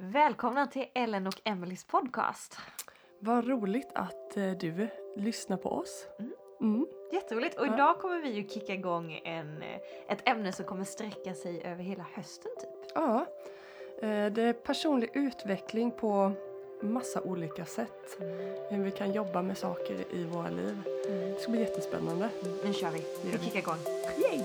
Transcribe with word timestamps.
Välkomna 0.00 0.66
till 0.66 0.86
Ellen 0.94 1.26
och 1.26 1.40
Emelies 1.44 1.84
podcast. 1.84 2.56
Vad 3.20 3.48
roligt 3.48 3.88
att 3.94 4.36
eh, 4.36 4.50
du 4.50 4.88
lyssnar 5.16 5.56
på 5.56 5.68
oss. 5.70 6.06
Mm. 6.18 6.32
Mm. 6.60 6.86
Jätteroligt 7.12 7.58
och 7.58 7.66
Ja. 7.66 7.74
idag 7.74 7.98
kommer 8.00 8.22
vi 8.22 8.30
ju 8.30 8.48
kicka 8.48 8.74
igång 8.74 9.20
en, 9.24 9.62
eh, 9.62 9.78
ett 10.08 10.28
ämne 10.28 10.52
som 10.52 10.64
kommer 10.64 10.84
sträcka 10.84 11.34
sig 11.34 11.62
över 11.64 11.82
hela 11.82 12.06
hösten 12.14 12.50
typ. 12.60 12.90
Ja, 12.94 13.26
eh, 14.02 14.26
det 14.32 14.42
är 14.42 14.52
personlig 14.52 15.10
utveckling 15.14 15.90
på 15.90 16.32
massa 16.82 17.20
olika 17.22 17.64
sätt. 17.64 18.16
Hur 18.70 18.82
vi 18.84 18.90
kan 18.90 19.12
jobba 19.12 19.42
med 19.42 19.58
saker 19.58 20.04
i 20.14 20.24
våra 20.24 20.50
liv. 20.50 20.76
Det 21.06 21.40
ska 21.40 21.50
bli 21.50 21.60
jättespännande. 21.60 22.28
Nu 22.64 22.72
kör 22.72 22.90
Vi 22.90 23.02
vi. 23.22 23.38
kickar 23.44 23.58
igång. 23.58 23.78
Yay! 24.18 24.44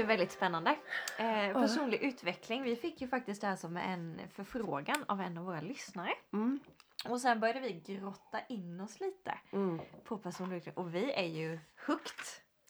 Ju 0.00 0.06
väldigt 0.06 0.32
spännande. 0.32 0.76
Eh, 1.18 1.52
personlig 1.52 2.02
utveckling. 2.02 2.62
Vi 2.62 2.76
fick 2.76 3.00
ju 3.00 3.08
faktiskt 3.08 3.40
det 3.40 3.46
här 3.46 3.56
som 3.56 3.76
en 3.76 4.20
förfrågan 4.32 5.04
av 5.08 5.20
en 5.20 5.38
av 5.38 5.44
våra 5.44 5.60
lyssnare. 5.60 6.10
Mm. 6.32 6.60
Och 7.08 7.20
sen 7.20 7.40
började 7.40 7.60
vi 7.60 7.72
grotta 7.86 8.40
in 8.48 8.80
oss 8.80 9.00
lite 9.00 9.34
Mm. 9.52 9.80
på 10.04 10.18
personlig 10.18 10.56
utveckling. 10.56 10.84
Och 10.84 10.94
vi 10.94 11.12
är 11.12 11.26
ju 11.26 11.58
hooked 11.86 12.14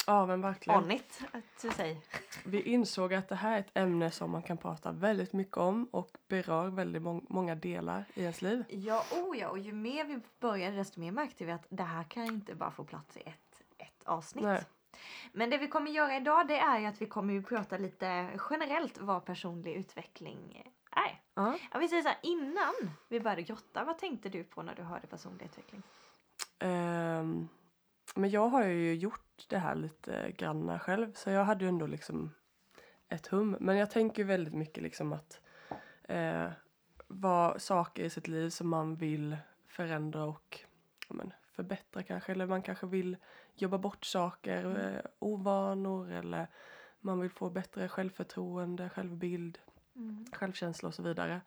Ja, 0.06 0.26
men 0.26 0.40
verkligen. 0.40 0.84
on 0.84 0.90
it, 0.90 1.20
to 1.62 1.70
say. 1.70 1.96
Vi 2.44 2.62
insåg 2.62 3.14
att 3.14 3.28
det 3.28 3.34
här 3.34 3.54
är 3.56 3.58
ett 3.60 3.70
ämne 3.74 4.10
som 4.10 4.30
man 4.30 4.42
kan 4.42 4.56
prata 4.58 4.92
väldigt 4.92 5.32
mycket 5.32 5.56
om 5.56 5.84
och 5.90 6.10
berör 6.28 6.68
väldigt 6.68 7.02
mång- 7.02 7.26
många 7.28 7.54
delar 7.54 8.04
i 8.14 8.20
ens 8.22 8.42
liv. 8.42 8.64
Ja, 8.68 9.04
oh 9.12 9.38
ja, 9.38 9.48
och 9.48 9.58
ju 9.58 9.72
mer 9.72 10.04
vi 10.04 10.20
började 10.40 10.76
desto 10.76 11.00
mer 11.00 11.12
märkte 11.12 11.44
vi 11.44 11.52
att 11.52 11.66
det 11.68 11.82
här 11.82 12.04
kan 12.04 12.24
inte 12.24 12.54
bara 12.54 12.70
få 12.70 12.84
plats 12.84 13.16
i 13.16 13.20
ett, 13.20 13.62
ett 13.78 14.02
avsnitt. 14.04 14.44
Nej. 14.44 14.62
Men 15.32 15.50
det 15.50 15.58
vi 15.58 15.68
kommer 15.68 15.90
göra 15.90 16.16
idag 16.16 16.48
det 16.48 16.58
är 16.58 16.78
ju 16.78 16.86
att 16.86 17.02
vi 17.02 17.06
kommer 17.06 17.34
ju 17.34 17.42
prata 17.42 17.78
lite 17.78 18.40
generellt 18.50 18.98
vad 18.98 19.24
personlig 19.24 19.74
utveckling 19.74 20.62
är. 20.94 21.16
Ja. 21.34 21.58
Ja, 21.72 21.78
vi 21.78 21.88
säger 21.88 22.02
så 22.02 22.08
här, 22.08 22.18
innan 22.22 22.74
vi 23.08 23.20
började 23.20 23.42
grotta, 23.42 23.84
vad 23.84 23.98
tänkte 23.98 24.28
du 24.28 24.44
på 24.44 24.62
när 24.62 24.74
du 24.74 24.82
hörde 24.82 25.06
personlig 25.06 25.44
utveckling? 25.44 25.82
Ehm, 26.58 27.48
men 28.14 28.30
jag 28.30 28.48
har 28.48 28.64
ju 28.64 28.94
gjort 28.94 29.46
det 29.48 29.58
här 29.58 29.74
lite 29.74 30.32
granna 30.38 30.78
själv 30.78 31.12
så 31.12 31.30
jag 31.30 31.44
hade 31.44 31.64
ju 31.64 31.68
ändå 31.68 31.86
liksom 31.86 32.30
ett 33.08 33.26
hum. 33.26 33.56
Men 33.60 33.76
jag 33.76 33.90
tänker 33.90 34.24
väldigt 34.24 34.54
mycket 34.54 34.82
liksom 34.82 35.12
att 35.12 35.40
eh, 36.02 36.48
vad 37.06 37.62
saker 37.62 38.04
i 38.04 38.10
sitt 38.10 38.28
liv 38.28 38.50
som 38.50 38.68
man 38.68 38.96
vill 38.96 39.36
förändra 39.66 40.24
och 40.24 40.60
ja, 41.08 41.14
men, 41.14 41.32
förbättra 41.50 42.02
kanske. 42.02 42.32
Eller 42.32 42.46
man 42.46 42.62
kanske 42.62 42.86
vill 42.86 43.16
jobba 43.54 43.78
bort 43.78 44.04
saker, 44.04 44.94
eh, 44.94 45.00
ovanor 45.18 46.10
eller 46.10 46.46
man 47.00 47.20
vill 47.20 47.30
få 47.30 47.50
bättre 47.50 47.88
självförtroende, 47.88 48.88
självbild, 48.88 49.58
självkänsla 50.32 50.88
och 50.88 50.94
så 50.94 51.02
vidare. 51.02 51.40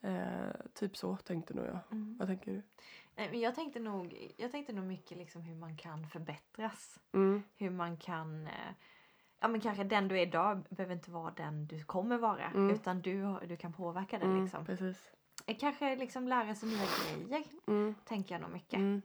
Eh, 0.00 0.50
typ 0.74 0.96
så 0.96 1.16
tänkte 1.16 1.54
nog 1.54 1.66
jag. 1.66 1.78
Mm. 1.90 2.16
Vad 2.18 2.28
tänker 2.28 2.52
du? 2.52 2.62
Nej, 3.16 3.30
men 3.30 3.40
jag 3.40 3.54
tänkte 3.54 3.80
nog, 3.80 4.32
jag 4.36 4.50
tänkte 4.50 4.72
nog 4.72 4.84
mycket 4.84 5.18
liksom 5.18 5.42
hur 5.42 5.54
man 5.54 5.76
kan 5.76 6.06
förbättras. 6.08 6.98
Mm. 7.12 7.42
Hur 7.56 7.70
man 7.70 7.96
kan 7.96 8.46
eh, 8.46 8.52
Ja 9.40 9.48
men 9.48 9.60
kanske 9.60 9.84
den 9.84 10.08
du 10.08 10.18
är 10.18 10.22
idag 10.26 10.66
behöver 10.70 10.94
inte 10.94 11.10
vara 11.10 11.30
den 11.36 11.66
du 11.66 11.84
kommer 11.84 12.18
vara. 12.18 12.46
Mm. 12.46 12.70
Utan 12.70 13.00
du, 13.02 13.38
du 13.48 13.56
kan 13.56 13.72
påverka 13.72 14.18
den 14.18 14.30
Mm, 14.30 14.42
liksom. 14.42 14.64
precis. 14.66 15.10
Eh, 15.46 15.56
Kanske 15.58 15.96
liksom 15.96 16.28
lära 16.28 16.54
sig 16.54 16.68
nya 16.68 16.78
grejer. 17.28 17.44
Mm, 17.66 17.94
Tänker 18.04 18.34
jag 18.34 18.42
nog 18.42 18.50
mycket. 18.50 18.74
mm, 18.78 19.02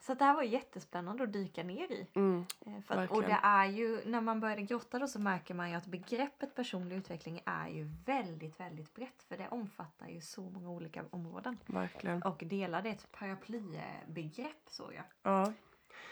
Så 0.00 0.14
det 0.14 0.24
här 0.24 0.34
var 0.34 0.42
jättespännande 0.42 1.24
att 1.24 1.32
dyka 1.32 1.62
ner 1.62 1.92
i. 1.92 2.06
mm, 2.14 2.44
Eh, 2.66 2.80
För 2.82 2.94
att, 2.96 3.10
och 3.10 3.22
det 3.22 3.38
är 3.42 3.64
ju, 3.66 4.00
när 4.04 4.20
man 4.20 4.40
började 4.40 4.62
grotta 4.62 4.98
då 4.98 5.06
så 5.08 5.20
märker 5.20 5.54
man 5.54 5.70
ju 5.70 5.76
att 5.76 5.86
begreppet 5.86 6.54
personlig 6.54 6.96
utveckling 6.96 7.40
är 7.44 7.68
ju 7.68 7.84
väldigt, 8.06 8.60
väldigt 8.60 8.94
brett. 8.94 9.22
För 9.28 9.36
det 9.36 9.48
omfattar 9.48 10.08
ju 10.08 10.20
så 10.20 10.42
många 10.50 10.70
olika 10.70 11.04
områden. 11.10 11.58
verkligen. 11.66 12.22
Och 12.22 12.42
delar 12.46 12.82
det 12.82 12.88
ett 12.90 13.12
paraplybegrepp 13.12 14.62
såg 14.66 14.94
jag 14.94 15.04
Ja. 15.22 15.42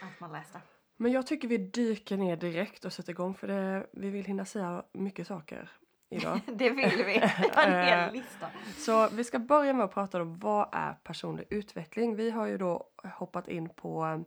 att 0.02 0.20
man 0.20 0.32
läste. 0.32 0.60
Men 0.96 1.12
jag 1.12 1.26
tycker 1.26 1.48
vi 1.48 1.58
dyker 1.58 2.16
ner 2.16 2.36
direkt 2.36 2.84
och 2.84 2.92
sätter 2.92 3.10
igång 3.12 3.34
för 3.34 3.46
det, 3.48 3.86
vi 3.92 4.10
vill 4.10 4.24
hinna 4.24 4.44
säga 4.44 4.82
mycket 4.92 5.26
saker 5.26 5.70
idag. 6.08 6.40
det 6.46 6.70
vill 6.70 7.04
vi. 7.04 7.16
En 7.56 7.72
hel 7.72 8.08
Eh, 8.08 8.12
lista. 8.12 8.46
Så 8.76 9.08
vi 9.08 9.24
ska 9.24 9.38
börja 9.38 9.72
med 9.72 9.84
att 9.84 9.94
prata 9.94 10.22
om 10.22 10.38
vad 10.38 10.68
är 10.72 10.92
personlig 11.02 11.46
utveckling. 11.50 12.16
Vi 12.16 12.30
har 12.30 12.46
ju 12.46 12.58
då 12.58 12.88
hoppat 13.04 13.48
in 13.48 13.68
på 13.68 14.04
eh, 14.06 14.20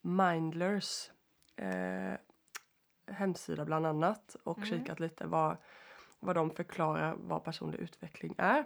Mindlers 0.00 1.10
eh, 1.56 2.14
hemsida 3.14 3.64
bland 3.64 3.86
annat 3.86 4.36
och 4.44 4.58
Mm. 4.58 4.68
kikat 4.70 5.00
lite 5.00 5.26
vad, 5.26 5.56
vad 6.20 6.34
de 6.36 6.50
förklarar 6.50 7.14
vad 7.18 7.44
personlig 7.44 7.78
utveckling 7.78 8.34
är. 8.38 8.64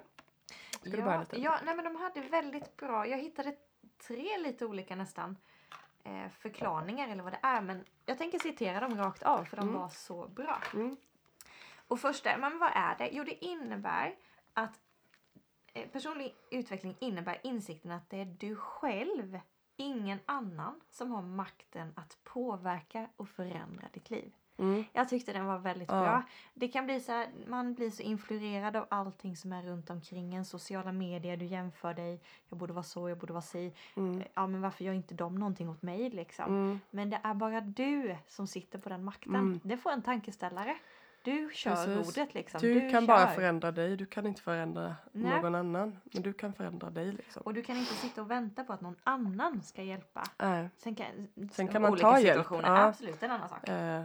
Ska 0.81 0.91
du 0.91 1.03
börja 1.03 1.15
Ja, 1.15 1.21
lite? 1.21 1.41
ja, 1.41 1.59
nej 1.65 1.77
men 1.77 1.85
de 1.85 1.97
hade 1.97 2.21
väldigt 2.21 2.77
bra, 2.77 3.07
jag 3.07 3.19
hittade 3.19 3.57
tre 4.07 4.39
lite 4.39 4.67
olika 4.67 4.97
nästan 4.97 5.37
eh, 6.05 6.29
förklaringar 6.39 7.09
eller 7.09 7.23
vad 7.23 7.33
det 7.33 7.39
är. 7.43 7.61
Men 7.61 7.85
jag 8.07 8.19
tänker 8.19 8.39
citera 8.39 8.81
dem 8.81 8.99
rakt 8.99 9.23
av 9.23 9.45
för 9.45 9.57
de 9.57 9.69
Mm. 9.69 9.81
var 9.81 9.89
så 9.89 10.29
bra. 10.29 10.59
Mm. 10.75 10.97
Och 11.89 12.01
första, 12.01 12.37
men 12.39 12.59
vad 12.59 12.71
är 12.75 12.99
det? 12.99 13.09
Jo, 13.13 13.25
det 13.25 13.45
innebär 13.45 14.15
att 14.55 14.81
eh, 15.73 15.89
personlig 15.89 16.35
utveckling 16.51 16.97
innebär 17.01 17.39
insikten 17.43 17.91
att 17.91 18.11
det 18.11 18.21
är 18.21 18.25
du 18.25 18.57
själv, 18.57 19.41
ingen 19.77 20.19
annan, 20.27 20.81
som 20.91 21.11
har 21.11 21.23
makten 21.23 21.93
att 21.97 22.19
påverka 22.25 23.09
och 23.17 23.29
förändra 23.29 23.89
ditt 23.93 24.11
liv. 24.11 24.33
Mm. 24.59 24.85
Jag 24.93 25.09
tyckte 25.09 25.33
den 25.33 25.47
var 25.47 25.59
väldigt 25.59 25.89
Ja. 25.91 26.01
bra. 26.01 26.23
Det 26.55 26.69
kan 26.69 26.85
bli 26.87 27.01
så 27.01 27.13
här, 27.13 27.29
man 27.47 27.75
blir 27.75 27.91
så 27.91 28.03
influerad 28.03 28.77
av 28.77 28.87
allting 28.91 29.37
som 29.37 29.53
är 29.53 29.63
runt 29.63 29.91
omkring 29.91 30.35
en. 30.35 30.45
Sociala 30.45 30.93
medier, 30.93 31.37
du 31.37 31.45
jämför 31.45 31.95
dig. 31.95 32.21
Jag 32.49 32.59
borde 32.59 32.73
vara 32.73 32.83
så, 32.83 33.09
jag 33.09 33.19
borde 33.19 33.33
vara 33.33 33.43
si. 33.43 33.73
Mm. 33.97 34.23
Ja, 34.35 34.47
men 34.47 34.61
varför 34.61 34.85
gör 34.85 34.93
inte 34.93 35.15
de 35.15 35.35
någonting 35.35 35.69
åt 35.69 35.83
mig 35.83 36.11
liksom? 36.11 36.45
Mm. 36.45 36.81
Men 36.91 37.11
det 37.11 37.21
är 37.23 37.35
bara 37.35 37.61
du 37.61 38.17
som 38.27 38.47
sitter 38.47 38.79
på 38.79 38.89
den 38.89 39.05
makten. 39.05 39.35
Mm. 39.35 39.61
Det 39.63 39.77
får 39.77 39.91
en 39.91 40.03
tankeställare. 40.03 40.77
Du 41.27 41.51
kör 41.53 41.75
Precis. 41.75 41.97
rodret 42.17 42.35
liksom. 42.35 42.61
Du, 42.61 42.91
kan 42.91 43.07
bara 43.07 43.27
kör. 43.27 43.35
förändra 43.35 43.73
dig, 43.73 43.97
du 43.97 44.07
kan 44.07 44.27
inte 44.27 44.43
förändra 44.43 44.97
Nej. 45.13 45.43
någon 45.43 45.55
annan. 45.55 45.99
Men 46.13 46.23
du 46.23 46.33
kan 46.33 46.53
förändra 46.53 46.91
dig 46.91 47.13
liksom. 47.13 47.43
Och 47.43 47.55
du 47.55 47.63
kan 47.63 47.77
inte 47.77 47.95
sitta 47.95 48.23
och 48.23 48.31
vänta 48.31 48.65
på 48.65 48.73
att 48.73 48.81
någon 48.81 48.97
annan 49.05 49.63
ska 49.63 49.83
hjälpa. 49.83 50.23
Nej. 50.39 50.71
Sen 50.77 50.95
kan, 50.95 51.07
Sen 51.53 51.69
kan 51.69 51.83
man 51.83 51.97
ta 51.97 52.21
hjälp, 52.21 52.47
ja. 52.51 52.61
Absolut, 52.65 53.23
en 53.23 53.31
annan 53.31 53.49
sak. 53.49 53.69
Eh, 53.69 54.05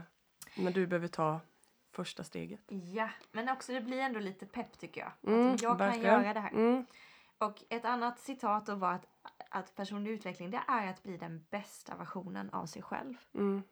men 0.57 0.73
du 0.73 0.87
behöver 0.87 1.07
ta 1.07 1.39
första 1.91 2.23
steget. 2.23 2.61
Ja, 2.67 3.09
men 3.31 3.49
också 3.49 3.73
det 3.73 3.81
blir 3.81 3.99
ändå 3.99 4.19
lite 4.19 4.45
pepp 4.45 4.79
tycker 4.79 5.01
jag. 5.01 5.33
Mm, 5.33 5.53
att 5.53 5.61
jag 5.61 5.77
kan 5.77 5.87
verkligen. 5.87 6.21
göra 6.21 6.33
det 6.33 6.39
här. 6.39 6.51
Mm. 6.51 6.85
Och 7.37 7.63
ett 7.69 7.85
annat 7.85 8.19
citat 8.19 8.65
då 8.65 8.75
var 8.75 8.93
att, 8.93 9.05
att 9.49 9.75
personlig 9.75 10.11
utveckling 10.11 10.51
det 10.51 10.61
är 10.67 10.87
att 10.87 11.03
bli 11.03 11.17
den 11.17 11.45
bästa 11.49 11.95
versionen 11.95 12.49
av 12.49 12.65
sig 12.65 12.81
själv. 12.81 13.13
Mm. 13.33 13.63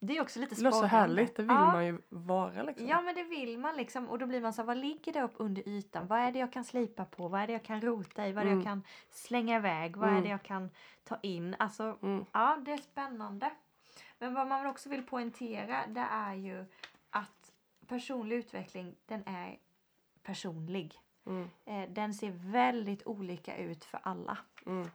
Det 0.00 0.16
är 0.16 0.22
också 0.22 0.40
lite 0.40 0.54
Det 0.54 0.60
låter 0.62 0.78
så 0.78 0.84
härligt, 0.86 1.36
det 1.36 1.42
vill 1.42 1.50
ja, 1.56 1.72
man 1.72 1.86
ju 1.86 1.98
vara 2.08 2.62
liksom. 2.62 2.86
Ja 2.86 3.00
men 3.00 3.14
det 3.14 3.22
vill 3.22 3.58
man 3.58 3.76
liksom 3.76 4.08
och 4.08 4.18
då 4.18 4.26
blir 4.26 4.40
man 4.40 4.52
så 4.52 4.62
här, 4.62 4.66
vad 4.66 4.76
ligger 4.76 5.12
det 5.12 5.22
upp 5.22 5.34
under 5.36 5.68
ytan? 5.68 6.06
Vad 6.06 6.18
är 6.18 6.32
det 6.32 6.38
jag 6.38 6.52
kan 6.52 6.64
slipa 6.64 7.04
på? 7.04 7.28
Vad 7.28 7.40
är 7.40 7.46
det 7.46 7.52
jag 7.52 7.64
kan 7.64 7.80
rota 7.80 8.28
i? 8.28 8.32
Vad 8.32 8.40
är 8.42 8.46
det 8.46 8.52
Mm. 8.52 8.58
jag 8.64 8.66
kan 8.66 8.82
slänga 9.10 9.56
iväg? 9.56 9.96
Vad 9.96 10.08
är 10.08 10.12
Mm. 10.12 10.24
det 10.24 10.30
jag 10.30 10.42
kan 10.42 10.70
ta 11.04 11.18
in? 11.22 11.56
Alltså 11.58 11.98
Mm. 12.02 12.24
ja 12.32 12.58
det 12.64 12.72
är 12.72 12.76
spännande. 12.78 13.50
Men 14.18 14.34
vad 14.34 14.46
man 14.46 14.66
också 14.66 14.88
vill 14.88 15.02
poängtera 15.02 15.86
det 15.88 16.06
är 16.10 16.34
ju 16.34 16.64
att 17.10 17.52
personlig 17.86 18.36
utveckling 18.36 18.94
den 19.06 19.22
är 19.26 19.58
personlig. 20.22 20.94
Mm. 21.26 21.50
Eh, 21.64 21.90
den 21.90 22.14
ser 22.14 22.30
väldigt 22.30 23.06
olika 23.06 23.56
ut 23.56 23.84
för 23.84 24.00
alla. 24.02 24.38
Mm. 24.66 24.90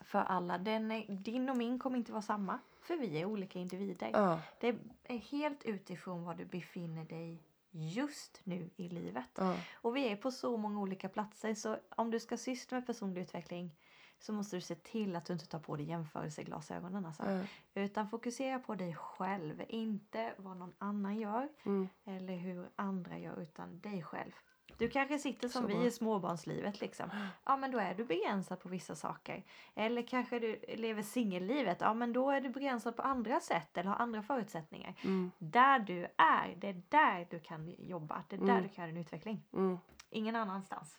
För 0.00 0.18
alla. 0.18 0.58
Den 0.58 0.90
är, 0.90 1.06
din 1.08 1.48
och 1.50 1.56
min 1.56 1.78
kommer 1.78 1.96
inte 1.96 2.12
vara 2.12 2.22
samma. 2.22 2.58
För 2.84 2.96
vi 2.96 3.20
är 3.20 3.24
olika 3.24 3.58
individer. 3.58 4.10
Ja, 4.12 4.40
Det 4.60 4.76
är 5.04 5.18
helt 5.18 5.64
utifrån 5.64 6.24
var 6.24 6.34
du 6.34 6.44
befinner 6.44 7.04
dig 7.04 7.42
just 7.70 8.40
nu 8.44 8.70
i 8.76 8.88
livet. 8.88 9.30
ja. 9.36 9.56
Och 9.74 9.96
vi 9.96 10.08
är 10.12 10.16
på 10.16 10.30
så 10.30 10.56
många 10.56 10.80
olika 10.80 11.08
platser 11.08 11.54
så 11.54 11.76
om 11.96 12.10
du 12.10 12.20
ska 12.20 12.36
syssla 12.36 12.76
med 12.78 12.86
personlig 12.86 13.22
utveckling 13.22 13.70
så 14.18 14.32
måste 14.32 14.56
du 14.56 14.60
se 14.60 14.74
till 14.74 15.16
att 15.16 15.24
du 15.24 15.32
inte 15.32 15.46
tar 15.46 15.58
på 15.58 15.76
dig 15.76 15.86
jämförelseglasögonen. 15.86 17.06
Alltså. 17.06 17.30
ja. 17.30 17.44
Utan 17.74 18.08
fokusera 18.08 18.58
på 18.58 18.74
dig 18.74 18.94
själv. 18.94 19.62
Inte 19.68 20.34
vad 20.36 20.56
någon 20.56 20.72
annan 20.78 21.16
gör 21.18 21.48
Mm. 21.64 21.88
eller 22.04 22.36
hur 22.36 22.68
andra 22.76 23.18
gör 23.18 23.40
utan 23.40 23.80
dig 23.80 24.02
själv. 24.02 24.32
Du 24.78 24.88
kanske 24.88 25.18
sitter 25.18 25.48
som 25.48 25.66
vi 25.66 25.86
i 25.86 25.90
småbarnslivet 25.90 26.80
liksom. 26.80 27.10
Ja 27.44 27.56
men 27.56 27.70
då 27.70 27.78
är 27.78 27.94
du 27.94 28.04
begränsad 28.04 28.60
på 28.60 28.68
vissa 28.68 28.94
saker. 28.94 29.42
Eller 29.74 30.02
kanske 30.02 30.38
du 30.38 30.60
lever 30.76 31.02
singellivet. 31.02 31.78
Ja 31.80 31.94
men 31.94 32.12
då 32.12 32.30
är 32.30 32.40
du 32.40 32.48
begränsad 32.48 32.96
på 32.96 33.02
andra 33.02 33.40
sätt 33.40 33.76
eller 33.78 33.90
har 33.90 33.96
andra 33.96 34.22
förutsättningar. 34.22 34.94
Mm. 35.04 35.30
Där 35.38 35.78
du 35.78 36.06
är, 36.16 36.54
det 36.56 36.68
är 36.68 36.82
där 36.88 37.26
du 37.30 37.40
kan 37.40 37.74
jobba. 37.78 38.22
Det 38.28 38.36
är 38.36 38.40
där 38.40 38.48
Mm. 38.50 38.62
du 38.62 38.68
kan 38.68 38.84
göra 38.84 38.92
en 38.96 39.00
utveckling. 39.00 39.42
Mm. 39.52 39.78
Ingen 40.10 40.36
annanstans. 40.36 40.98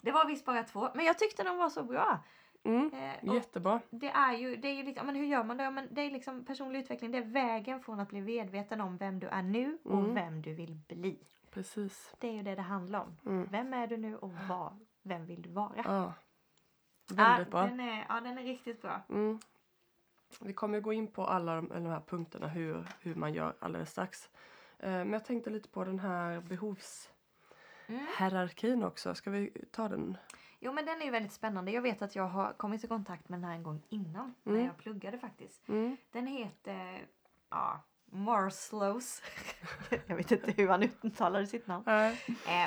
Det 0.00 0.12
var 0.12 0.26
visst 0.26 0.44
bara 0.44 0.62
två, 0.64 0.88
men 0.94 1.04
jag 1.04 1.18
tyckte 1.18 1.42
de 1.44 1.56
var 1.56 1.70
så 1.70 1.82
bra. 1.82 2.18
Mm. 2.64 2.90
Eh, 2.94 3.34
Jättebra. 3.34 3.80
det 3.90 4.10
är 4.10 4.32
ju, 4.36 4.56
det 4.56 4.68
är 4.68 4.74
ju 4.74 4.82
liksom, 4.82 5.06
men 5.06 5.14
hur 5.16 5.24
gör 5.26 5.44
man? 5.44 5.58
Ja, 5.58 5.70
Men 5.70 5.88
det 5.90 6.00
är 6.00 6.10
liksom 6.10 6.44
personlig 6.44 6.80
utveckling, 6.80 7.10
det 7.10 7.18
är 7.18 7.22
vägen 7.24 7.80
från 7.80 8.00
att 8.00 8.08
bli 8.08 8.20
medveten 8.20 8.80
om 8.80 8.96
vem 8.96 9.20
du 9.20 9.26
är 9.26 9.42
nu 9.42 9.78
och 9.84 9.98
Mm. 9.98 10.14
vem 10.14 10.42
du 10.42 10.54
vill 10.54 10.74
bli. 10.88 11.18
Precis. 11.50 12.14
Det 12.18 12.28
är 12.28 12.32
ju 12.32 12.42
det 12.42 12.54
det 12.54 12.62
handlar 12.62 13.00
om. 13.00 13.16
Mm. 13.26 13.48
Vem 13.50 13.74
är 13.74 13.86
du 13.86 13.96
nu 13.96 14.16
och 14.16 14.32
vad, 14.48 14.78
vem 15.02 15.26
vill 15.26 15.42
du 15.42 15.50
vara? 15.50 15.72
Ja. 15.76 16.12
Väldigt 17.12 17.46
ja, 17.46 17.50
bra. 17.50 17.62
Den 17.62 17.80
är, 17.80 18.06
ja, 18.08 18.20
den 18.20 18.38
är 18.38 18.42
riktigt 18.42 18.82
bra. 18.82 19.00
Mm. 19.08 19.38
Vi 20.40 20.52
kommer 20.52 20.78
ju 20.78 20.82
gå 20.82 20.92
in 20.92 21.06
på 21.06 21.26
alla 21.26 21.54
de, 21.54 21.68
de 21.68 21.86
här 21.86 22.00
punkterna 22.00 22.48
hur, 22.48 22.86
hur 23.00 23.14
man 23.14 23.34
gör 23.34 23.54
alldeles 23.60 23.90
strax. 23.90 24.30
Eh, 24.78 24.90
men 24.90 25.12
jag 25.12 25.24
tänkte 25.24 25.50
lite 25.50 25.68
på 25.68 25.84
den 25.84 25.98
här 25.98 26.40
behovshierarkin 26.40 28.72
Mm. 28.72 28.84
också. 28.88 29.14
Ska 29.14 29.30
vi 29.30 29.50
ta 29.70 29.88
den? 29.88 30.16
Jo 30.60 30.72
men 30.72 30.86
den 30.86 31.00
är 31.00 31.04
ju 31.04 31.10
väldigt 31.10 31.32
spännande. 31.32 31.70
Jag 31.70 31.82
vet 31.82 32.02
att 32.02 32.16
jag 32.16 32.28
har 32.28 32.52
kommit 32.52 32.84
i 32.84 32.88
kontakt 32.88 33.28
med 33.28 33.38
den 33.38 33.44
här 33.44 33.54
en 33.54 33.62
gång 33.62 33.82
innan. 33.88 34.34
När 34.42 34.52
Mm. 34.54 34.66
jag 34.66 34.76
pluggade 34.76 35.18
faktiskt. 35.18 35.68
Mm. 35.68 35.96
Den 36.10 36.26
heter, 36.26 37.06
ja, 37.50 37.80
Marslows. 38.10 39.22
jag 40.06 40.16
vet 40.16 40.32
inte 40.32 40.52
hur 40.52 40.68
han 40.68 40.82
uttalade 40.82 41.46
sitt 41.46 41.66
namn. 41.66 41.88
Eh, 41.88 42.14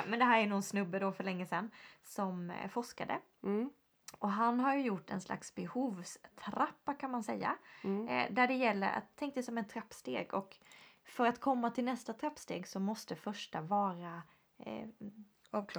men 0.06 0.18
det 0.18 0.24
här 0.24 0.40
är 0.40 0.46
någon 0.46 0.62
snubbe 0.62 0.98
då 0.98 1.12
för 1.12 1.24
länge 1.24 1.46
sedan 1.46 1.70
som 2.02 2.50
eh, 2.50 2.68
forskade. 2.68 3.18
Mm. 3.42 3.70
Och 4.18 4.30
han 4.30 4.60
har 4.60 4.74
ju 4.74 4.82
gjort 4.82 5.10
en 5.10 5.20
slags 5.20 5.54
behovstrappa 5.54 6.94
kan 6.94 7.10
man 7.10 7.22
säga. 7.22 7.56
Mm. 7.84 8.08
Eh, 8.08 8.32
där 8.34 8.46
det 8.46 8.54
gäller 8.54 8.92
att 8.92 9.04
tänk 9.16 9.34
dig 9.34 9.42
som 9.42 9.58
en 9.58 9.68
trappsteg 9.68 10.34
och 10.34 10.56
för 11.04 11.26
att 11.26 11.40
komma 11.40 11.70
till 11.70 11.84
nästa 11.84 12.12
trappsteg 12.12 12.68
så 12.68 12.80
måste 12.80 13.16
första 13.16 13.60
vara 13.60 14.22
eh, 14.58 14.88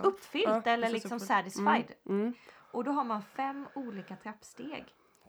uppfyllt 0.04 0.66
Ja, 0.66 0.72
eller 0.72 0.90
liksom 0.90 1.20
satisfied. 1.20 1.92
Mm. 2.06 2.22
Mm. 2.22 2.34
Och 2.72 2.84
då 2.84 2.92
har 2.92 3.04
man 3.04 3.22
fem 3.22 3.68
olika 3.76 4.16
trappsteg. 4.16 4.86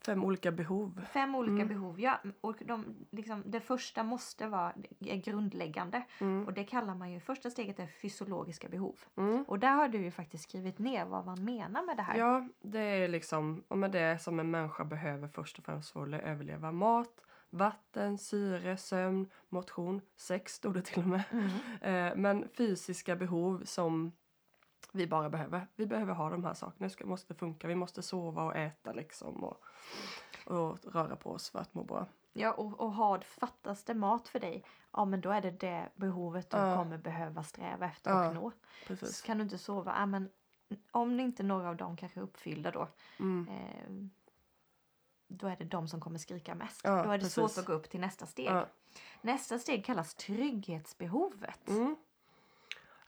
Fem 0.06 0.25
olika 0.25 0.53
behov. 0.53 1.00
Fem 1.12 1.35
olika 1.35 1.62
Mm. 1.62 1.69
behov. 1.69 2.00
Ja, 2.00 2.20
och 2.41 2.56
de, 2.64 2.85
liksom, 3.11 3.43
det 3.47 3.61
första 3.61 4.03
måste 4.03 4.47
vara 4.47 4.73
grundläggande. 5.00 6.03
Mm. 6.20 6.47
Och 6.47 6.53
det 6.53 6.64
kallar 6.64 6.94
man 6.94 7.12
ju, 7.12 7.20
första 7.20 7.50
steget 7.50 7.79
är 7.79 7.87
fysiologiska 7.87 8.69
behov. 8.69 8.99
Mm. 9.17 9.44
Och 9.49 9.58
där 9.58 9.73
har 9.73 9.88
du 9.88 9.99
ju 9.99 10.11
faktiskt 10.11 10.44
skrivit 10.44 10.79
ner 10.79 11.05
vad 11.05 11.26
man 11.26 11.44
menar 11.44 11.82
med 11.82 11.97
det 11.97 12.03
här. 12.03 12.19
Ja, 12.19 12.49
det 12.62 12.81
är 12.81 13.08
liksom 13.08 13.64
ja, 13.69 13.76
men 13.76 13.91
det 13.91 14.23
som 14.23 14.41
en 14.41 14.50
människa 14.50 14.85
behöver 14.85 15.29
först 15.29 15.58
och 15.58 15.64
främst 15.64 15.91
för 15.91 16.14
att 16.14 16.23
överleva. 16.23 16.73
Mat, 16.73 17.20
vatten, 17.50 18.19
syre, 18.19 18.76
sömn, 18.76 19.31
motion, 19.49 20.00
sex 20.17 20.52
stod 20.52 20.75
det 20.75 20.82
till 20.82 21.02
och 21.02 21.09
med. 21.09 21.23
Mm. 21.31 21.49
Eh, 21.81 22.17
men 22.17 22.49
fysiska 22.49 23.17
behov 23.17 23.62
som 23.64 24.12
vi 24.93 25.06
bara 25.06 25.31
behöver. 25.31 25.67
Vi 25.77 25.87
behöver 25.87 26.15
ha 26.15 26.31
de 26.31 26.44
här 26.44 26.55
sakerna. 26.55 26.91
Det 26.99 27.05
måste 27.05 27.35
funka. 27.35 27.69
Vi 27.69 27.75
måste 27.75 28.03
sova 28.03 28.43
och 28.43 28.56
äta 28.56 28.93
liksom 28.93 29.44
och, 29.44 29.62
och 30.47 30.79
röra 30.94 31.17
på 31.17 31.31
oss 31.31 31.50
för 31.50 31.59
att 31.59 31.75
må 31.75 31.85
bra. 31.85 32.06
Ja, 32.33 32.53
och, 32.53 32.81
och 32.81 32.93
har, 32.93 33.19
fattas 33.21 33.85
det 33.85 33.94
mat 33.94 34.29
för 34.29 34.41
dig, 34.41 34.65
ja 34.93 35.05
men 35.05 35.21
då 35.21 35.31
är 35.31 35.41
det 35.41 35.50
det 35.50 35.88
behovet 35.94 36.50
du 36.50 36.56
Ja. 36.56 36.77
kommer 36.77 36.99
behöva 36.99 37.43
sträva 37.43 37.87
efter 37.87 38.11
Ja, 38.11 38.33
nå. 38.33 38.53
Precis. 38.87 39.17
Så 39.19 39.27
kan 39.27 39.38
du 39.38 39.44
inte 39.44 39.59
sova, 39.59 39.94
ja 39.99 40.06
men 40.06 40.31
om 40.91 41.21
inte 41.21 41.43
några 41.43 41.69
av 41.69 41.77
dem 41.77 41.97
kanske 41.97 42.21
är 42.21 42.25
uppfyllda 42.25 42.71
då, 42.71 42.88
Mm. 43.21 43.49
eh, 43.49 43.93
då 45.29 45.47
är 45.49 45.56
det 45.56 45.65
de 45.65 45.88
som 45.88 46.00
kommer 46.00 46.19
skrika 46.19 46.55
mest. 46.55 46.81
Ja, 46.85 46.91
då 47.03 47.11
är 47.11 47.19
det 47.19 47.25
precis. 47.25 47.35
svårt 47.35 47.59
att 47.59 47.65
gå 47.65 47.73
upp 47.73 47.91
till 47.91 48.00
nästa 48.00 48.27
steg. 48.27 48.53
Nästa 49.23 49.59
steg 49.59 49.85
kallas 49.85 50.15
trygghetsbehovet. 50.15 51.69
Mm. 51.69 51.97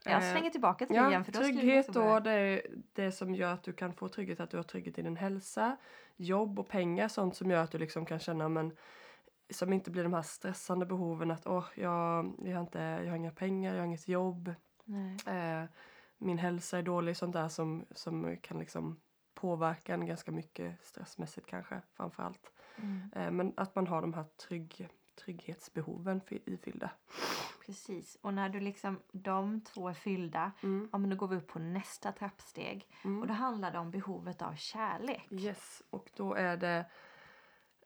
Jag 0.05 0.13
Eh, 0.23 0.31
slänger 0.31 0.49
tillbaka 0.49 0.85
till 0.85 0.95
Ja, 0.95 1.09
igen 1.09 1.25
för 1.25 1.31
skrivit 1.31 1.55
trygghet 1.55 1.87
då, 1.87 2.19
det 2.19 2.31
är 2.31 2.61
det 2.93 3.11
som 3.11 3.35
gör 3.35 3.53
att 3.53 3.63
du 3.63 3.73
kan 3.73 3.93
få 3.93 4.07
trygghet, 4.07 4.39
att 4.39 4.49
du 4.49 4.57
har 4.57 4.63
trygghet 4.63 4.99
i 4.99 5.01
din 5.01 5.17
hälsa, 5.17 5.77
jobb 6.15 6.59
och 6.59 6.67
pengar, 6.67 7.07
sånt 7.07 7.35
som 7.35 7.51
gör 7.51 7.63
att 7.63 7.71
du 7.71 7.77
liksom 7.77 8.05
kan 8.05 8.19
känna 8.19 8.49
men 8.49 8.75
som 9.49 9.73
inte 9.73 9.91
blir 9.91 10.03
de 10.03 10.13
här 10.13 10.21
stressande 10.21 10.85
behoven 10.85 11.31
att 11.31 11.47
åh, 11.47 11.65
jag, 11.75 12.33
jag, 12.43 12.53
har 12.53 12.61
inte, 12.61 12.79
jag 12.79 13.09
har 13.09 13.15
inga 13.15 13.31
pengar, 13.31 13.73
jag 13.73 13.79
har 13.79 13.85
inget 13.85 14.07
jobb, 14.07 14.53
eh, 15.27 15.63
min 16.17 16.37
hälsa 16.37 16.77
är 16.77 16.81
dålig, 16.83 17.17
sånt 17.17 17.33
där 17.33 17.47
som, 17.47 17.85
som 17.91 18.37
kan 18.37 18.59
liksom 18.59 18.99
påverka 19.33 19.93
en 19.93 20.05
ganska 20.05 20.31
mycket 20.31 20.85
stressmässigt 20.85 21.47
kanske 21.47 21.81
framför 21.93 22.23
allt. 22.23 22.51
Mm, 22.75 23.11
Eh, 23.15 23.31
men 23.31 23.53
att 23.57 23.75
man 23.75 23.87
har 23.87 24.01
de 24.01 24.13
här 24.13 24.23
trygg, 24.23 24.89
trygghetsbehoven 25.19 26.21
fy- 26.29 26.39
ifyllda. 26.45 26.89
precis. 27.65 28.17
Och 28.21 28.33
när 28.33 28.49
du 28.49 28.59
liksom, 28.59 28.99
de 29.11 29.61
två 29.61 29.89
är 29.89 29.93
fyllda, 29.93 30.51
Mm. 30.63 30.89
ja 30.91 30.97
men 30.97 31.09
då 31.09 31.15
går 31.15 31.27
vi 31.27 31.35
upp 31.35 31.47
på 31.47 31.59
nästa 31.59 32.11
trappsteg. 32.11 32.87
Mm. 33.03 33.21
Och 33.21 33.27
då 33.27 33.33
handlar 33.33 33.71
det 33.71 33.79
om 33.79 33.91
behovet 33.91 34.41
av 34.41 34.55
kärlek. 34.55 35.27
Yes, 35.31 35.81
och 35.89 36.09
då 36.15 36.33
är 36.33 36.57
det 36.57 36.85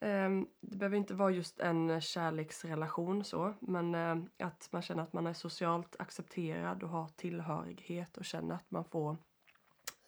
ehm, 0.02 0.48
det 0.62 0.78
behöver 0.78 0.98
inte 0.98 1.14
vara 1.14 1.32
just 1.32 1.60
en 1.60 2.02
kärleksrelation 2.02 3.24
så, 3.24 3.54
men 3.60 3.96
ehm, 3.96 4.30
att 4.40 4.68
man 4.72 4.82
känner 4.82 5.04
att 5.04 5.14
man 5.14 5.28
är 5.28 5.34
socialt 5.34 5.96
accepterad 6.00 6.84
och 6.84 6.90
har 6.90 7.08
tillhörighet 7.08 8.18
och 8.18 8.26
känner 8.26 8.56
att 8.56 8.72
man 8.72 8.86
får 8.86 9.18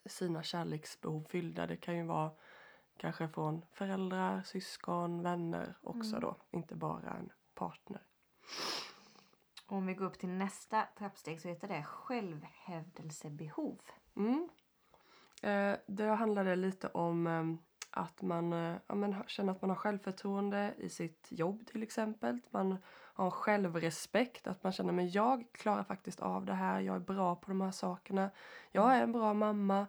sina 0.05 0.43
kärleksbehov 0.43 1.23
fyllda. 1.29 1.67
Det 1.67 1.77
kan 1.77 1.97
ju 1.97 2.03
vara 2.03 2.31
kanske 2.97 3.27
från 3.27 3.65
föräldrar, 3.73 4.41
syskon, 4.45 5.23
vänner 5.23 5.73
också 5.81 6.09
Mm. 6.15 6.21
då, 6.21 6.35
inte 6.51 6.75
bara 6.75 7.09
en 7.09 7.29
partner. 7.53 8.01
Och 9.67 9.77
om 9.77 9.85
vi 9.85 9.93
går 9.93 10.05
upp 10.05 10.19
till 10.19 10.29
nästa 10.29 10.87
trappsteg 10.97 11.41
så 11.41 11.47
heter 11.47 11.67
det 11.67 11.83
självhävdelsebehov. 11.83 13.79
Mm. 14.15 14.49
Eh, 15.41 15.77
det 15.87 16.05
handlade 16.05 16.55
lite 16.55 16.87
om 16.87 17.27
eh, 17.27 17.43
att 17.89 18.21
man 18.21 18.53
eh, 18.53 18.75
ja, 18.87 18.95
ha- 18.95 19.23
känner 19.27 19.51
att 19.53 19.61
man 19.61 19.69
har 19.69 19.77
självförtroende 19.77 20.73
i 20.77 20.89
sitt 20.89 21.27
jobb 21.29 21.67
till 21.67 21.83
exempel. 21.83 22.39
Man 22.49 22.77
har 23.13 23.31
självrespekt, 23.31 24.47
att 24.47 24.63
man 24.63 24.71
känner 24.71 24.93
men 24.93 25.09
jag 25.09 25.45
klarar 25.51 25.83
faktiskt 25.83 26.19
av 26.19 26.45
det 26.45 26.53
här, 26.53 26.79
jag 26.79 26.95
är 26.95 26.99
bra 26.99 27.35
på 27.35 27.49
de 27.49 27.61
här 27.61 27.71
sakerna. 27.71 28.29
Jag 28.71 28.95
är 28.95 29.03
en 29.03 29.11
bra 29.11 29.33
mamma, 29.33 29.87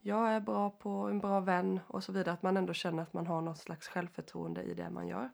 jag 0.00 0.28
är 0.28 0.40
bra 0.40 0.70
på 0.70 0.90
en 0.90 1.18
bra 1.18 1.40
vän 1.40 1.80
och 1.86 2.04
så 2.04 2.12
vidare. 2.12 2.34
Att 2.34 2.42
man 2.42 2.56
ändå 2.56 2.72
känner 2.72 3.02
att 3.02 3.12
man 3.12 3.26
har 3.26 3.40
något 3.40 3.58
slags 3.58 3.88
självförtroende 3.88 4.62
i 4.62 4.74
det 4.74 4.90
man 4.90 5.08
gör. 5.08 5.30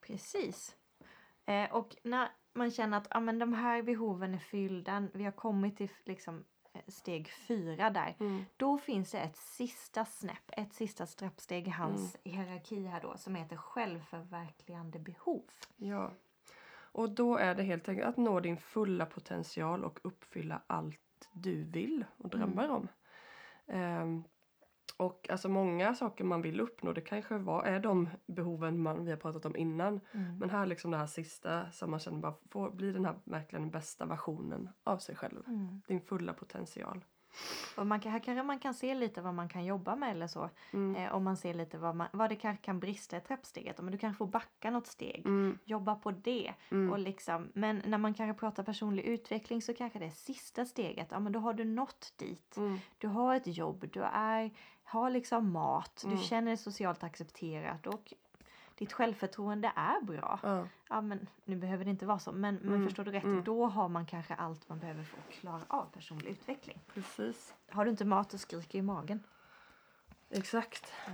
Precis. 0.00 0.76
Eh, 1.46 1.72
och 1.72 1.96
när 2.02 2.28
man 2.52 2.70
känner 2.70 2.98
att 2.98 3.06
ah, 3.10 3.20
men 3.20 3.38
de 3.38 3.52
här 3.52 3.82
behoven 3.82 4.34
är 4.34 4.38
fyllda, 4.38 5.08
vi 5.14 5.24
har 5.24 5.32
kommit 5.32 5.76
till 5.76 5.90
liksom, 6.04 6.44
eh, 6.72 6.80
steg 6.88 7.30
fyra 7.30 7.90
där. 7.90 8.16
Mm. 8.20 8.44
Då 8.56 8.78
finns 8.78 9.10
det 9.10 9.18
ett 9.18 9.36
sista 9.36 10.04
snäpp, 10.04 10.50
ett 10.52 10.72
sista 10.74 11.06
trappsteg 11.06 11.66
i 11.66 11.70
hans 11.70 12.16
hierarki 12.24 12.86
här 12.86 13.00
då 13.00 13.16
som 13.16 13.34
heter 13.34 13.56
självförverkligande 13.56 14.98
behov. 14.98 15.42
Ja. 15.76 16.12
Och 16.92 17.10
då 17.10 17.36
är 17.36 17.54
det 17.54 17.62
helt 17.62 17.88
enkelt 17.88 18.08
att 18.08 18.16
nå 18.16 18.40
din 18.40 18.56
fulla 18.56 19.06
potential 19.06 19.84
och 19.84 20.00
uppfylla 20.02 20.62
allt 20.66 21.28
du 21.32 21.64
vill 21.64 22.04
och 22.16 22.28
drömmer 22.28 22.70
om. 22.70 22.88
Ehm, 23.68 24.24
och 24.96 25.30
alltså 25.30 25.48
många 25.48 25.94
saker 25.94 26.24
man 26.24 26.42
vill 26.42 26.60
uppnå 26.60 26.92
det 26.92 27.00
kanske 27.00 27.38
var, 27.38 27.64
är 27.64 27.80
de 27.80 28.08
behoven 28.26 28.82
man, 28.82 29.04
vi 29.04 29.10
har 29.10 29.18
pratat 29.18 29.46
om 29.46 29.56
innan. 29.56 30.00
Mm. 30.12 30.38
Men 30.38 30.50
här 30.50 30.66
liksom 30.66 30.90
det 30.90 30.96
här 30.96 31.06
sista 31.06 31.70
som 31.70 31.90
man 31.90 32.00
känner 32.00 32.18
bara 32.18 32.34
får 32.50 32.70
bli 32.70 32.92
den 32.92 33.04
här 33.04 33.14
verkligen 33.24 33.70
bästa 33.70 34.06
versionen 34.06 34.68
av 34.84 34.98
sig 34.98 35.16
själv. 35.16 35.42
Mm. 35.46 35.82
Din 35.88 36.00
fulla 36.00 36.32
potential. 36.32 37.04
Och 37.76 37.86
man 37.86 38.00
kan, 38.00 38.12
här 38.12 38.18
kanske 38.18 38.42
man 38.42 38.58
kan 38.58 38.74
se 38.74 38.94
lite 38.94 39.20
vad 39.20 39.34
man 39.34 39.48
kan 39.48 39.64
jobba 39.64 39.96
med 39.96 40.10
eller 40.10 40.26
så. 40.26 40.50
Mm. 40.72 40.96
Eh, 40.96 41.14
om 41.14 41.24
man 41.24 41.36
ser 41.36 41.54
lite 41.54 41.78
vad, 41.78 41.96
man, 41.96 42.08
vad 42.12 42.30
det 42.30 42.36
kanske 42.36 42.64
kan 42.64 42.80
brista 42.80 43.16
i 43.16 43.20
trappsteget. 43.20 43.78
Men 43.80 43.92
du 43.92 43.98
kanske 43.98 44.18
får 44.18 44.26
backa 44.26 44.70
något 44.70 44.86
steg. 44.86 45.22
Mm. 45.26 45.58
Jobba 45.64 45.94
på 45.94 46.10
det. 46.10 46.54
Mm. 46.70 46.92
Och 46.92 46.98
liksom, 46.98 47.48
men 47.54 47.82
när 47.86 47.98
man 47.98 48.14
kanske 48.14 48.40
pratar 48.40 48.62
personlig 48.62 49.02
utveckling 49.04 49.62
så 49.62 49.74
kanske 49.74 49.98
det 49.98 50.06
är 50.06 50.10
sista 50.10 50.64
steget. 50.64 51.08
Ja 51.10 51.18
men 51.20 51.32
då 51.32 51.38
har 51.38 51.52
du 51.54 51.64
nått 51.64 52.12
dit. 52.16 52.56
Mm. 52.56 52.78
Du 52.98 53.08
har 53.08 53.34
ett 53.34 53.56
jobb, 53.56 53.88
du 53.92 54.02
är, 54.02 54.50
har 54.84 55.10
liksom 55.10 55.52
mat, 55.52 56.04
Mm. 56.04 56.16
du 56.16 56.22
känner 56.22 56.46
dig 56.50 56.56
socialt 56.56 57.02
accepterat 57.04 57.86
och 57.86 58.12
ditt 58.78 58.92
självförtroende 58.92 59.72
är 59.76 60.04
bra. 60.04 60.38
Ja. 60.42 60.66
Ja 60.88 61.00
men 61.00 61.28
nu 61.44 61.56
behöver 61.56 61.84
det 61.84 61.90
inte 61.90 62.06
vara 62.06 62.18
så 62.18 62.32
men, 62.32 62.54
men 62.54 62.74
Mm, 62.74 62.86
förstår 62.86 63.04
du 63.04 63.10
rätt? 63.10 63.24
mm. 63.24 63.44
Då 63.44 63.66
har 63.66 63.88
man 63.88 64.06
kanske 64.06 64.34
allt 64.34 64.68
man 64.68 64.78
behöver 64.78 65.02
för 65.04 65.18
att 65.18 65.30
klara 65.34 65.60
av 65.68 65.84
personlig 65.94 66.30
utveckling. 66.30 66.80
Precis. 66.94 67.54
Har 67.70 67.84
du 67.84 67.90
inte 67.90 68.04
mat 68.04 68.30
så 68.30 68.38
skriker 68.38 68.78
i 68.78 68.82
magen. 68.82 69.20
Exakt. 70.30 70.92
Eh, 71.06 71.12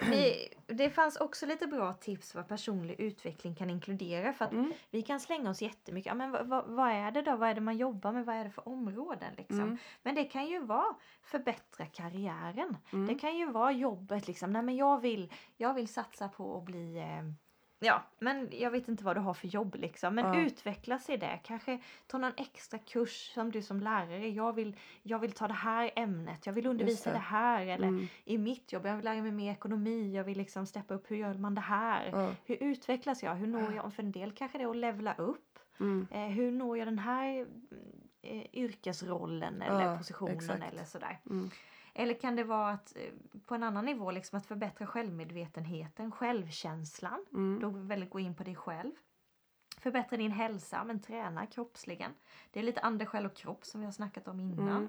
men 0.00 0.10
vi, 0.10 0.48
det 0.66 0.90
fanns 0.90 1.16
också 1.16 1.46
lite 1.46 1.66
bra 1.66 1.92
tips 1.92 2.34
vad 2.34 2.48
personlig 2.48 3.00
utveckling 3.00 3.54
kan 3.54 3.70
inkludera. 3.70 4.32
För 4.32 4.44
att 4.44 4.52
Mm. 4.52 4.72
vi 4.90 5.02
kan 5.02 5.20
slänga 5.20 5.50
oss 5.50 5.62
jättemycket. 5.62 6.06
Ja, 6.06 6.14
men 6.14 6.30
vad, 6.30 6.46
vad, 6.46 6.64
vad 6.66 6.90
är 6.90 7.10
det 7.10 7.22
då? 7.22 7.36
Vad 7.36 7.48
är 7.48 7.54
det 7.54 7.60
man 7.60 7.76
jobbar 7.76 8.12
med? 8.12 8.26
Vad 8.26 8.36
är 8.36 8.44
det 8.44 8.50
för 8.50 8.68
områden? 8.68 9.34
Liksom? 9.36 9.60
Mm. 9.60 9.78
Men 10.02 10.14
det 10.14 10.24
kan 10.24 10.46
ju 10.46 10.60
vara 10.60 10.94
förbättra 11.22 11.86
karriären. 11.86 12.76
Mm. 12.92 13.06
Det 13.06 13.14
kan 13.14 13.36
ju 13.36 13.46
vara 13.50 13.72
jobbet. 13.72 14.26
Liksom. 14.28 14.52
Nej, 14.52 14.62
men 14.62 14.76
jag, 14.76 15.00
vill, 15.00 15.32
jag 15.56 15.74
vill 15.74 15.88
satsa 15.88 16.28
på 16.28 16.56
att 16.58 16.64
bli 16.64 16.96
eh, 16.98 17.22
Ja, 17.84 18.02
men 18.18 18.48
jag 18.52 18.70
vet 18.70 18.88
inte 18.88 19.04
vad 19.04 19.16
du 19.16 19.20
har 19.20 19.34
för 19.34 19.48
jobb 19.48 19.74
liksom. 19.78 20.14
Men 20.14 20.24
Ja. 20.24 20.40
utvecklas 20.40 21.10
i 21.10 21.16
det. 21.16 21.40
Kanske 21.44 21.78
ta 22.06 22.18
någon 22.18 22.32
extra 22.36 22.78
kurs 22.78 23.30
som 23.34 23.50
du 23.50 23.62
som 23.62 23.80
lärare. 23.80 24.28
Jag 24.28 24.52
vill, 24.52 24.76
jag 25.02 25.18
vill 25.18 25.32
ta 25.32 25.48
det 25.48 25.54
här 25.54 25.90
ämnet. 25.96 26.46
Jag 26.46 26.52
vill 26.52 26.66
undervisa 26.66 27.10
det. 27.10 27.16
det. 27.16 27.20
här. 27.20 27.66
Eller 27.66 27.88
Mm. 27.88 28.06
i 28.24 28.38
mitt 28.38 28.72
jobb, 28.72 28.86
jag 28.86 28.96
vill 28.96 29.04
lära 29.04 29.22
mig 29.22 29.32
mer 29.32 29.52
ekonomi. 29.52 30.12
Jag 30.16 30.24
vill 30.24 30.38
liksom 30.38 30.66
steppa 30.66 30.94
upp. 30.94 31.10
Hur 31.10 31.16
gör 31.16 31.34
man 31.34 31.54
det 31.54 31.60
här? 31.60 32.08
Ja. 32.12 32.34
Hur 32.44 32.56
utvecklas 32.62 33.22
jag? 33.22 33.34
Hur 33.34 33.46
når 33.46 33.72
jag? 33.74 33.94
För 33.94 34.02
en 34.02 34.12
del 34.12 34.32
kanske 34.32 34.58
det 34.58 34.64
är 34.64 34.68
att 34.70 34.76
levla 34.76 35.14
upp. 35.14 35.58
Mm. 35.80 36.06
Eh, 36.10 36.20
hur 36.26 36.50
når 36.52 36.78
jag 36.78 36.86
den 36.86 36.98
här 36.98 37.46
eh, 38.22 38.46
yrkesrollen 38.52 39.62
eller 39.62 39.84
Ja, 39.84 39.96
positionen 39.98 40.36
exakt. 40.36 40.72
eller 40.72 40.84
sådär. 40.84 41.18
Mm. 41.30 41.50
Eller 41.94 42.14
kan 42.14 42.36
det 42.36 42.44
vara 42.44 42.70
att 42.70 42.96
eh, 42.96 43.12
på 43.46 43.54
en 43.54 43.62
annan 43.62 43.84
nivå 43.84 44.10
liksom 44.10 44.38
att 44.38 44.46
förbättra 44.46 44.86
självmedvetenheten, 44.86 46.12
självkänslan. 46.12 47.24
Mm. 47.32 47.60
Då 47.60 47.70
väldigt 47.70 48.10
gå 48.10 48.20
in 48.20 48.34
på 48.34 48.42
dig 48.44 48.54
själv. 48.56 48.92
Förbättra 49.78 50.16
din 50.16 50.32
hälsa, 50.32 50.84
men 50.84 51.00
träna 51.02 51.46
kroppsligen. 51.46 52.12
Det 52.50 52.60
är 52.60 52.64
lite 52.64 52.80
ande, 52.80 53.06
själ 53.06 53.26
och 53.26 53.34
kropp 53.36 53.64
som 53.64 53.80
vi 53.80 53.84
har 53.84 53.92
snackat 53.92 54.28
om 54.28 54.40
innan. 54.40 54.68
Mm. 54.68 54.88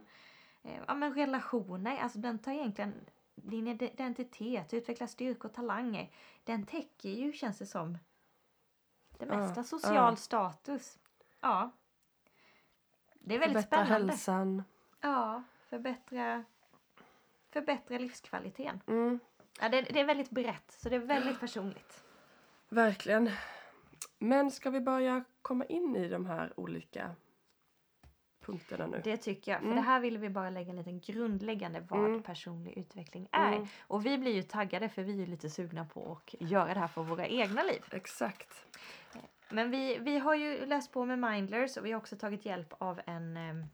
Eh, 0.63 0.83
Ja, 0.88 0.93
men 0.93 1.13
relationer, 1.13 1.98
alltså 1.98 2.19
den 2.19 2.39
tar 2.39 2.51
egentligen 2.51 2.93
din 3.36 3.67
identitet, 3.67 4.74
utveckla 4.74 5.07
styrkor 5.07 5.50
och 5.50 5.55
talanger. 5.55 6.12
Den 6.43 6.65
täcker 6.65 7.10
ju, 7.10 7.33
känns 7.33 7.57
det 7.57 7.65
som, 7.65 7.98
det 9.17 9.25
Ja, 9.25 9.38
mesta. 9.38 9.60
ja. 9.60 9.63
Social 9.63 10.17
status. 10.17 11.00
Ja. 11.41 11.72
Det 13.19 13.36
är 13.36 13.39
väldigt 13.39 13.63
Förbättra 13.63 13.86
spännande. 13.86 14.12
hälsan. 14.12 14.63
Ja, 15.01 15.43
förbättra, 15.69 16.43
förbättra 17.53 17.98
livskvaliteten. 17.98 18.81
Mm. 18.88 19.19
Ja, 19.62 19.69
det, 19.69 19.81
det 19.81 20.00
är 20.00 20.05
väldigt 20.05 20.29
brett, 20.29 20.72
så 20.72 20.89
det 20.89 20.95
är 20.95 21.00
väldigt 21.00 21.39
personligt. 21.39 22.03
Verkligen. 22.69 23.29
Men 24.19 24.51
ska 24.51 24.69
vi 24.69 24.81
börja 24.81 25.24
komma 25.41 25.65
in 25.65 25.95
i 25.95 26.10
de 26.10 26.25
här 26.25 26.53
olika 26.60 27.15
punkterna 28.45 28.88
nu? 28.88 29.01
Det 29.03 29.17
tycker 29.17 29.51
jag. 29.51 29.60
För 29.60 29.65
Mm. 29.65 29.75
det 29.75 29.81
här 29.81 30.00
vill 30.00 30.17
vi 30.17 30.29
bara 30.29 30.50
lägga 30.50 30.69
en 30.69 30.75
liten 30.75 31.00
grundläggande 31.00 31.79
vad 31.89 32.05
Mm. 32.05 32.24
personlig 32.24 32.77
utveckling 32.77 33.27
är. 33.31 33.53
Mm. 33.53 33.67
Och 33.81 34.05
vi 34.05 34.17
blir 34.17 34.31
ju 34.36 34.41
taggade 34.43 34.89
för 34.89 35.03
vi 35.03 35.24
är 35.24 35.27
lite 35.27 35.50
sugna 35.50 35.86
på 35.86 36.12
att 36.12 36.36
göra 36.41 36.74
det 36.74 36.79
här 36.79 36.88
för 36.88 37.03
våra 37.03 37.27
egna 37.27 37.63
liv. 37.63 37.83
Exakt. 37.91 38.65
Men 39.50 39.72
vi, 39.72 39.98
vi 39.98 40.17
har 40.19 40.36
ju 40.36 40.65
läst 40.65 40.91
på 40.91 41.05
med 41.05 41.19
Mindlers 41.19 41.77
och 41.77 41.86
vi 41.86 41.91
har 41.91 42.00
också 42.00 42.15
tagit 42.17 42.45
hjälp 42.45 42.74
av 42.77 43.01
en, 43.05 43.38
em, 43.38 43.65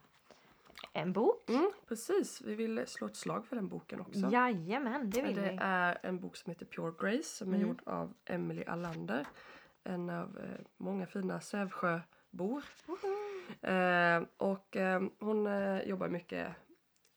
en 0.94 1.14
bok. 1.14 1.50
Mm, 1.50 1.72
precis, 1.88 2.42
vi 2.42 2.56
vill 2.56 2.88
slå 2.88 3.08
ett 3.08 3.16
slag 3.16 3.46
för 3.46 3.56
den 3.56 3.68
boken 3.68 4.02
också. 4.02 4.20
Jajamän, 4.32 5.10
det 5.10 5.22
vill 5.22 5.36
det 5.36 5.42
vi. 5.42 5.58
är 5.62 5.98
en 6.04 6.20
bok 6.20 6.36
som 6.38 6.50
heter 6.52 6.66
Pure 6.66 6.94
Grace 7.00 7.24
som 7.24 7.50
är 7.54 7.56
Mm. 7.56 7.68
gjord 7.68 7.82
av 7.86 8.14
Emily 8.26 8.64
Allander. 8.64 9.28
En 9.84 10.10
av 10.10 10.38
eh, 10.40 10.66
många 10.78 11.06
fina 11.08 11.42
Sävsjöbor. 11.42 12.64
Eh, 13.62 14.24
och 14.38 14.76
eh, 14.78 15.02
hon 15.20 15.48
eh, 15.48 15.82
jobbar 15.82 16.08
mycket 16.08 16.48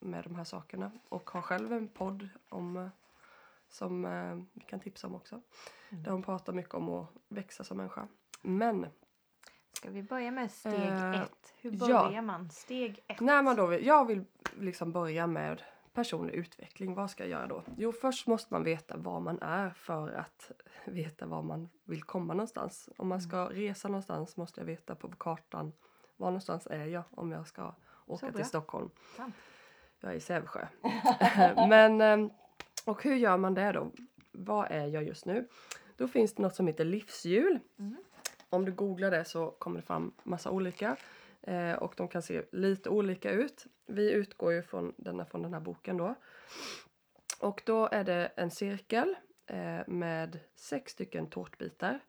med 0.01 0.25
de 0.25 0.35
här 0.35 0.45
sakerna 0.45 0.91
och 1.09 1.31
har 1.31 1.43
själv 1.43 1.73
en 1.73 1.89
podd 1.89 2.29
om, 2.49 2.77
eh, 2.77 2.89
som 3.69 4.05
eh, 4.05 4.43
vi 4.53 4.61
kan 4.65 4.81
tipsa 4.81 5.07
om 5.07 5.15
också. 5.15 5.41
Mm. 5.91 6.03
Där 6.05 6.11
hon 6.11 6.23
pratar 6.23 6.53
mycket 6.53 6.75
om 6.75 6.89
att 6.89 7.09
växa 7.29 7.65
som 7.65 7.77
människa. 7.77 8.09
Men 8.43 8.87
Ska 9.73 9.91
vi 9.91 10.03
börja 10.03 10.31
med 10.31 10.51
steg 10.51 10.75
Eh, 10.75 11.21
ett? 11.23 11.55
Hur 11.57 11.77
ja. 11.81 12.05
börjar 12.05 12.23
man? 12.23 12.51
Steg 12.51 13.05
ett. 13.09 13.21
när 13.21 13.43
man 13.43 13.57
då 13.57 13.67
vill, 13.67 13.87
jag 13.87 14.07
vill 14.07 14.25
liksom 14.59 14.93
börja 14.93 15.27
med 15.27 15.63
personlig 15.95 16.35
utveckling. 16.35 16.95
Vad 16.95 17.11
ska 17.11 17.23
jag 17.23 17.31
göra 17.31 17.47
då? 17.47 17.63
Jo, 17.77 17.93
först 17.93 18.27
måste 18.27 18.55
man 18.55 18.65
veta 18.65 18.97
var 18.97 19.21
man 19.21 19.43
är 19.43 19.71
för 19.71 20.11
att 20.11 20.51
veta 20.85 21.27
var 21.27 21.43
man 21.43 21.69
vill 21.85 22.03
komma 22.03 22.35
någonstans. 22.35 22.89
Om 22.97 23.09
man 23.09 23.21
ska 23.21 23.45
resa 23.45 23.89
någonstans 23.89 24.37
måste 24.37 24.61
jag 24.61 24.67
veta 24.67 24.95
på 24.95 25.09
kartan 25.09 25.73
var 26.17 26.27
någonstans 26.27 26.67
är 26.67 26.87
jag 26.87 27.05
om 27.11 27.33
jag 27.33 27.47
ska 27.47 27.75
åka 28.07 28.33
till 28.33 28.45
Stockholm. 28.45 28.91
Sant. 29.17 29.35
Jag 30.01 30.13
är 30.13 30.17
i 30.17 30.21
Sävsjö. 30.21 30.67
Men, 31.69 32.01
eh, 32.01 32.31
och 32.85 33.03
hur 33.03 33.15
gör 33.15 33.37
man 33.37 33.55
det 33.55 33.73
då? 33.73 33.93
Vad 34.33 34.71
är 34.71 34.87
jag 34.87 35.05
just 35.05 35.27
nu? 35.27 35.49
Då 35.97 36.09
finns 36.09 36.35
det 36.35 36.43
något 36.43 36.55
som 36.55 36.67
heter 36.67 36.85
livshjul. 36.85 37.59
Mm. 37.79 37.97
Om 38.53 38.65
du 38.65 38.73
googlar 38.73 39.11
det 39.11 39.25
så 39.25 39.51
kommer 39.51 39.81
det 39.81 39.87
fram 39.87 40.13
massa 40.23 40.51
olika. 40.51 40.97
Eh, 41.43 41.73
och 41.73 41.95
de 41.97 42.09
kan 42.09 42.23
se 42.23 42.43
lite 42.53 42.89
olika 42.89 43.31
ut. 43.31 43.67
Vi 43.87 44.13
utgår 44.13 44.53
ju 44.53 44.63
från 44.63 44.95
denna, 44.97 45.25
från 45.25 45.43
den 45.43 45.53
här 45.55 45.61
boken 45.61 45.97
då. 45.97 46.15
Och 47.41 47.63
då 47.67 47.89
är 47.93 48.05
det 48.05 48.33
en 48.37 48.51
cirkel 48.51 49.15
eh, 49.47 49.81
med 49.87 50.39
sex 50.55 50.93
stycken 50.93 51.27
tårtbitar. 51.31 52.01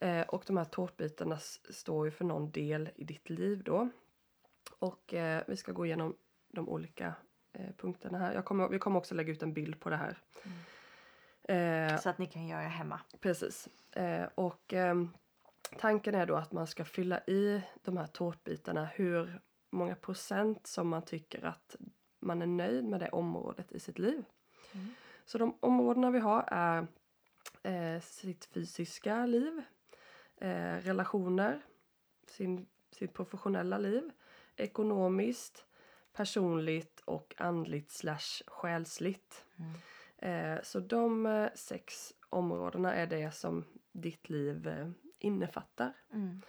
Eh, 0.00 0.20
och 0.22 0.44
de 0.46 0.56
här 0.56 0.64
tårtbitarna 0.64 1.38
står 1.70 2.04
ju 2.06 2.10
för 2.10 2.24
någon 2.24 2.50
del 2.50 2.90
i 2.96 3.04
ditt 3.04 3.30
liv 3.30 3.62
då. 3.64 3.88
Och 4.78 5.14
eh, 5.14 5.42
vi 5.46 5.56
ska 5.56 5.72
gå 5.72 5.86
igenom 5.86 6.16
de 6.48 6.68
olika 6.68 7.14
eh, 7.52 7.70
punkterna 7.76 8.18
här. 8.18 8.34
Jag 8.34 8.44
kommer, 8.44 8.68
vi 8.68 8.78
kommer 8.78 8.98
också 8.98 9.14
lägga 9.14 9.32
ut 9.32 9.42
en 9.42 9.52
bild 9.52 9.80
på 9.80 9.90
det 9.90 9.96
här. 9.96 10.18
Eh, 11.42 11.98
Så 11.98 12.08
att 12.10 12.18
ni 12.18 12.26
kan 12.26 12.46
göra 12.46 12.60
hemma. 12.68 13.00
Precis. 13.20 13.68
Eh, 13.92 14.28
och 14.34 14.72
ehm, 14.72 15.10
tanken 15.78 16.14
är 16.14 16.26
då 16.26 16.36
att 16.36 16.52
man 16.52 16.66
ska 16.66 16.84
fylla 16.84 17.20
i 17.20 17.62
de 17.82 17.96
här 17.96 18.06
tårtbitarna 18.06 18.84
hur 18.84 19.40
många 19.70 19.94
procent 19.94 20.66
som 20.66 20.88
man 20.88 21.02
tycker 21.02 21.44
att 21.44 21.76
man 22.20 22.42
är 22.42 22.46
nöjd 22.46 22.84
med 22.84 23.00
det 23.00 23.08
området 23.08 23.72
i 23.72 23.80
sitt 23.80 23.98
liv. 23.98 24.24
Mm. 24.72 24.86
Så 25.24 25.38
de 25.38 25.58
områdena 25.60 26.10
vi 26.10 26.18
har 26.18 26.44
är 26.46 26.86
eh, 27.62 28.00
sitt 28.00 28.44
fysiska 28.44 29.26
liv, 29.26 29.62
eh, 30.36 30.74
relationer, 30.74 31.60
sin, 32.26 32.66
sitt 32.90 33.12
professionella 33.12 33.78
liv, 33.78 34.10
ekonomiskt, 34.56 35.64
personligt 36.12 37.00
och 37.00 37.34
andligt 37.38 37.90
slash 37.90 38.42
själsligt. 38.46 39.44
Mm. 39.56 39.72
Eh, 40.18 40.62
så 40.62 40.80
de 40.80 41.26
eh, 41.26 41.48
sex 41.54 42.14
områdena 42.28 42.94
är 42.94 43.06
det 43.06 43.34
som 43.34 43.64
ditt 43.92 44.30
liv 44.30 44.68
eh, 44.68 44.90
innefattar. 45.18 45.92
Mm. 46.12 46.42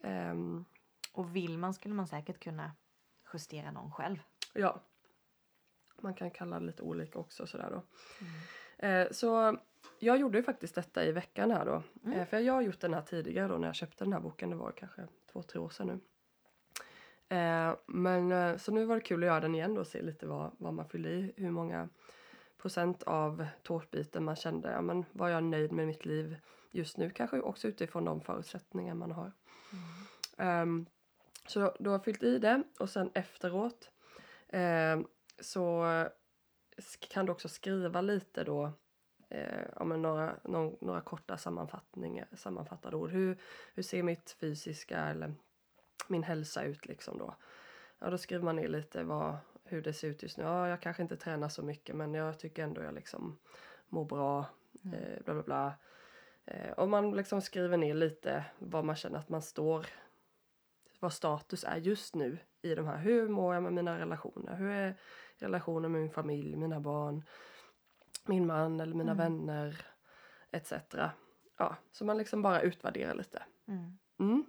Ehm, 0.00 0.64
Och 1.12 1.36
vill 1.36 1.58
man 1.58 1.74
skulle 1.74 1.94
man 1.94 2.06
säkert 2.06 2.40
kunna 2.40 2.72
justera 3.32 3.70
någon 3.70 3.92
själv. 3.92 4.16
ja. 4.54 4.80
Man 6.02 6.14
kan 6.14 6.30
kalla 6.30 6.60
det 6.60 6.66
lite 6.66 6.82
olika 6.82 7.18
också 7.18 7.46
sådär 7.46 7.70
då. 7.70 7.82
Mm. 8.20 9.06
Eh, 9.06 9.12
så 9.12 9.58
jag 9.98 10.18
gjorde 10.18 10.38
ju 10.38 10.44
faktiskt 10.44 10.74
detta 10.74 11.04
i 11.04 11.12
veckan 11.12 11.50
här 11.50 11.64
då. 11.64 11.82
Mm. 12.04 12.18
Eh, 12.18 12.26
för 12.26 12.38
jag 12.38 12.52
har 12.52 12.60
gjort 12.62 12.80
den 12.80 12.94
här 12.94 13.02
tidigare 13.02 13.48
då 13.48 13.58
när 13.58 13.68
jag 13.68 13.74
köpte 13.74 14.04
den 14.04 14.12
här 14.12 14.20
boken. 14.20 14.50
Det 14.50 14.56
var 14.56 14.72
kanske 14.72 15.06
två, 15.32 15.42
tre 15.42 15.60
år 15.60 15.68
sedan 15.68 15.86
nu. 15.86 16.00
Eh, 17.36 17.76
men 17.86 18.58
så 18.58 18.72
nu 18.72 18.84
var 18.84 18.94
det 18.94 19.00
kul 19.00 19.22
att 19.22 19.26
göra 19.26 19.40
den 19.40 19.54
igen 19.54 19.74
då 19.74 19.80
och 19.80 19.86
se 19.86 20.02
lite 20.02 20.26
vad, 20.26 20.50
vad 20.58 20.74
man 20.74 20.88
fyllde 20.88 21.10
i. 21.10 21.32
Hur 21.36 21.50
många 21.50 21.88
procent 22.58 23.02
av 23.02 23.46
tårtbiten 23.62 24.24
man 24.24 24.36
kände, 24.36 24.70
ja 24.70 24.80
men 24.80 25.04
var 25.12 25.28
jag 25.28 25.44
nöjd 25.44 25.72
med 25.72 25.86
mitt 25.86 26.04
liv 26.04 26.36
just 26.70 26.96
nu? 26.96 27.10
Kanske 27.10 27.40
också 27.40 27.68
utifrån 27.68 28.04
de 28.04 28.20
förutsättningar 28.20 28.94
man 28.94 29.12
har. 29.12 29.32
Ehm, 30.36 30.86
så 31.46 31.60
då, 31.60 31.76
då 31.78 31.90
har 31.90 31.94
jag 31.94 32.04
fyllt 32.04 32.22
i 32.22 32.38
det 32.38 32.62
och 32.78 32.90
sen 32.90 33.10
efteråt 33.14 33.90
ehm, 34.48 35.06
så 35.40 35.84
kan 37.08 37.26
du 37.26 37.32
också 37.32 37.48
skriva 37.48 38.00
lite 38.00 38.44
då 38.44 38.72
eh, 39.28 39.64
ja, 39.76 39.84
några, 39.84 40.36
någon, 40.44 40.76
några 40.80 41.00
korta 41.00 41.38
sammanfattningar, 41.38 42.28
sammanfattade 42.32 42.96
ord. 42.96 43.10
Hur, 43.10 43.38
hur 43.74 43.82
ser 43.82 44.02
mitt 44.02 44.36
fysiska 44.40 44.98
eller 44.98 45.34
min 46.08 46.22
hälsa 46.22 46.62
ut 46.62 46.86
liksom 46.86 47.18
då? 47.18 47.36
Ja, 47.98 48.10
då 48.10 48.18
skriver 48.18 48.44
man 48.44 48.56
ner 48.56 48.68
lite 48.68 49.02
vad, 49.02 49.36
hur 49.64 49.82
det 49.82 49.92
ser 49.92 50.08
ut 50.08 50.22
just 50.22 50.36
nu. 50.36 50.44
Ja, 50.44 50.68
jag 50.68 50.80
kanske 50.80 51.02
inte 51.02 51.16
tränar 51.16 51.48
så 51.48 51.62
mycket 51.62 51.96
men 51.96 52.14
jag 52.14 52.38
tycker 52.38 52.64
ändå 52.64 52.82
jag 52.82 52.94
liksom 52.94 53.38
mår 53.88 54.04
bra. 54.04 54.46
Mm. 54.84 54.94
Eh, 54.94 55.22
bla 55.24 55.34
bla 55.34 55.42
bla. 55.42 55.74
Eh, 56.50 56.70
och 56.72 56.88
man 56.88 57.10
liksom 57.16 57.40
skriver 57.40 57.76
ner 57.76 57.94
lite 57.94 58.44
vad 58.58 58.84
man 58.84 58.96
känner 58.96 59.18
att 59.18 59.28
man 59.28 59.42
står 59.42 59.86
vad 61.00 61.12
status 61.12 61.64
är 61.64 61.76
just 61.76 62.14
nu 62.14 62.38
i 62.62 62.74
de 62.74 62.86
här. 62.86 62.96
Hur 62.98 63.28
mår 63.28 63.54
jag 63.54 63.62
med 63.62 63.72
mina 63.72 63.98
relationer? 63.98 64.56
Hur 64.56 64.70
är 64.70 64.94
relationen 65.36 65.92
med 65.92 66.00
min 66.00 66.10
familj, 66.10 66.56
mina 66.56 66.80
barn, 66.80 67.24
min 68.26 68.46
man 68.46 68.80
eller 68.80 68.94
mina 68.94 69.12
Mm. 69.12 69.24
vänner 69.24 69.86
etc. 70.50 70.72
Ja, 71.58 71.76
så 71.92 72.04
man 72.04 72.18
liksom 72.18 72.42
bara 72.42 72.60
utvärderar 72.60 73.14
lite. 73.14 73.42
Mm. 73.68 73.98
Mm. 74.18 74.44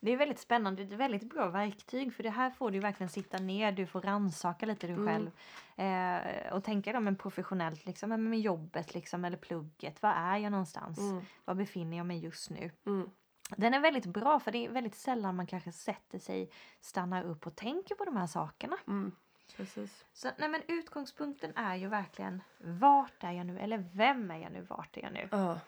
Det 0.00 0.10
är 0.12 0.16
väldigt 0.16 0.38
spännande. 0.38 0.84
Det 0.84 0.90
är 0.90 0.94
ett 0.94 1.00
väldigt 1.00 1.30
bra 1.30 1.48
verktyg 1.48 2.14
för 2.14 2.22
det 2.22 2.30
här 2.30 2.50
får 2.50 2.70
du 2.70 2.78
verkligen 2.80 3.08
sitta 3.10 3.38
ner. 3.38 3.72
Du 3.72 3.86
får 3.86 4.00
rannsaka 4.00 4.66
lite 4.66 4.86
du 4.86 4.92
Mm. 4.92 5.06
själv. 5.06 5.30
Eh, 5.76 6.52
och 6.52 6.64
tänka 6.64 7.00
men 7.00 7.16
professionellt 7.16 7.86
liksom, 7.86 8.28
med 8.30 8.40
jobbet 8.40 8.94
liksom 8.94 9.24
eller 9.24 9.36
plugget. 9.36 10.02
Var 10.02 10.10
är 10.10 10.36
jag 10.36 10.50
någonstans? 10.52 10.98
Mm. 10.98 11.24
Var 11.44 11.54
befinner 11.54 11.96
jag 11.96 12.06
mig 12.06 12.18
just 12.18 12.50
nu? 12.50 12.70
Mm. 12.86 13.10
Den 13.56 13.74
är 13.74 13.80
väldigt 13.80 14.06
bra 14.06 14.40
för 14.40 14.52
det 14.52 14.66
är 14.66 14.70
väldigt 14.70 14.94
sällan 14.94 15.36
man 15.36 15.46
kanske 15.46 15.72
sätter 15.72 16.18
sig, 16.18 16.50
stannar 16.80 17.24
upp 17.24 17.46
och 17.46 17.56
tänker 17.56 17.94
på 17.94 18.04
de 18.04 18.16
här 18.16 18.26
sakerna. 18.26 18.76
Mm. 18.86 19.12
Precis. 19.56 20.04
Så 20.12 20.28
nej 20.38 20.48
men 20.48 20.62
utgångspunkten 20.68 21.56
är 21.56 21.76
ju 21.76 21.88
verkligen 21.88 22.42
vart 22.58 23.24
är 23.24 23.32
jag 23.32 23.46
nu 23.46 23.58
eller 23.58 23.78
vem 23.94 24.30
är 24.30 24.38
jag 24.38 24.52
nu, 24.52 24.60
vart 24.62 24.96
är 24.96 25.02
jag 25.02 25.12
nu? 25.12 25.28
Ja, 25.30 25.60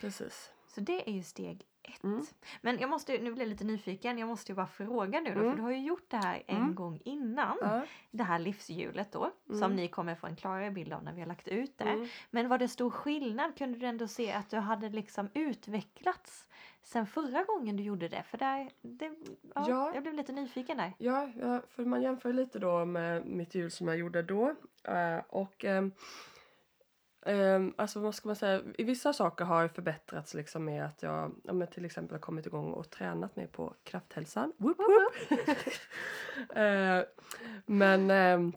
Precis. 0.00 0.52
Så 0.68 0.80
det 0.80 1.08
är 1.10 1.12
ju 1.12 1.22
steg 1.22 1.62
ett. 1.88 2.04
Mm. 2.04 2.22
Men 2.60 2.78
jag 2.78 2.90
måste, 2.90 3.12
nu 3.18 3.32
blir 3.32 3.42
jag 3.42 3.48
lite 3.48 3.64
nyfiken, 3.64 4.18
jag 4.18 4.28
måste 4.28 4.52
ju 4.52 4.56
bara 4.56 4.66
fråga 4.66 5.20
nu 5.20 5.34
då, 5.34 5.40
Mm. 5.40 5.50
för 5.50 5.56
du 5.56 5.62
har 5.62 5.70
ju 5.70 5.80
gjort 5.82 6.10
det 6.10 6.16
här 6.16 6.42
en 6.46 6.56
Mm. 6.56 6.74
gång 6.74 7.00
innan. 7.04 7.56
Det 8.10 8.22
här 8.24 8.38
livshjulet 8.38 9.12
då, 9.12 9.30
som 9.46 9.56
Mm. 9.56 9.76
ni 9.76 9.88
kommer 9.88 10.14
få 10.14 10.26
en 10.26 10.36
klarare 10.36 10.70
bild 10.70 10.92
av 10.92 11.04
när 11.04 11.12
vi 11.12 11.20
har 11.20 11.28
lagt 11.28 11.48
ut 11.48 11.78
det. 11.78 11.84
Mm. 11.84 12.08
Men 12.30 12.48
var 12.48 12.58
det 12.58 12.68
stor 12.68 12.90
skillnad? 12.90 13.56
Kunde 13.58 13.78
du 13.78 13.86
ändå 13.86 14.08
se 14.08 14.32
att 14.32 14.50
du 14.50 14.56
hade 14.56 14.88
liksom 14.88 15.28
utvecklats 15.34 16.46
sen 16.82 17.06
förra 17.06 17.44
gången 17.44 17.76
du 17.76 17.82
gjorde 17.82 18.08
det? 18.08 18.22
För 18.22 18.38
där, 18.38 18.70
det, 18.82 19.04
ja, 19.54 19.64
Ja. 19.68 19.90
jag 19.94 20.02
blev 20.02 20.14
lite 20.14 20.32
nyfiken 20.32 20.76
där. 20.76 20.92
Ja, 20.98 21.30
ja, 21.40 21.62
för 21.68 21.84
man 21.84 22.02
jämför 22.02 22.32
lite 22.32 22.58
då 22.58 22.84
med 22.84 23.26
mitt 23.26 23.54
hjul 23.54 23.70
som 23.70 23.88
jag 23.88 23.96
gjorde 23.96 24.22
då. 24.22 24.54
Eh, 24.84 25.18
och 25.28 25.64
ehm, 27.26 27.74
alltså 27.78 28.00
vad 28.00 28.14
ska 28.14 28.28
man 28.28 28.36
säga, 28.36 28.62
i 28.78 28.84
vissa 28.84 29.12
saker 29.12 29.44
har 29.44 29.60
jag 29.62 29.70
förbättrats 29.70 30.34
liksom 30.34 30.64
med 30.64 30.84
att 30.86 31.02
jag 31.02 31.32
ja, 31.44 31.52
men 31.52 31.68
till 31.68 31.84
exempel 31.84 32.14
har 32.14 32.20
kommit 32.20 32.46
igång 32.46 32.72
och 32.72 32.90
tränat 32.90 33.36
mer 33.36 33.46
på 33.46 33.74
krafthälsan. 33.84 34.52
Woop, 34.56 34.78
woop. 34.78 35.38
Eh, 36.56 37.02
men 37.66 38.52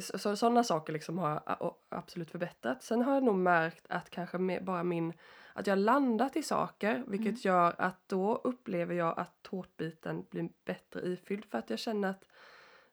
så, 0.00 0.18
så, 0.18 0.36
sådana 0.36 0.64
saker 0.64 0.92
liksom 0.92 1.18
har 1.18 1.42
jag 1.46 1.74
absolut 1.88 2.30
förbättrats. 2.30 2.86
Sen 2.86 3.02
har 3.02 3.14
jag 3.14 3.22
nog 3.22 3.34
märkt 3.34 3.86
att 3.88 4.10
kanske 4.10 4.38
med, 4.38 4.64
bara 4.64 4.84
min 4.84 5.12
att 5.54 5.66
jag 5.66 5.78
landat 5.78 6.36
i 6.36 6.42
saker 6.42 7.04
vilket 7.06 7.26
Mm. 7.26 7.40
gör 7.40 7.74
att 7.78 8.08
då 8.08 8.40
upplever 8.44 8.94
jag 8.94 9.18
att 9.18 9.42
tårtbiten 9.42 10.26
blir 10.30 10.48
bättre 10.64 11.00
ifylld 11.00 11.44
för 11.44 11.58
att 11.58 11.70
jag 11.70 11.78
känner 11.78 12.10
att 12.10 12.24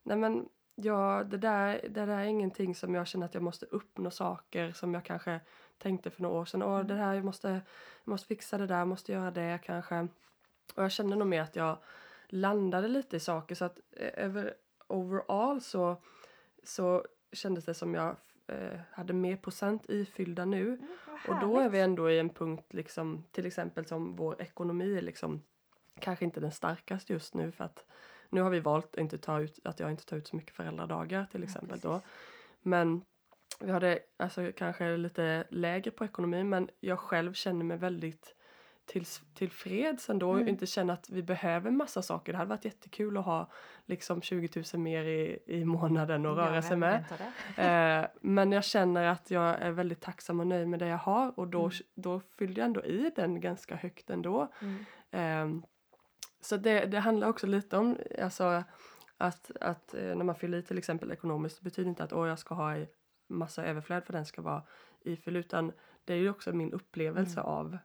nej 0.04 0.18
men 0.18 0.50
ja, 0.84 1.24
det, 1.30 1.38
där, 1.38 1.82
det 1.84 2.06
där 2.06 2.08
är 2.08 2.24
ingenting 2.24 2.76
som 2.76 2.96
jag 2.96 3.08
känner 3.08 3.26
att 3.26 3.34
jag 3.34 3.44
måste 3.44 3.66
uppnå 3.66 4.12
saker 4.12 4.72
som 4.72 4.94
jag 4.94 5.06
kanske 5.06 5.40
tänkte 5.78 6.10
för 6.10 6.22
några 6.22 6.36
år 6.40 6.46
sedan. 6.46 6.64
Åh, 6.64 6.76
Mm. 6.76 6.88
det 6.88 6.96
här, 6.96 7.14
jag 7.14 7.26
måste, 7.26 7.50
jag 8.04 8.12
måste 8.12 8.28
fixa 8.28 8.58
det 8.58 8.68
där, 8.68 8.78
jag 8.80 8.88
måste 8.88 9.12
göra 9.12 9.32
det 9.32 9.60
kanske. 9.64 10.08
Och 10.76 10.84
jag 10.84 10.92
kände 10.92 11.16
nog 11.16 11.28
mer 11.28 11.42
att 11.42 11.56
jag 11.56 11.78
landade 12.28 12.88
lite 12.88 13.16
i 13.16 13.20
saker 13.20 13.56
så 13.56 13.66
att 13.66 13.80
eh, 13.92 14.26
över, 14.26 14.54
overall 14.88 15.62
så, 15.62 15.98
så 16.64 17.06
kändes 17.32 17.66
det 17.66 17.74
som 17.74 17.94
jag 17.94 18.16
eh, 18.48 18.80
hade 18.92 19.14
mer 19.14 19.38
procent 19.38 19.90
ifyllda 19.90 20.46
nu. 20.46 20.68
Mm, 20.68 20.88
Och 21.28 21.40
då 21.42 21.60
är 21.60 21.70
vi 21.70 21.80
ändå 21.80 22.10
i 22.12 22.20
en 22.20 22.30
punkt 22.30 22.74
liksom 22.74 23.24
till 23.32 23.46
exempel 23.46 23.86
som 23.86 24.16
vår 24.16 24.42
ekonomi 24.42 24.98
är 24.98 25.02
liksom 25.02 25.44
kanske 26.00 26.26
inte 26.26 26.40
den 26.40 26.52
starkaste 26.52 27.14
just 27.14 27.34
nu 27.34 27.52
för 27.52 27.64
att 27.64 27.86
nu 28.30 28.42
har 28.42 28.50
vi 28.50 28.60
valt 28.60 28.86
att 28.86 28.98
inte 28.98 29.18
ta 29.18 29.40
ut 29.40 29.60
att 29.64 29.80
jag 29.80 29.92
inte 29.92 30.06
tar 30.06 30.18
ut 30.18 30.28
så 30.28 30.36
mycket 30.36 30.56
föräldradagar 30.56 31.26
till 31.32 31.42
Ja, 31.42 31.46
exempel 31.46 31.70
precis. 31.70 31.84
då. 31.84 32.02
Men 32.62 33.02
vi 33.60 33.72
hade 33.72 34.00
alltså 34.18 34.52
kanske 34.58 34.98
lite 34.98 35.44
lägre 35.50 35.92
på 35.92 36.06
ekonomin 36.06 36.50
men 36.50 36.70
jag 36.80 37.00
själv 37.00 37.34
känner 37.34 37.66
mig 37.66 37.78
väldigt 37.78 38.36
till, 38.86 39.06
tillfreds 39.34 40.10
ändå 40.10 40.30
och 40.30 40.36
Mm. 40.36 40.48
inte 40.48 40.66
känner 40.66 40.94
att 40.94 41.10
vi 41.10 41.24
behöver 41.24 41.72
massa 41.72 42.02
saker. 42.02 42.32
Det 42.32 42.38
hade 42.38 42.50
varit 42.50 42.66
jättekul 42.66 43.18
att 43.18 43.26
ha 43.26 43.52
liksom 43.86 44.22
20 44.22 44.64
000 44.74 44.82
mer 44.82 45.04
i, 45.04 45.40
i 45.46 45.66
månaden 45.66 46.26
att 46.26 46.38
röra 46.38 46.56
Ja, 46.56 46.62
sig 46.62 46.78
med. 46.78 47.04
Eh, 47.58 48.08
men 48.22 48.52
jag 48.52 48.64
känner 48.64 49.04
att 49.06 49.32
jag 49.32 49.62
är 49.62 49.72
väldigt 49.72 50.02
tacksam 50.02 50.40
och 50.40 50.48
nöjd 50.48 50.68
med 50.68 50.80
det 50.80 50.88
jag 50.88 50.98
har 50.98 51.40
och 51.40 51.48
då, 51.48 51.60
Mm. 51.62 51.72
då 51.96 52.20
fyllde 52.38 52.62
jag 52.62 52.66
ändå 52.66 52.84
i 52.86 53.12
den 53.16 53.42
ganska 53.42 53.76
högt 53.76 54.10
ändå. 54.10 54.48
Mm. 54.62 54.86
Ehm, 55.12 55.64
så 56.42 56.58
det, 56.58 56.86
det 56.86 57.00
handlar 57.00 57.28
också 57.28 57.48
lite 57.48 57.78
om 57.78 57.98
alltså, 58.22 58.64
att, 59.18 59.52
att 59.62 59.94
eh, 59.94 60.16
när 60.16 60.24
man 60.24 60.36
fyller 60.36 60.58
i 60.58 60.64
till 60.64 60.78
exempel 60.78 61.12
ekonomiskt 61.12 61.62
betyder 61.62 61.90
inte 61.90 62.04
att 62.04 62.14
åh, 62.14 62.28
jag 62.28 62.40
ska 62.40 62.56
ha 62.56 62.86
massa 63.30 63.66
överflöd 63.66 64.04
för 64.06 64.14
den 64.14 64.26
ska 64.26 64.42
vara 64.42 64.64
ifylld 65.02 65.38
utan 65.38 65.72
det 66.06 66.14
är 66.14 66.18
ju 66.18 66.30
också 66.30 66.54
min 66.54 66.74
upplevelse 66.74 67.40
Mm. 67.40 67.52
av 67.52 67.78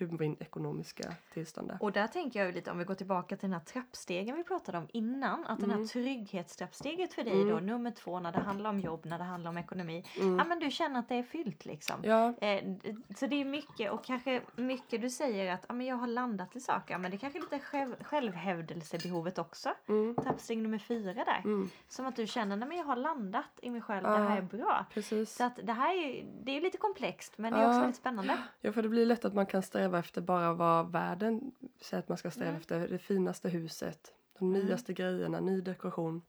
hur 0.00 0.18
min 0.18 0.36
ekonomiska 0.40 1.14
tillstånd 1.32 1.70
är. 1.70 1.78
Och 1.80 1.92
där 1.92 2.06
tänker 2.06 2.44
jag 2.44 2.54
lite 2.54 2.70
om 2.70 2.78
vi 2.78 2.84
går 2.84 2.94
tillbaka 2.94 3.36
till 3.36 3.48
den 3.48 3.58
här 3.58 3.64
trappstegen 3.66 4.36
vi 4.36 4.44
pratade 4.44 4.78
om 4.78 4.88
innan. 4.92 5.46
Att 5.46 5.60
den 5.60 5.70
här 5.70 5.76
Mm. 5.76 5.88
trygghetstrappsteget 5.88 7.12
för 7.12 7.24
dig 7.24 7.44
då, 7.44 7.50
Mm. 7.52 7.66
nummer 7.66 7.90
två 7.90 8.20
när 8.20 8.32
det 8.32 8.38
handlar 8.40 8.70
om 8.70 8.80
jobb, 8.80 9.00
när 9.06 9.18
det 9.18 9.24
handlar 9.24 9.50
om 9.50 9.58
ekonomi. 9.58 10.04
Mm. 10.20 10.38
Ja 10.38 10.44
men 10.44 10.58
du 10.58 10.70
känner 10.70 11.00
att 11.00 11.08
det 11.08 11.14
är 11.14 11.22
fyllt 11.22 11.64
liksom. 11.64 11.96
Ja, 12.02 12.34
Eh, 12.40 12.74
så 13.16 13.26
det 13.26 13.36
är 13.40 13.44
mycket 13.44 13.92
och 13.92 14.04
kanske 14.04 14.40
mycket 14.56 15.00
du 15.00 15.10
säger 15.10 15.52
att 15.54 15.64
ja, 15.68 15.74
men 15.74 15.86
jag 15.86 15.96
har 15.96 16.06
landat 16.06 16.56
i 16.56 16.60
saker. 16.60 16.98
Men 16.98 17.10
det 17.10 17.16
är 17.16 17.18
kanske 17.18 17.38
lite 17.40 17.58
själv, 17.58 17.94
självhävdelsebehovet 18.04 19.38
också. 19.38 19.68
mm, 19.88 20.14
Trappsteg 20.16 20.58
nummer 20.58 20.78
fyra 20.78 21.12
där. 21.24 21.40
mm, 21.44 21.70
Som 21.88 22.06
att 22.06 22.16
du 22.16 22.26
känner 22.26 22.66
att 22.66 22.76
jag 22.76 22.84
har 22.84 22.96
landat 22.96 23.44
i 23.62 23.70
mig 23.70 23.80
själv, 23.80 24.02
det 24.02 24.10
Ja. 24.10 24.16
här 24.16 24.36
är 24.38 24.42
bra. 24.42 24.86
precis. 24.94 25.36
Så 25.36 25.44
att 25.44 25.58
det 25.62 25.72
här 25.72 25.94
är, 25.94 26.24
det 26.44 26.56
är 26.56 26.60
lite 26.60 26.78
komplext 26.78 27.38
men 27.38 27.52
det 27.52 27.58
är 27.58 27.62
Ja. 27.62 27.68
också 27.68 27.80
väldigt 27.80 27.96
spännande. 27.96 28.38
Ja, 28.60 28.72
för 28.72 28.82
det 28.82 28.88
blir 28.88 29.06
lätt 29.06 29.24
att 29.24 29.34
man 29.34 29.46
kan 29.46 29.62
sträva 29.62 29.89
efter 29.98 30.20
bara 30.20 30.52
vad 30.52 30.92
världen 30.92 31.52
säger 31.80 32.02
att 32.02 32.08
man 32.08 32.18
ska 32.18 32.30
sträva 32.30 32.48
Mm. 32.50 32.60
efter. 32.60 32.88
Det 32.88 32.98
finaste 32.98 33.48
huset, 33.48 34.14
de 34.38 34.54
Mm. 34.54 34.66
nyaste 34.66 34.92
grejerna, 34.92 35.40
ny 35.40 35.60
dekoration. 35.60 36.22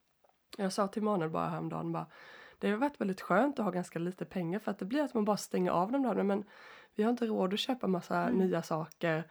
Jag 0.58 0.74
sa 0.74 0.88
till 0.88 1.04
Manuel 1.04 1.30
bara 1.30 1.50
häromdagen 1.50 1.91
bara 1.91 2.06
det 2.60 2.69
har 2.69 2.78
varit 2.78 3.02
väldigt 3.02 3.21
skönt 3.21 3.60
att 3.60 3.65
ha 3.65 3.71
ganska 3.71 4.00
lite 4.00 4.26
pengar 4.26 4.60
för 4.60 4.71
att 4.71 4.80
det 4.80 4.86
blir 4.86 5.04
att 5.04 5.13
man 5.13 5.26
bara 5.26 5.38
stänger 5.38 5.71
av 5.71 5.91
dem 5.91 6.02
där. 6.04 6.24
Men 6.24 6.43
vi 6.95 7.04
har 7.04 7.10
inte 7.10 7.26
råd 7.26 7.54
att 7.54 7.60
köpa 7.60 7.88
massa 7.88 8.17
Mm. 8.24 8.38
nya 8.38 8.62
saker. 8.62 9.24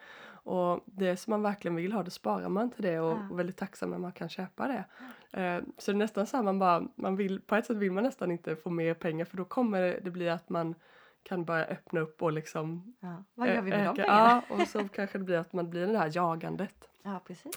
Och 0.43 0.79
det 0.85 1.17
som 1.17 1.31
man 1.31 1.41
verkligen 1.41 1.75
vill 1.75 1.93
ha, 1.93 2.03
det 2.03 2.11
sparar 2.11 2.49
man 2.49 2.71
till 2.71 2.81
det 2.83 2.99
och, 2.99 3.11
Ja. 3.17 3.27
och 3.31 3.39
väldigt 3.39 3.57
tacksam 3.57 3.89
när 3.89 3.97
man 3.97 4.11
kan 4.11 4.29
köpa 4.29 4.67
det. 4.67 4.83
Eh, 5.41 5.63
så 5.77 5.91
det 5.91 5.95
är 5.95 5.97
nästan 5.97 6.27
så 6.27 6.37
här 6.37 6.43
man 6.43 6.59
bara, 6.59 6.87
man 6.95 7.15
vill, 7.15 7.41
på 7.41 7.55
ett 7.55 7.65
sätt 7.65 7.77
vill 7.77 7.91
man 7.91 8.03
nästan 8.03 8.31
inte 8.31 8.55
få 8.55 8.69
mer 8.69 8.93
pengar 8.93 9.25
för 9.25 9.37
då 9.37 9.45
kommer 9.45 9.81
det, 9.81 9.99
det 10.03 10.11
bli 10.11 10.29
att 10.29 10.49
man 10.49 10.75
kan 11.23 11.45
börja 11.45 11.65
öppna 11.65 11.99
upp 11.99 12.21
och 12.21 12.31
liksom 12.31 12.93
Ja. 12.99 13.23
Vad 13.33 13.47
gör 13.47 13.61
vi 13.61 13.69
med 13.69 13.85
de 13.85 13.95
pengarna? 13.95 14.41
Ja, 14.49 14.55
och 14.55 14.67
så 14.67 14.87
kanske 14.87 15.17
det 15.17 15.23
blir 15.23 15.37
att 15.37 15.53
man 15.53 15.69
blir 15.69 15.87
det 15.87 15.97
här 15.97 16.11
jagandet. 16.15 16.87
Ja, 17.03 17.21
precis. 17.27 17.51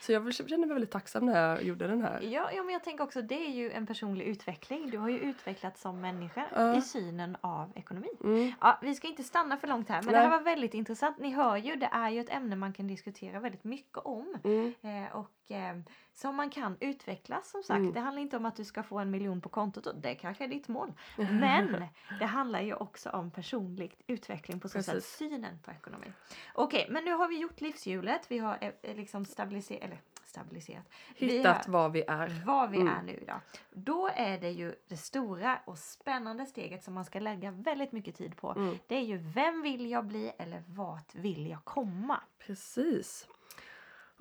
Så 0.00 0.12
jag 0.12 0.34
känner 0.34 0.58
mig 0.66 0.68
väldigt 0.74 0.90
tacksam 0.90 1.26
när 1.26 1.48
jag 1.48 1.62
gjorde 1.62 1.86
den 1.86 2.02
här. 2.02 2.20
Ja, 2.20 2.50
ja, 2.52 2.62
men 2.62 2.72
jag 2.72 2.84
tänker 2.84 3.04
också 3.04 3.22
det 3.22 3.46
är 3.46 3.50
ju 3.50 3.70
en 3.70 3.86
personlig 3.86 4.24
utveckling. 4.26 4.90
Du 4.90 4.98
har 4.98 5.08
ju 5.08 5.18
utvecklats 5.18 5.80
som 5.80 6.00
människa 6.00 6.46
Ja. 6.54 6.76
i 6.76 6.82
synen 6.82 7.36
av 7.40 7.72
ekonomi. 7.74 8.08
Mm, 8.24 8.52
Ja, 8.60 8.78
vi 8.82 8.94
ska 8.94 9.08
inte 9.08 9.22
stanna 9.24 9.56
för 9.56 9.68
långt 9.68 9.88
här, 9.88 10.02
men 10.02 10.12
det 10.12 10.18
Nej. 10.20 10.28
här 10.28 10.38
var 10.38 10.44
väldigt 10.44 10.74
intressant. 10.74 11.18
Ni 11.18 11.30
hör 11.30 11.56
ju, 11.56 11.76
det 11.76 11.88
är 11.92 12.10
ju 12.10 12.20
ett 12.20 12.30
ämne 12.30 12.56
man 12.56 12.72
kan 12.72 12.86
diskutera 12.86 13.40
väldigt 13.40 13.64
mycket 13.64 13.98
om. 13.98 14.36
mm, 14.44 14.74
Eh, 14.82 15.16
och 15.16 15.50
eh, 15.50 15.76
som 16.20 16.36
man 16.36 16.50
kan 16.50 16.76
utvecklas 16.80 17.50
som 17.50 17.62
sagt. 17.62 17.78
Mm. 17.78 17.92
Det 17.92 18.00
handlar 18.00 18.22
inte 18.22 18.36
om 18.36 18.46
att 18.46 18.56
du 18.56 18.64
ska 18.64 18.82
få 18.82 18.98
en 18.98 19.10
miljon 19.10 19.40
på 19.40 19.48
kontot 19.48 19.86
och 19.86 19.96
det 19.96 20.14
kanske 20.14 20.44
är 20.44 20.48
ditt 20.48 20.68
mål. 20.68 20.92
Men 21.16 21.84
det 22.18 22.24
handlar 22.26 22.60
ju 22.60 22.74
också 22.74 23.10
om 23.10 23.30
personlig 23.30 23.94
utveckling 24.06 24.60
på 24.60 24.68
så 24.68 24.82
sätt 24.82 25.04
synen 25.04 25.58
på 25.64 25.70
ekonomi. 25.70 26.06
Okej, 26.54 26.86
men 26.90 27.04
nu 27.04 27.12
har 27.12 27.28
vi 27.28 27.38
gjort 27.38 27.60
livshjulet. 27.60 28.30
Vi 28.30 28.38
har 28.38 28.58
eh, 28.60 28.70
eh, 28.82 28.96
liksom 28.96 29.24
stabiliserat, 29.24 29.82
eller 29.84 29.98
stabiliserat. 30.24 30.84
Vi 31.18 31.26
Hittat 31.38 31.66
har- 31.66 31.72
var 31.72 31.88
vi 31.88 32.02
är. 32.08 32.42
var 32.46 32.68
vi 32.68 32.80
Mm. 32.80 32.94
är 32.94 33.02
nu 33.02 33.24
då. 33.26 33.34
Då 33.72 34.10
är 34.14 34.38
det 34.38 34.50
ju 34.50 34.74
det 34.88 34.96
stora 34.96 35.58
och 35.64 35.78
spännande 35.78 36.46
steget 36.46 36.84
som 36.84 36.94
man 36.94 37.04
ska 37.04 37.18
lägga 37.20 37.50
väldigt 37.50 37.92
mycket 37.92 38.16
tid 38.16 38.36
på. 38.36 38.52
Mm. 38.52 38.78
Det 38.86 38.94
är 38.96 39.02
ju 39.04 39.16
vem 39.16 39.62
vill 39.62 39.90
jag 39.90 40.06
bli 40.06 40.32
eller 40.38 40.62
vart 40.66 41.14
vill 41.14 41.46
jag 41.50 41.64
komma? 41.64 42.20
Precis. 42.38 43.28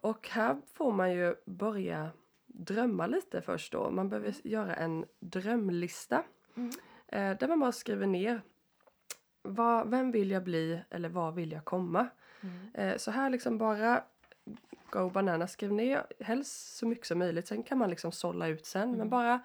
Och 0.01 0.29
här 0.29 0.57
får 0.73 0.91
man 0.91 1.11
ju 1.11 1.35
börja 1.45 2.09
drömma 2.47 3.07
lite 3.07 3.41
först 3.41 3.71
då. 3.71 3.89
Man 3.91 4.09
behöver 4.09 4.35
göra 4.47 4.75
en 4.75 5.05
drömlista. 5.19 6.23
Mm. 6.55 6.71
Eh, 7.07 7.37
där 7.37 7.47
man 7.47 7.59
bara 7.59 7.71
skriver 7.71 8.07
ner 8.07 8.41
vad, 9.41 9.89
vem 9.89 10.11
vill 10.11 10.31
jag 10.31 10.43
bli 10.43 10.81
eller 10.89 11.09
var 11.09 11.31
vill 11.31 11.51
jag 11.51 11.65
komma. 11.65 12.07
Mm. 12.41 12.69
Eh, 12.73 12.97
så 12.97 13.11
här 13.11 13.29
liksom 13.29 13.57
bara 13.57 14.03
go 14.89 15.09
banana, 15.09 15.47
skriv 15.47 15.73
ner 15.73 16.03
helst 16.19 16.77
så 16.77 16.87
mycket 16.87 17.05
som 17.07 17.19
möjligt. 17.19 17.47
Sen 17.47 17.63
kan 17.63 17.77
man 17.77 17.89
liksom 17.89 18.11
sålla 18.11 18.47
ut 18.47 18.65
sen. 18.65 18.83
Mm. 18.83 18.97
Men 18.97 19.09
bara 19.09 19.39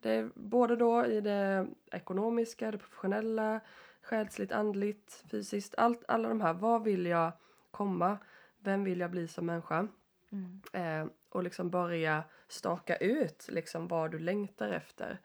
det 0.00 0.10
är 0.10 0.30
både 0.34 0.76
då 0.76 1.06
i 1.06 1.20
det 1.20 1.66
ekonomiska, 1.92 2.70
det 2.70 2.78
professionella, 2.78 3.60
själsligt, 4.02 4.52
andligt, 4.52 5.24
fysiskt. 5.30 5.74
Allt, 5.78 6.04
alla 6.08 6.28
de 6.28 6.40
här. 6.40 6.52
Var 6.52 6.78
vill 6.78 7.06
jag 7.06 7.32
komma? 7.70 8.18
Vem 8.64 8.84
vill 8.84 9.00
jag 9.00 9.10
bli 9.10 9.28
som 9.28 9.46
människa? 9.46 9.88
Mm. 10.32 10.60
Eh, 10.72 11.12
och 11.28 11.42
liksom 11.42 11.70
börja 11.70 12.24
staka 12.48 12.96
ut 12.96 13.46
liksom 13.48 13.88
vad 13.88 14.10
du 14.10 14.18
längtar 14.18 14.68
efter. 14.68 15.20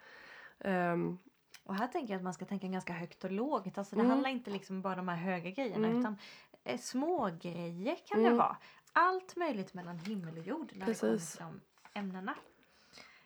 Ehm, 0.60 1.17
Och 1.63 1.75
här 1.75 1.88
tänker 1.88 2.13
jag 2.13 2.17
att 2.17 2.23
man 2.23 2.34
ska 2.34 2.45
tänka 2.45 2.67
ganska 2.67 2.93
högt 2.93 3.23
och 3.23 3.32
lågt. 3.32 3.78
Alltså 3.78 3.95
det 3.95 4.02
Mm. 4.02 4.12
handlar 4.12 4.30
inte 4.30 4.52
liksom 4.52 4.82
bara 4.82 4.93
om 4.99 5.06
de 5.06 5.08
här 5.08 5.17
höga 5.17 5.49
grejerna 5.49 5.88
Mm. 5.88 5.99
utan 5.99 6.17
eh, 6.63 6.80
små 6.80 7.30
grejer 7.41 7.95
kan 8.06 8.19
det 8.19 8.25
Mm. 8.28 8.38
vara. 8.38 8.58
Allt 8.93 9.36
möjligt 9.36 9.73
mellan 9.73 9.99
himmel 9.99 10.38
och 10.38 10.43
jord 10.43 10.71
när 10.75 10.86
det 10.86 10.99
kommer 10.99 11.13
Precis. 11.13 11.32
till 11.32 11.45
de 11.45 11.62
ämnena. 11.99 12.36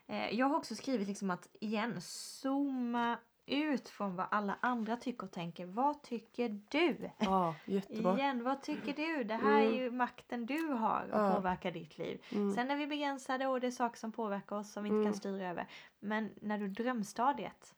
Eh, 0.08 0.30
jag 0.36 0.46
har 0.46 0.58
också 0.58 0.76
skrivit 0.76 1.08
liksom 1.08 1.30
att 1.30 1.48
igen 1.60 2.02
zooma 2.02 3.18
ut 3.46 3.90
från 3.90 4.16
vad 4.16 4.26
alla 4.32 4.58
andra 4.60 4.98
tycker 4.98 5.24
och 5.26 5.32
tänker. 5.32 5.66
Vad 5.66 6.02
tycker 6.02 6.62
du? 6.70 7.10
Ja, 7.18 7.56
jättebra. 7.66 8.14
Igen, 8.18 8.44
vad 8.44 8.62
tycker 8.62 8.94
du? 8.94 9.24
Det 9.24 9.36
här 9.36 9.60
är 9.62 9.66
Mm. 9.66 9.76
ju 9.76 9.92
makten 9.92 10.46
du 10.46 10.68
har 10.68 11.10
att 11.12 11.30
Ja. 11.30 11.36
påverka 11.36 11.72
ditt 11.72 11.98
liv. 11.98 12.22
Mm. 12.32 12.54
Sen 12.56 12.72
är 12.72 12.76
vi 12.76 12.88
begränsade 12.88 13.48
och 13.48 13.60
det 13.62 13.68
är 13.68 13.72
saker 13.72 13.98
som 14.00 14.12
påverkar 14.12 14.56
oss 14.56 14.72
som 14.72 14.84
vi 14.84 14.88
inte 14.90 14.96
Mm. 15.00 15.12
kan 15.12 15.20
styra 15.20 15.50
över. 15.50 15.68
Men 16.00 16.30
när 16.42 16.58
du 16.58 16.68
drömstadiet, 16.68 17.76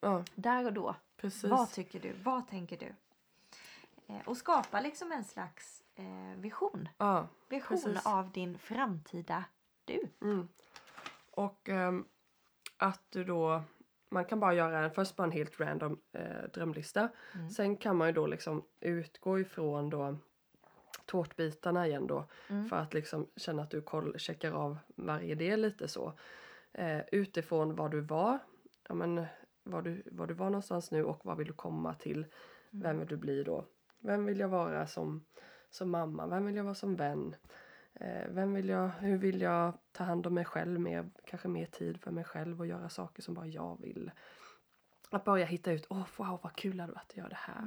Ja, 0.00 0.24
där 0.34 0.64
och 0.66 0.72
då, 0.72 0.94
precis. 1.16 1.50
vad 1.50 1.70
tycker 1.72 2.00
du? 2.00 2.12
Vad 2.12 2.48
tänker 2.48 2.76
du? 2.78 2.94
Eh, 4.06 4.20
och 4.28 4.36
skapa 4.36 4.80
liksom 4.80 5.12
en 5.12 5.24
slags 5.24 5.82
eh, 5.96 6.04
vision. 6.40 6.88
Ja. 6.98 7.26
Vision 7.48 7.78
Precis. 7.82 8.06
av 8.06 8.30
din 8.30 8.58
framtida 8.58 9.44
du. 9.84 10.00
Mm. 10.22 10.48
Och 11.30 11.68
ehm, 11.68 12.04
att 12.76 13.00
du 13.10 13.24
då, 13.24 13.62
man 14.08 14.24
kan 14.24 14.40
bara 14.40 14.54
göra 14.54 14.78
en, 14.78 14.90
först 14.90 15.16
bara 15.16 15.24
en 15.24 15.30
helt 15.30 15.60
random 15.60 16.00
eh, 16.12 16.50
drömlista. 16.54 17.08
Mm. 17.34 17.50
Sen 17.50 17.76
kan 17.76 17.96
man 17.96 18.08
ju 18.08 18.12
då 18.12 18.26
liksom 18.26 18.64
utgå 18.80 19.40
ifrån 19.40 19.90
då 19.90 20.16
tårtbitarna 21.06 21.86
igen 21.86 22.06
då. 22.06 22.24
Mm. 22.48 22.68
För 22.68 22.76
att 22.76 22.94
liksom 22.94 23.26
känna 23.36 23.62
att 23.62 23.70
du 23.70 23.82
koll, 23.82 24.18
checkar 24.18 24.52
av 24.52 24.78
varje 24.96 25.34
del 25.34 25.60
lite 25.60 25.88
så. 25.88 26.12
Eh, 26.72 27.00
utifrån 27.12 27.76
vad 27.76 27.90
du 27.90 28.00
var, 28.00 28.38
ja 28.88 28.94
men 28.94 29.26
var 29.62 29.82
du, 29.82 30.02
var 30.06 30.26
du 30.26 30.34
var 30.34 30.50
någonstans 30.50 30.90
nu 30.90 31.04
och 31.04 31.20
vad 31.24 31.36
vill 31.36 31.46
du 31.46 31.52
komma 31.52 31.94
till. 31.94 32.26
Vem 32.70 32.98
vill 32.98 33.08
du 33.08 33.16
bli 33.16 33.42
då? 33.42 33.64
Vem 33.98 34.24
vill 34.24 34.40
jag 34.40 34.48
vara 34.48 34.86
som, 34.86 35.24
som 35.70 35.90
mamma? 35.90 36.26
Vem 36.26 36.46
vill 36.46 36.56
jag 36.56 36.64
vara 36.64 36.74
som 36.74 36.96
vän? 36.96 37.36
Eh, 37.94 38.28
vem 38.28 38.54
vill 38.54 38.68
jag, 38.68 38.88
hur 38.88 39.16
vill 39.16 39.40
jag 39.40 39.72
ta 39.92 40.04
hand 40.04 40.26
om 40.26 40.34
mig 40.34 40.44
själv 40.44 40.80
mer, 40.80 41.10
kanske 41.24 41.48
mer 41.48 41.66
tid 41.66 42.00
för 42.00 42.10
mig 42.10 42.24
själv 42.24 42.60
och 42.60 42.66
göra 42.66 42.88
saker 42.88 43.22
som 43.22 43.34
bara 43.34 43.46
jag 43.46 43.80
vill. 43.80 44.10
Att 45.10 45.24
börja 45.24 45.46
hitta 45.46 45.72
ut, 45.72 45.86
åh 45.90 46.06
wow 46.16 46.40
vad 46.42 46.56
kul 46.56 46.76
det 46.76 46.82
hade 46.82 46.92
varit 46.92 47.10
att 47.10 47.16
göra 47.16 47.28
det 47.28 47.38
här. 47.38 47.60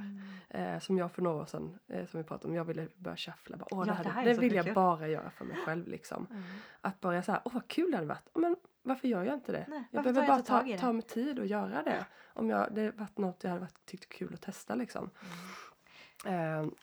Mm. 0.49 0.73
Eh, 0.73 0.79
som 0.79 0.97
jag 0.97 1.11
för 1.11 1.21
några 1.21 1.41
år 1.41 1.45
sedan, 1.45 1.79
eh, 1.87 2.05
som 2.05 2.17
vi 2.17 2.23
pratade 2.23 2.47
om, 2.47 2.55
jag 2.55 2.65
ville 2.65 2.87
börja 2.95 3.17
shuffla. 3.17 3.57
Bara, 3.57 3.67
åh, 3.71 3.83
Ja, 3.87 3.93
det, 3.93 4.03
det 4.03 4.09
här, 4.09 4.21
här 4.21 4.29
är 4.29 4.33
det 4.33 4.39
vill 4.39 4.55
jag 4.55 4.65
kul. 4.65 4.73
bara 4.73 5.07
göra 5.07 5.29
för 5.29 5.45
mig 5.45 5.57
själv 5.65 5.87
liksom. 5.87 6.27
Mm. 6.31 6.43
Att 6.81 6.99
börja 6.99 7.23
så 7.23 7.31
här, 7.31 7.41
åh 7.45 7.53
vad 7.53 7.67
kul 7.67 7.91
det 7.91 7.97
hade 7.97 8.07
varit. 8.07 8.29
Men 8.35 8.55
varför 8.83 9.07
gör 9.07 9.23
jag 9.23 9.33
inte 9.33 9.51
det? 9.51 9.65
Nej, 9.67 9.83
jag 9.91 10.03
behöver 10.03 10.27
bara 10.27 10.41
ta, 10.41 10.63
det? 10.63 10.77
ta 10.77 10.93
mig 10.93 11.01
tid 11.01 11.39
och 11.39 11.45
göra 11.45 11.83
det. 11.83 12.05
Om 12.33 12.49
jag, 12.49 12.67
det 12.75 12.91
varit 12.91 13.17
något 13.17 13.43
jag 13.43 13.49
hade 13.49 13.61
varit, 13.61 13.85
tyckt 13.85 14.09
kul 14.09 14.33
att 14.33 14.41
testa 14.41 14.75
liksom. 14.75 15.09
Eh, 15.21 15.66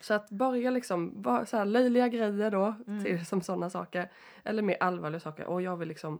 så 0.00 0.14
att 0.14 0.30
börja 0.30 0.70
liksom, 0.70 1.22
bara 1.22 1.46
så 1.46 1.56
här 1.56 1.64
löjliga 1.64 2.08
grejer 2.08 2.50
då, 2.50 2.74
Mm. 2.86 3.04
till, 3.04 3.26
som 3.26 3.40
sådana 3.42 3.70
saker. 3.70 4.10
Eller 4.44 4.62
mer 4.62 4.76
allvarliga 4.80 5.20
saker. 5.20 5.44
Och 5.46 5.62
jag 5.62 5.76
vill 5.76 5.88
liksom 5.88 6.18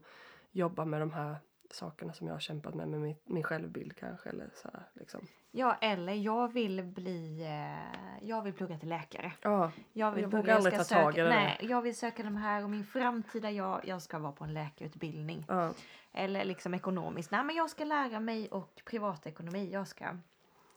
jobba 0.50 0.84
med 0.84 1.00
de 1.00 1.12
här 1.12 1.36
sakerna 1.70 2.12
som 2.12 2.26
jag 2.26 2.34
har 2.34 2.40
kämpat 2.40 2.74
med, 2.74 2.88
med 2.88 3.00
min, 3.00 3.16
min 3.24 3.42
självbild 3.42 3.96
kanske. 3.96 4.28
Eller 4.28 4.50
så 4.54 4.68
här, 4.72 4.82
liksom. 4.92 5.26
Ja, 5.50 5.76
eller 5.80 6.12
jag 6.12 6.52
vill 6.52 6.82
bli... 6.82 7.42
Eh, 7.42 8.28
jag 8.28 8.42
vill 8.42 8.52
plugga 8.52 8.78
till 8.78 8.88
läkare. 8.88 9.32
Ja, 9.42 9.72
Jag 9.92 10.12
vill 10.12 10.22
Jag 10.32 10.50
aldrig 10.50 10.74
ska 10.74 10.84
ta 10.84 11.02
tag 11.02 11.12
i 11.12 11.14
söka, 11.14 11.24
det. 11.24 11.30
Nej, 11.30 11.58
jag 11.60 11.82
vill 11.82 11.96
söka 11.96 12.22
de 12.22 12.36
här 12.36 12.64
och 12.64 12.70
min 12.70 12.84
framtida 12.84 13.50
jag, 13.50 13.80
jag 13.84 14.02
ska 14.02 14.18
vara 14.18 14.32
på 14.32 14.44
en 14.44 14.54
läkarutbildning. 14.54 15.44
ja, 15.48 15.70
Eller 16.12 16.44
liksom 16.44 16.74
ekonomiskt. 16.74 17.30
Nej, 17.30 17.44
men 17.44 17.56
jag 17.56 17.70
ska 17.70 17.84
lära 17.84 18.20
mig 18.20 18.48
och 18.50 18.82
privatekonomi. 18.84 19.70
Jag 19.72 19.88
ska 19.88 20.04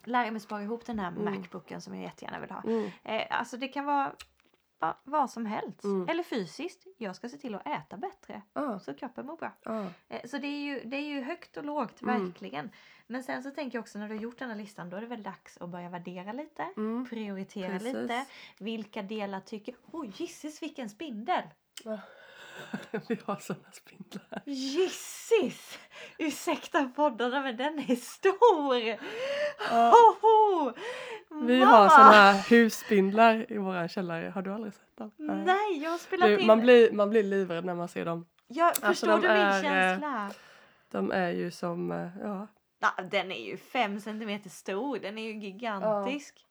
lära 0.07 0.31
mig 0.31 0.39
spara 0.41 0.63
ihop 0.63 0.85
den 0.85 0.99
här 0.99 1.07
Mm. 1.11 1.23
Macbooken 1.25 1.81
som 1.81 1.93
jag 1.95 2.03
jättegärna 2.03 2.39
vill 2.39 2.51
ha. 2.51 2.61
mm, 2.61 2.89
Eh, 3.03 3.27
alltså 3.29 3.57
det 3.57 3.67
kan 3.67 3.85
vara 3.85 4.13
ja, 4.79 4.97
vad 5.03 5.29
som 5.29 5.45
helst. 5.45 5.83
Mm. 5.83 6.09
Eller 6.09 6.23
fysiskt. 6.23 6.87
Jag 6.97 7.15
ska 7.15 7.29
se 7.29 7.37
till 7.37 7.55
att 7.55 7.67
äta 7.67 7.97
bättre. 7.97 8.41
ja, 8.53 8.79
Så 8.79 8.93
kroppen 8.93 9.25
mår 9.25 9.37
bra. 9.37 9.51
ja, 9.63 9.85
Eh, 10.09 10.21
Så 10.25 10.37
det 10.37 10.47
är, 10.47 10.59
ju, 10.61 10.81
det 10.83 10.97
är 10.97 11.01
ju 11.07 11.21
högt 11.21 11.57
och 11.57 11.65
lågt, 11.65 12.01
Mm. 12.01 12.25
verkligen. 12.25 12.69
Men 13.07 13.23
sen 13.23 13.43
så 13.43 13.51
tänker 13.51 13.77
jag 13.77 13.81
också 13.83 13.99
när 13.99 14.07
du 14.09 14.15
har 14.15 14.21
gjort 14.21 14.39
den 14.39 14.49
här 14.49 14.57
listan, 14.57 14.89
då 14.89 14.97
är 14.97 15.01
det 15.01 15.07
väl 15.07 15.23
dags 15.23 15.57
att 15.57 15.69
börja 15.69 15.89
värdera 15.89 16.31
lite. 16.33 16.63
mm. 16.77 17.05
Prioritera 17.09 17.71
Precis. 17.71 17.93
lite. 17.93 18.25
Vilka 18.59 19.01
delar 19.01 19.39
tycker... 19.39 19.75
Oj, 19.91 20.11
gisses 20.15 20.61
vilken 20.63 20.89
spindel! 20.89 21.43
Ja. 22.91 22.99
Vi 23.07 23.19
har 23.25 23.35
såna 23.35 23.59
spindlar. 23.71 24.41
Gissis! 24.45 25.79
Ursäkta 26.17 26.91
poddarna 26.95 27.41
men 27.41 27.57
den 27.57 27.79
är 27.79 27.95
stor! 27.95 28.97
Ja. 29.71 29.89
Hoho! 29.91 30.73
Vi 31.47 31.59
Mamma! 31.59 31.87
har 31.87 32.13
här 32.13 32.49
husspindlar 32.49 33.51
i 33.51 33.57
våran 33.57 33.89
källare. 33.89 34.29
Har 34.29 34.41
du 34.41 34.53
aldrig 34.53 34.73
sett 34.73 34.97
dem? 34.97 35.11
Nej, 35.17 35.83
jag 35.83 35.91
har 35.91 35.97
spelat 35.97 36.27
Du, 36.27 36.37
in... 36.39 36.47
man, 36.47 36.59
blir, 36.61 36.91
man 36.91 37.09
blir 37.09 37.23
livrädd 37.23 37.65
när 37.65 37.75
man 37.75 37.87
ser 37.87 38.05
dem. 38.05 38.25
Ja, 38.47 38.65
Alltså, 38.65 38.85
förstår 38.85 39.07
de 39.07 39.21
du 39.21 39.27
min 39.27 39.37
är, 39.37 39.57
eh, 39.57 39.61
känsla? 39.63 40.31
De 40.91 41.11
är 41.11 41.29
ju 41.29 41.51
som, 41.51 41.91
eh, 41.91 42.07
ja. 42.21 42.47
Ja, 42.79 43.03
den 43.11 43.31
är 43.31 43.45
ju 43.45 43.57
fem 43.57 43.99
centimeter 43.99 44.49
stor. 44.49 44.99
Den 44.99 45.17
är 45.17 45.23
ju 45.23 45.33
gigantisk. 45.39 46.45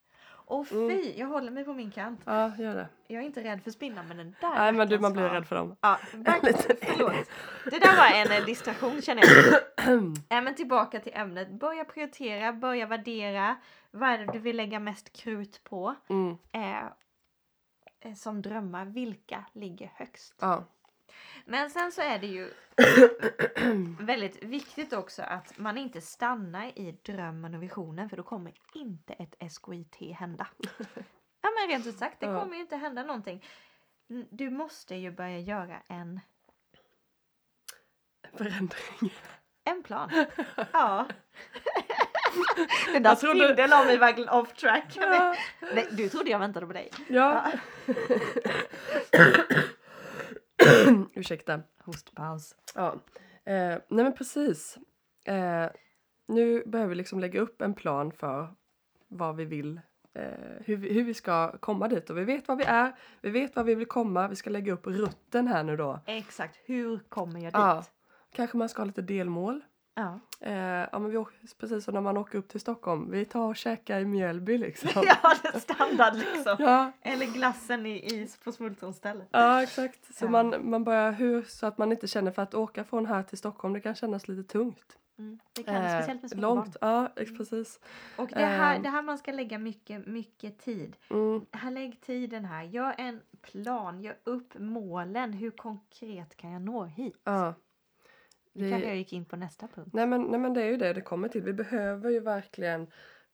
Och 0.48 0.68
fy, 0.68 0.76
Mm. 0.76 1.12
jag 1.16 1.26
håller 1.26 1.50
mig 1.50 1.64
på 1.64 1.74
min 1.74 1.90
kant. 1.90 2.20
Ja, 2.24 2.52
gör 2.58 2.74
det. 2.74 2.88
Jag 3.06 3.22
är 3.22 3.26
inte 3.26 3.44
rädd 3.44 3.62
för 3.62 3.70
spindlar 3.70 4.02
men 4.08 4.16
den 4.16 4.36
där 4.40 4.54
Nej 4.54 4.72
men 4.72 4.88
du, 4.88 4.98
man 4.98 5.12
blir 5.12 5.22
var- 5.22 5.30
rädd 5.30 5.46
för 5.48 5.56
dem. 5.56 5.76
Ja, 5.80 5.98
verk- 6.12 6.42
Lite. 6.46 6.76
förlåt. 6.82 7.12
Det 7.64 7.78
där 7.78 7.96
var 7.96 8.06
en 8.34 8.40
eh, 8.40 8.46
distraktion 8.46 9.02
känner 9.02 9.22
jag. 10.28 10.28
men 10.44 10.54
tillbaka 10.54 11.00
till 11.00 11.12
ämnet. 11.14 11.50
Börja 11.50 11.84
prioritera, 11.84 12.52
börja 12.52 12.86
värdera. 12.86 13.56
Vad 13.90 14.08
är 14.10 14.18
det 14.18 14.26
du 14.32 14.38
vill 14.38 14.56
lägga 14.56 14.80
mest 14.80 15.12
krut 15.12 15.64
på? 15.64 15.94
Mm. 16.08 16.36
Eh, 16.52 16.84
eh, 18.00 18.14
som 18.14 18.42
drömmar, 18.42 18.84
vilka 18.84 19.44
ligger 19.52 19.90
högst? 19.94 20.34
Ja. 20.40 20.64
Men 21.48 21.70
sen 21.70 21.92
så 21.92 22.02
är 22.02 22.18
det 22.18 22.26
ju 22.26 22.52
väldigt 24.00 24.42
viktigt 24.44 24.92
också 24.92 25.22
att 25.22 25.58
man 25.58 25.78
inte 25.78 26.00
stannar 26.00 26.78
i 26.78 26.92
drömmen 27.04 27.54
och 27.54 27.62
visionen 27.62 28.08
för 28.10 28.16
då 28.16 28.22
kommer 28.22 28.52
inte 28.74 29.12
ett 29.12 29.34
SKIT 29.52 30.16
hända. 30.18 30.46
Ja 31.40 31.50
men 31.60 31.68
rent 31.68 31.86
ut 31.86 31.98
sagt, 31.98 32.20
det 32.20 32.26
Ja. 32.26 32.40
kommer 32.40 32.54
ju 32.54 32.60
inte 32.60 32.76
hända 32.76 33.02
någonting. 33.02 33.44
Du 34.30 34.50
måste 34.50 34.94
ju 34.94 35.10
börja 35.10 35.38
göra 35.38 35.82
en, 35.88 36.20
Förändring. 38.32 39.14
en 39.64 39.82
plan. 39.82 40.10
Ja. 40.72 41.06
Den 42.92 43.02
där 43.02 43.10
Jag 43.10 43.20
trodde- 43.20 43.44
spindeln 43.44 43.72
av 43.72 43.86
mig 43.86 43.98
var 43.98 44.34
off 44.34 44.52
track. 44.52 44.96
Ja. 45.00 45.36
Nej, 45.74 45.88
du 45.90 46.08
trodde 46.08 46.30
jag 46.30 46.38
väntade 46.38 46.66
på 46.66 46.72
dig. 46.72 46.90
ja. 47.08 47.52
Ursäkta. 51.14 51.60
Hostpaus. 51.78 52.54
Ja. 52.74 52.94
Eh, 53.44 53.78
nej 53.88 54.04
men 54.04 54.12
precis. 54.12 54.78
Eh, 55.24 55.66
nu 56.28 56.62
behöver 56.66 56.88
vi 56.88 56.94
liksom 56.94 57.20
lägga 57.20 57.40
upp 57.40 57.62
en 57.62 57.74
plan 57.74 58.12
för 58.12 58.54
vad 59.08 59.36
vi 59.36 59.44
vill. 59.44 59.80
Eh, 60.14 60.22
hur, 60.64 60.76
vi, 60.76 60.92
hur 60.92 61.04
vi 61.04 61.14
ska 61.14 61.58
komma 61.58 61.88
dit. 61.88 62.10
Och 62.10 62.18
vi 62.18 62.24
vet 62.24 62.48
vad 62.48 62.58
vi 62.58 62.64
är. 62.64 62.92
Vi 63.20 63.30
vet 63.30 63.56
vad 63.56 63.66
vi 63.66 63.74
vill 63.74 63.86
komma. 63.86 64.28
Vi 64.28 64.36
ska 64.36 64.50
lägga 64.50 64.72
upp 64.72 64.86
rutten 64.86 65.48
här 65.48 65.62
nu 65.62 65.76
då. 65.76 66.00
Exakt, 66.06 66.58
hur 66.64 66.98
kommer 67.08 67.40
jag 67.40 67.46
dit? 67.46 67.52
Ja. 67.52 67.84
Kanske 68.32 68.56
man 68.56 68.68
ska 68.68 68.82
ha 68.82 68.86
lite 68.86 69.02
delmål. 69.02 69.60
Ja. 69.98 70.18
Eh, 70.40 70.54
ja 70.92 70.98
men 70.98 71.10
vi 71.10 71.16
åker, 71.16 71.36
precis 71.58 71.84
som 71.84 71.94
när 71.94 72.00
man 72.00 72.16
åker 72.16 72.38
upp 72.38 72.48
till 72.48 72.60
Stockholm. 72.60 73.10
Vi 73.10 73.24
tar 73.24 73.48
och 73.48 73.56
käkar 73.56 74.00
i 74.00 74.04
Mjölby 74.04 74.58
liksom. 74.58 74.90
ja, 74.94 75.34
det 75.42 75.48
är 75.48 75.58
standard 75.58 76.14
liksom. 76.14 76.56
ja. 76.64 76.92
Eller 77.02 77.26
glassen 77.26 77.86
i 77.86 78.14
is 78.14 78.36
på 78.36 78.52
smultronstället. 78.52 79.28
Ja 79.30 79.62
exakt. 79.62 80.14
Så 80.16 80.24
Ja. 80.24 80.30
man, 80.30 80.70
man 80.70 80.84
börjar 80.84 81.12
hur 81.12 81.42
så 81.42 81.66
att 81.66 81.78
man 81.78 81.92
inte 81.92 82.06
känner 82.08 82.30
för 82.30 82.42
att 82.42 82.54
åka 82.54 82.84
från 82.84 83.06
här 83.06 83.22
till 83.22 83.38
Stockholm 83.38 83.74
det 83.74 83.80
kan 83.80 83.94
kännas 83.94 84.28
lite 84.28 84.52
tungt. 84.52 84.98
Mm, 85.18 85.38
det 85.52 85.62
kan, 85.62 85.74
Eh, 85.74 85.98
speciellt 85.98 86.22
med 86.22 86.30
småbarn. 86.30 86.54
långt, 86.56 86.76
ja 86.80 87.08
ex- 87.16 87.36
precis. 87.38 87.80
Och 88.16 88.28
det 88.28 88.44
här, 88.44 88.76
Ehm. 88.76 88.82
det 88.82 88.88
här 88.88 89.02
man 89.02 89.18
ska 89.18 89.32
lägga 89.32 89.58
mycket, 89.58 90.06
mycket 90.06 90.58
tid. 90.58 90.96
Mm, 91.10 91.46
Här, 91.52 91.70
lägg 91.70 92.00
tiden 92.00 92.44
här. 92.44 92.62
Gör 92.62 92.94
en 92.98 93.20
plan, 93.42 94.00
gör 94.02 94.16
upp 94.24 94.54
målen. 94.58 95.32
Hur 95.32 95.50
konkret 95.50 96.36
kan 96.36 96.50
jag 96.52 96.62
nå 96.62 96.84
hit? 96.84 97.20
ja. 97.24 97.54
Nu 98.56 98.70
kanske 98.70 98.88
jag 98.88 98.96
gick 98.96 99.12
in 99.12 99.24
på 99.24 99.36
nästa 99.36 99.68
punkt. 99.68 99.90
nej, 99.92 100.06
men, 100.06 100.22
nej 100.22 100.40
men 100.40 100.54
det 100.54 100.62
är 100.62 100.66
ju 100.66 100.76
det 100.76 100.92
det 100.92 101.00
kommer 101.00 101.28
till. 101.28 101.42
Vi 101.42 101.52
behöver 101.52 102.10
ju 102.10 102.20
verkligen 102.20 102.86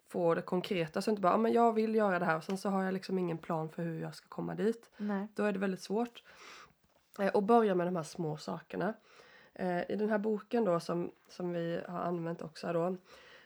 få 0.09 0.35
det 0.35 0.43
konkreta 0.43 1.03
så 1.03 1.11
inte 1.11 1.23
bara, 1.23 1.37
men 1.37 1.53
jag 1.53 1.73
vill 1.73 1.95
göra 1.95 2.19
det 2.19 2.25
här 2.25 2.37
och 2.37 2.45
sen 2.45 2.59
så 2.59 2.69
har 2.69 2.85
jag 2.85 2.95
liksom 2.95 3.19
ingen 3.19 3.39
plan 3.39 3.69
för 3.69 3.83
hur 3.83 4.01
jag 4.01 4.15
ska 4.15 4.29
komma 4.29 4.55
dit. 4.55 4.91
Nej. 4.97 5.29
Då 5.35 5.45
är 5.45 5.53
det 5.53 5.59
väldigt 5.59 5.83
svårt. 5.83 6.23
Eh, 7.19 7.29
och 7.29 7.43
börja 7.43 7.75
med 7.75 7.87
de 7.87 7.97
här 7.97 8.03
små 8.03 8.37
sakerna. 8.37 8.95
Eh, 9.55 9.91
I 9.91 9.97
den 9.97 10.11
här 10.11 10.19
boken 10.19 10.65
då 10.65 10.81
som, 10.81 11.13
som 11.29 11.53
vi 11.53 11.81
har 11.89 12.01
använt 12.01 12.43
också 12.43 12.73
då 12.73 12.97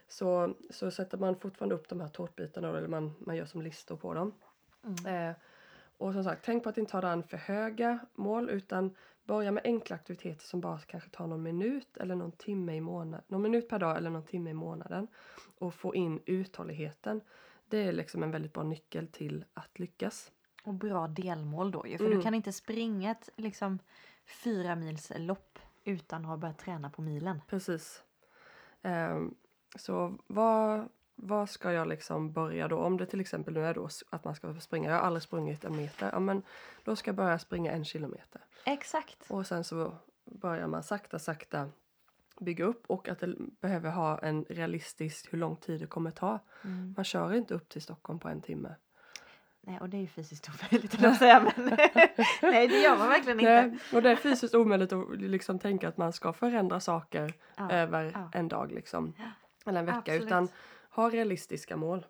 så, 0.08 0.54
så 0.70 0.90
sätter 0.90 1.18
man 1.18 1.36
fortfarande 1.36 1.74
upp 1.74 1.88
de 1.88 2.00
här 2.00 2.08
tårtbitarna 2.08 2.72
då, 2.72 2.76
eller 2.76 2.88
man, 2.88 3.14
man 3.18 3.36
gör 3.36 3.46
som 3.46 3.62
listor 3.62 3.96
på 3.96 4.14
dem. 4.14 4.32
Mm. 4.84 5.30
Eh, 5.30 5.36
och 5.98 6.12
som 6.12 6.24
sagt, 6.24 6.44
tänk 6.44 6.62
på 6.62 6.68
att 6.68 6.78
inte 6.78 6.92
ta 6.92 7.00
det 7.00 7.10
an 7.10 7.22
för 7.22 7.36
höga 7.36 7.98
mål 8.14 8.50
utan 8.50 8.94
börja 9.26 9.52
med 9.52 9.62
enkla 9.64 9.96
aktiviteter 9.96 10.44
som 10.44 10.60
bara 10.60 10.78
kanske 10.78 11.10
tar 11.10 11.26
någon 11.26 11.42
minut 11.42 11.96
eller 11.96 12.14
någon 12.14 12.32
timme 12.32 12.74
i 12.76 12.80
månaden. 12.80 13.24
Någon 13.28 13.42
minut 13.42 13.68
per 13.68 13.78
dag 13.78 13.96
eller 13.96 14.10
någon 14.10 14.24
timme 14.24 14.50
i 14.50 14.54
månaden. 14.54 15.08
Och 15.58 15.74
få 15.74 15.94
in 15.94 16.20
uthålligheten. 16.26 17.20
Det 17.68 17.78
är 17.78 17.92
liksom 17.92 18.22
en 18.22 18.30
väldigt 18.30 18.52
bra 18.52 18.62
nyckel 18.62 19.08
till 19.08 19.44
att 19.54 19.78
lyckas. 19.78 20.32
Och 20.64 20.74
bra 20.74 21.08
delmål 21.08 21.70
då 21.70 21.86
ju. 21.86 21.98
För 21.98 22.04
Mm. 22.04 22.16
du 22.18 22.22
kan 22.22 22.34
inte 22.34 22.52
springa 22.52 23.10
ett 23.10 23.28
liksom, 23.36 23.78
fyra 24.44 24.76
mils 24.76 25.12
lopp 25.16 25.58
utan 25.84 26.22
att 26.22 26.28
ha 26.28 26.36
börjat 26.36 26.58
träna 26.58 26.90
på 26.90 27.02
milen. 27.02 27.40
Precis. 27.48 28.02
Ehm, 28.82 29.34
så 29.76 30.18
vad, 30.26 30.88
vad 31.16 31.50
ska 31.50 31.72
jag 31.72 31.88
liksom 31.88 32.32
börja 32.32 32.68
då? 32.68 32.78
Om 32.78 32.96
det 32.96 33.06
till 33.06 33.20
exempel 33.20 33.54
nu 33.54 33.64
är 33.64 33.74
då 33.74 33.88
att 34.10 34.24
man 34.24 34.34
ska 34.34 34.54
springa. 34.60 34.90
Jag 34.90 34.96
har 34.96 35.02
aldrig 35.02 35.22
sprungit 35.22 35.64
en 35.64 35.76
meter. 35.76 36.10
Ja, 36.12 36.20
men 36.20 36.42
då 36.84 36.96
ska 36.96 37.08
jag 37.08 37.16
börja 37.16 37.38
springa 37.38 37.72
en 37.72 37.84
kilometer. 37.84 38.40
Exakt. 38.64 39.30
Och 39.30 39.46
sen 39.46 39.64
så 39.64 39.96
börjar 40.24 40.66
man 40.66 40.82
sakta, 40.82 41.18
sakta 41.18 41.70
bygga 42.40 42.64
upp 42.64 42.84
och 42.86 43.08
att 43.08 43.18
det 43.18 43.34
behöver 43.60 43.90
ha 43.90 44.18
en 44.18 44.44
realistisk 44.44 45.32
hur 45.32 45.38
lång 45.38 45.56
tid 45.56 45.80
det 45.80 45.86
kommer 45.86 46.10
ta. 46.10 46.38
Mm. 46.64 46.94
Man 46.96 47.04
kör 47.04 47.34
inte 47.34 47.54
upp 47.54 47.68
till 47.68 47.82
Stockholm 47.82 48.18
på 48.18 48.28
en 48.28 48.42
timme. 48.42 48.74
Nej, 49.60 49.80
och 49.80 49.88
det 49.88 49.96
är 49.96 50.00
ju 50.00 50.06
fysiskt 50.06 50.48
omöjligt 50.48 51.04
att 51.04 51.18
säga. 51.18 51.52
Men 51.56 51.66
nej, 52.42 52.68
det 52.68 52.80
gör 52.80 52.98
man 52.98 53.08
verkligen 53.08 53.40
inte. 53.40 53.66
Nej, 53.66 53.78
och 53.94 54.02
det 54.02 54.10
är 54.10 54.16
fysiskt 54.16 54.54
omöjligt 54.54 54.92
att 54.92 55.20
liksom 55.20 55.58
tänka 55.58 55.88
att 55.88 55.96
man 55.96 56.12
ska 56.12 56.32
förändra 56.32 56.80
saker 56.80 57.34
Ja, 57.56 57.70
över 57.70 58.12
ja. 58.14 58.30
en 58.32 58.48
dag 58.48 58.72
liksom. 58.72 59.14
Eller 59.66 59.80
en 59.80 59.86
vecka. 59.86 59.98
Absolut. 59.98 60.22
Utan 60.22 60.48
ha 60.96 61.10
realistiska 61.10 61.76
mål. 61.76 62.06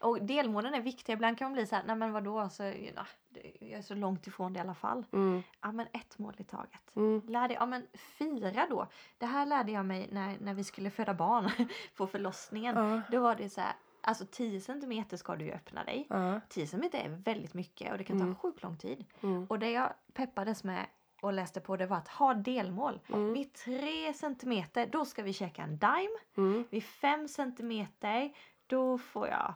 Och 0.00 0.22
delmålen 0.22 0.74
är 0.74 0.80
viktiga. 0.80 1.14
Ibland 1.14 1.38
kan 1.38 1.44
man 1.46 1.52
bli 1.52 1.66
så 1.66 1.74
här, 1.76 1.82
nej 1.86 1.96
men 1.96 2.12
vadå, 2.12 2.38
alltså, 2.38 2.64
ja, 2.64 3.06
det- 3.28 3.52
jag 3.60 3.78
är 3.78 3.82
så 3.82 3.94
långt 3.94 4.26
ifrån 4.26 4.52
det 4.52 4.58
i 4.58 4.60
alla 4.60 4.74
fall. 4.74 5.04
Mm, 5.12 5.42
Ja 5.60 5.72
men 5.72 5.86
ett 5.92 6.18
mål 6.18 6.34
i 6.38 6.44
taget. 6.44 6.96
mm, 6.96 7.22
Lär 7.26 7.48
dig, 7.48 7.56
ja 7.60 7.66
men 7.66 7.86
fira 7.94 8.66
då. 8.70 8.86
Det 9.18 9.26
här 9.26 9.46
lärde 9.46 9.72
jag 9.72 9.86
mig 9.86 10.08
när, 10.12 10.36
när 10.40 10.54
vi 10.54 10.64
skulle 10.64 10.90
föda 10.90 11.14
barn 11.14 11.50
på 11.96 12.06
förlossningen. 12.06 12.76
ja, 12.76 13.00
Då 13.10 13.20
var 13.20 13.34
det 13.34 13.48
så 13.48 13.60
här, 13.60 13.72
alltså 14.00 14.26
10 14.30 14.60
centimeter 14.60 15.16
ska 15.16 15.36
du 15.36 15.44
ju 15.44 15.52
öppna 15.52 15.84
dig. 15.84 16.06
ja, 16.10 16.40
10 16.48 16.66
centimeter 16.66 16.98
är 16.98 17.08
väldigt 17.08 17.54
mycket 17.54 17.92
och 17.92 17.98
det 17.98 18.04
kan 18.04 18.16
Mm. 18.20 18.34
ta 18.34 18.40
sjukt 18.40 18.62
lång 18.62 18.76
tid. 18.76 19.04
mm, 19.22 19.46
Och 19.50 19.58
det 19.58 19.70
jag 19.70 19.92
peppades 20.14 20.64
med 20.64 20.86
och 21.20 21.32
läste 21.32 21.60
på 21.60 21.76
det 21.76 21.86
var 21.86 21.96
att 21.96 22.08
ha 22.08 22.34
delmål. 22.34 23.00
Mm. 23.08 23.32
Vid 23.32 23.52
3 23.54 24.12
centimeter 24.12 24.86
då 24.86 25.04
ska 25.04 25.22
vi 25.22 25.32
käka 25.32 25.62
en 25.62 25.78
Dime. 25.78 26.18
mm. 26.36 26.64
Vid 26.70 26.84
5 26.84 27.28
centimeter 27.28 28.32
då 28.66 28.98
får 28.98 29.28
jag, 29.28 29.54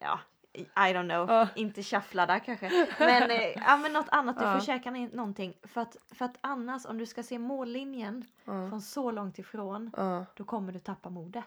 ja, 0.00 0.20
I 0.54 0.64
don't 0.74 1.08
know, 1.08 1.30
Ja. 1.30 1.48
inte 1.54 1.82
där 2.26 2.38
kanske. 2.38 2.70
Men, 2.98 3.30
eh, 3.30 3.36
ja, 3.66 3.76
men 3.76 3.92
något 3.92 4.08
annat, 4.08 4.38
du 4.38 4.44
Ja. 4.44 4.52
får 4.58 4.60
käka 4.66 4.90
någonting. 4.90 5.54
För 5.62 5.80
att, 5.80 5.96
för 6.14 6.24
att 6.24 6.38
annars 6.40 6.86
om 6.86 6.98
du 6.98 7.06
ska 7.06 7.22
se 7.22 7.38
mållinjen 7.38 8.24
Ja, 8.44 8.68
från 8.68 8.80
så 8.82 9.10
långt 9.10 9.38
ifrån 9.38 9.90
då 10.36 10.44
kommer 10.44 10.72
du 10.72 10.78
tappa 10.78 11.10
modet. 11.10 11.44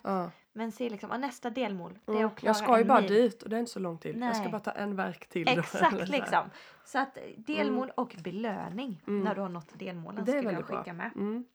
Men 0.54 0.72
se 0.72 0.90
liksom, 0.90 1.22
nästa 1.22 1.50
delmål 1.50 2.00
det 2.06 2.12
är 2.12 2.16
Mm. 2.16 2.28
att 2.28 2.36
klara 2.36 2.50
Jag 2.50 2.56
ska 2.58 2.78
ju 2.78 2.84
bara 2.86 3.02
mil. 3.02 3.10
dit 3.14 3.44
och 3.44 3.50
det 3.50 3.56
är 3.56 3.60
inte 3.60 3.72
så 3.72 3.80
lång 3.80 3.98
tid. 3.98 4.18
Jag 4.18 4.36
ska 4.36 4.44
Nej. 4.44 4.52
bara 4.52 4.60
ta 4.60 4.72
en 4.72 4.96
verk 4.96 5.28
till. 5.28 5.48
Exakt 5.60 6.08
liksom. 6.10 6.50
Så 6.86 7.00
att 7.00 7.18
eh, 7.18 7.24
delmål 7.38 7.92
och 7.98 8.16
belöning 8.24 9.04
Mm. 9.08 9.24
när 9.24 9.36
du 9.36 9.42
har 9.42 9.50
nått 9.50 9.80
delmålen 9.80 10.26
Det 10.26 10.32
skulle 10.32 10.38
jag 10.38 10.52
väldigt 10.52 10.68
bra. 10.68 10.78
skicka 10.78 10.94
med. 10.94 11.12
Mm. 11.16 11.46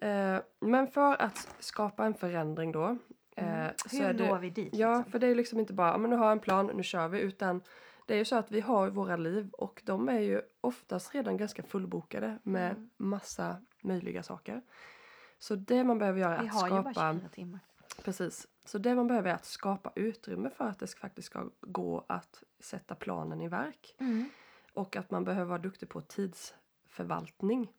Eh, 0.00 0.40
men 0.60 0.86
för 0.88 1.22
att 1.22 1.48
skapa 1.58 2.04
en 2.06 2.14
förändring 2.14 2.72
då. 2.72 2.96
Eh, 3.38 3.60
Mm. 3.60 3.72
så 3.86 3.96
Hur 3.96 4.12
det, 4.12 4.28
når 4.28 4.38
vi 4.38 4.50
dit? 4.50 4.74
Ja, 4.74 4.96
liksom? 4.96 5.12
för 5.12 5.18
det 5.18 5.26
är 5.26 5.28
ju 5.28 5.34
liksom 5.34 5.60
inte 5.60 5.72
bara, 5.72 5.88
"Ja, 5.90 5.98
men 5.98 6.10
nu 6.10 6.16
har 6.16 6.24
jag 6.24 6.32
en 6.32 6.38
plan, 6.40 6.70
nu 6.74 6.82
kör 6.82 7.08
vi. 7.08 7.20
Utan 7.20 7.62
det 8.06 8.14
är 8.14 8.18
ju 8.18 8.24
så 8.24 8.36
att 8.36 8.50
vi 8.50 8.60
har 8.60 8.90
våra 8.90 9.16
liv 9.16 9.50
och 9.52 9.82
de 9.84 10.08
är 10.08 10.20
ju 10.20 10.40
oftast 10.60 11.14
redan 11.14 11.36
ganska 11.36 11.62
fullbokade 11.62 12.38
med 12.42 12.70
Mm. 12.70 12.90
massa 12.96 13.56
möjliga 13.82 14.22
saker. 14.22 14.62
Så 15.38 15.54
det 15.54 15.84
man 15.84 15.98
behöver 15.98 16.20
göra 16.20 16.36
är 16.36 16.42
Vi 16.42 16.48
att 16.48 16.54
har 16.54 16.68
ju 16.68 16.74
skapa... 16.74 16.92
bara 16.92 17.12
24 17.12 17.28
timmar. 17.28 17.60
Precis. 18.04 18.46
Så 18.64 18.78
det 18.78 18.94
man 18.94 19.06
behöver 19.06 19.30
är 19.30 19.34
att 19.34 19.44
skapa 19.44 19.92
utrymme 19.94 20.50
för 20.50 20.64
att 20.64 20.78
det 20.78 20.94
faktiskt 20.94 21.26
ska 21.26 21.50
gå 21.60 22.04
att 22.08 22.42
sätta 22.60 22.94
planen 22.94 23.40
i 23.40 23.48
verk. 23.48 23.94
Mm. 24.00 24.28
Och 24.74 24.96
att 24.96 25.10
man 25.10 25.24
behöver 25.24 25.48
vara 25.48 25.58
duktig 25.58 25.88
på 25.88 26.00
tidsförvaltning. 26.00 27.72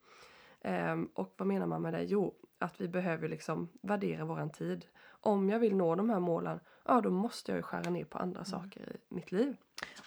Ehm, 0.62 1.10
och 1.14 1.34
vad 1.38 1.48
menar 1.48 1.66
man 1.68 1.82
med 1.82 1.94
det? 1.94 2.04
Jo, 2.04 2.36
att 2.60 2.82
vi 2.82 2.88
behöver 2.88 3.28
liksom 3.30 3.70
värdera 3.82 4.26
våran 4.26 4.50
tid. 4.50 4.86
Om 5.22 5.50
jag 5.50 5.60
vill 5.60 5.76
nå 5.76 5.96
de 5.96 6.10
här 6.10 6.20
målen, 6.20 6.60
ja 6.86 7.02
då 7.02 7.10
måste 7.10 7.52
jag 7.52 7.58
ju 7.58 7.64
skära 7.64 7.90
ner 7.90 8.06
på 8.06 8.18
andra 8.18 8.46
saker 8.46 8.96
i 9.10 9.14
mitt 9.16 9.32
liv. 9.32 9.56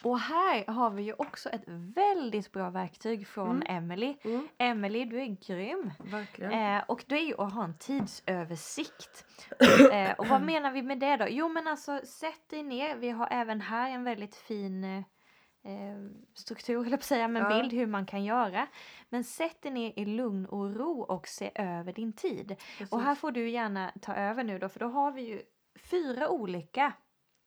Och 0.02 0.18
här 0.18 0.66
har 0.66 0.90
vi 0.90 1.02
ju 1.02 1.12
också 1.18 1.48
ett 1.48 1.62
väldigt 1.96 2.52
bra 2.52 2.70
verktyg 2.70 3.26
från 3.26 3.62
Mm. 3.62 3.76
Emily. 3.76 4.16
Mm, 4.24 4.48
Emily, 4.58 5.04
du 5.04 5.20
är 5.20 5.26
grym! 5.46 5.90
verkligen. 5.98 6.52
Eh, 6.52 6.82
och 6.88 7.04
det 7.08 7.14
är 7.14 7.26
ju 7.26 7.34
att 7.38 7.52
ha 7.52 7.64
en 7.64 7.78
tidsöversikt. 7.78 9.24
eh, 9.92 10.12
och 10.18 10.26
vad 10.26 10.42
menar 10.42 10.70
vi 10.72 10.82
med 10.82 10.98
det 10.98 11.16
då? 11.16 11.26
Jo 11.28 11.48
men 11.48 11.68
alltså 11.68 12.00
sätt 12.04 12.48
dig 12.50 12.62
ner. 12.62 12.96
Vi 12.96 13.10
har 13.10 13.28
även 13.30 13.60
här 13.60 13.90
en 13.90 14.04
väldigt 14.04 14.34
fin 14.36 14.84
eh, 14.84 15.02
struktur, 16.34 16.86
eller 16.86 16.96
på 16.96 17.02
säga, 17.02 17.28
med 17.28 17.42
Ja. 17.42 17.48
bild 17.48 17.72
hur 17.72 17.86
man 17.86 18.06
kan 18.06 18.24
göra. 18.24 18.66
Men 19.08 19.24
sätt 19.24 19.62
dig 19.62 19.72
ner 19.72 19.92
i 19.96 20.04
lugn 20.04 20.46
och 20.46 20.74
ro 20.76 21.00
och 21.02 21.28
se 21.28 21.50
över 21.54 21.92
din 21.92 22.12
tid. 22.12 22.48
Precis. 22.78 22.92
Och 22.92 23.00
här 23.00 23.14
får 23.14 23.30
du 23.32 23.48
gärna 23.50 23.92
ta 24.00 24.14
över 24.14 24.44
nu 24.44 24.58
då, 24.58 24.68
för 24.68 24.80
då 24.80 24.86
har 24.86 25.12
vi 25.12 25.22
ju 25.22 25.42
fyra 25.90 26.28
olika 26.28 26.92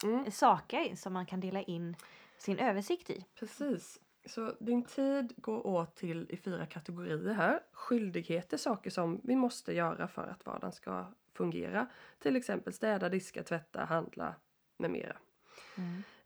Mm, 0.04 0.32
saker 0.32 0.96
som 0.96 1.14
man 1.14 1.26
kan 1.26 1.40
dela 1.40 1.62
in 1.62 1.96
sin 2.38 2.60
översikt 2.60 3.10
i. 3.10 3.26
precis. 3.40 4.00
Så 4.26 4.52
din 4.60 4.84
tid 4.84 5.34
går 5.38 5.68
åt 5.68 5.96
till 5.96 6.26
i 6.30 6.38
fyra 6.38 6.66
kategorier 6.66 7.34
här. 7.34 7.60
Skyldigheter, 7.74 8.58
saker 8.58 8.90
som 8.90 9.22
vi 9.24 9.36
måste 9.36 9.74
göra 9.74 10.08
för 10.08 10.28
att 10.28 10.46
vardagen 10.46 10.72
ska 10.72 11.06
fungera. 11.34 11.88
Till 12.20 12.36
exempel 12.36 12.74
städa, 12.74 13.10
diska, 13.10 13.44
tvätta, 13.44 13.86
handla 13.86 14.36
med 14.78 14.92
mera. 14.92 15.18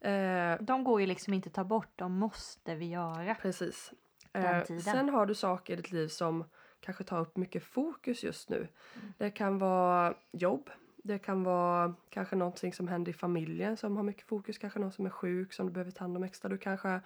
Eh, 0.01 0.57
De 0.61 0.83
går 0.83 1.01
ju 1.01 1.07
liksom 1.07 1.33
inte 1.33 1.47
att 1.49 1.53
ta 1.53 1.63
bort, 1.63 1.91
de 1.95 2.11
måste 2.13 2.75
vi 2.75 2.85
göra. 2.89 3.35
Precis. 3.35 3.93
Eh, 4.33 4.63
sen 4.63 5.09
har 5.09 5.25
du 5.25 5.35
saker 5.35 5.73
i 5.73 5.75
ditt 5.75 5.91
liv 5.91 6.07
som 6.07 6.43
kanske 6.79 7.03
tar 7.03 7.19
upp 7.19 7.37
mycket 7.37 7.63
fokus 7.63 8.23
just 8.23 8.49
nu. 8.49 8.57
Mm. 8.57 9.13
Det 9.17 9.31
kan 9.31 9.57
vara 9.59 10.13
jobb. 10.31 10.69
Det 11.03 11.19
kan 11.19 11.43
vara 11.43 11.93
kanske 12.09 12.35
någonting 12.35 12.73
som 12.73 12.87
händer 12.87 13.09
i 13.09 13.13
familjen 13.13 13.77
som 13.77 13.95
har 13.97 14.03
mycket 14.03 14.27
fokus. 14.27 14.57
Kanske 14.57 14.79
någon 14.79 14.91
som 14.91 15.05
är 15.05 15.09
sjuk 15.09 15.53
som 15.53 15.65
du 15.65 15.71
behöver 15.71 15.91
ta 15.91 16.03
hand 16.03 16.17
om 16.17 16.23
extra. 16.23 16.49
Du 16.49 16.57
kanske 16.57 17.01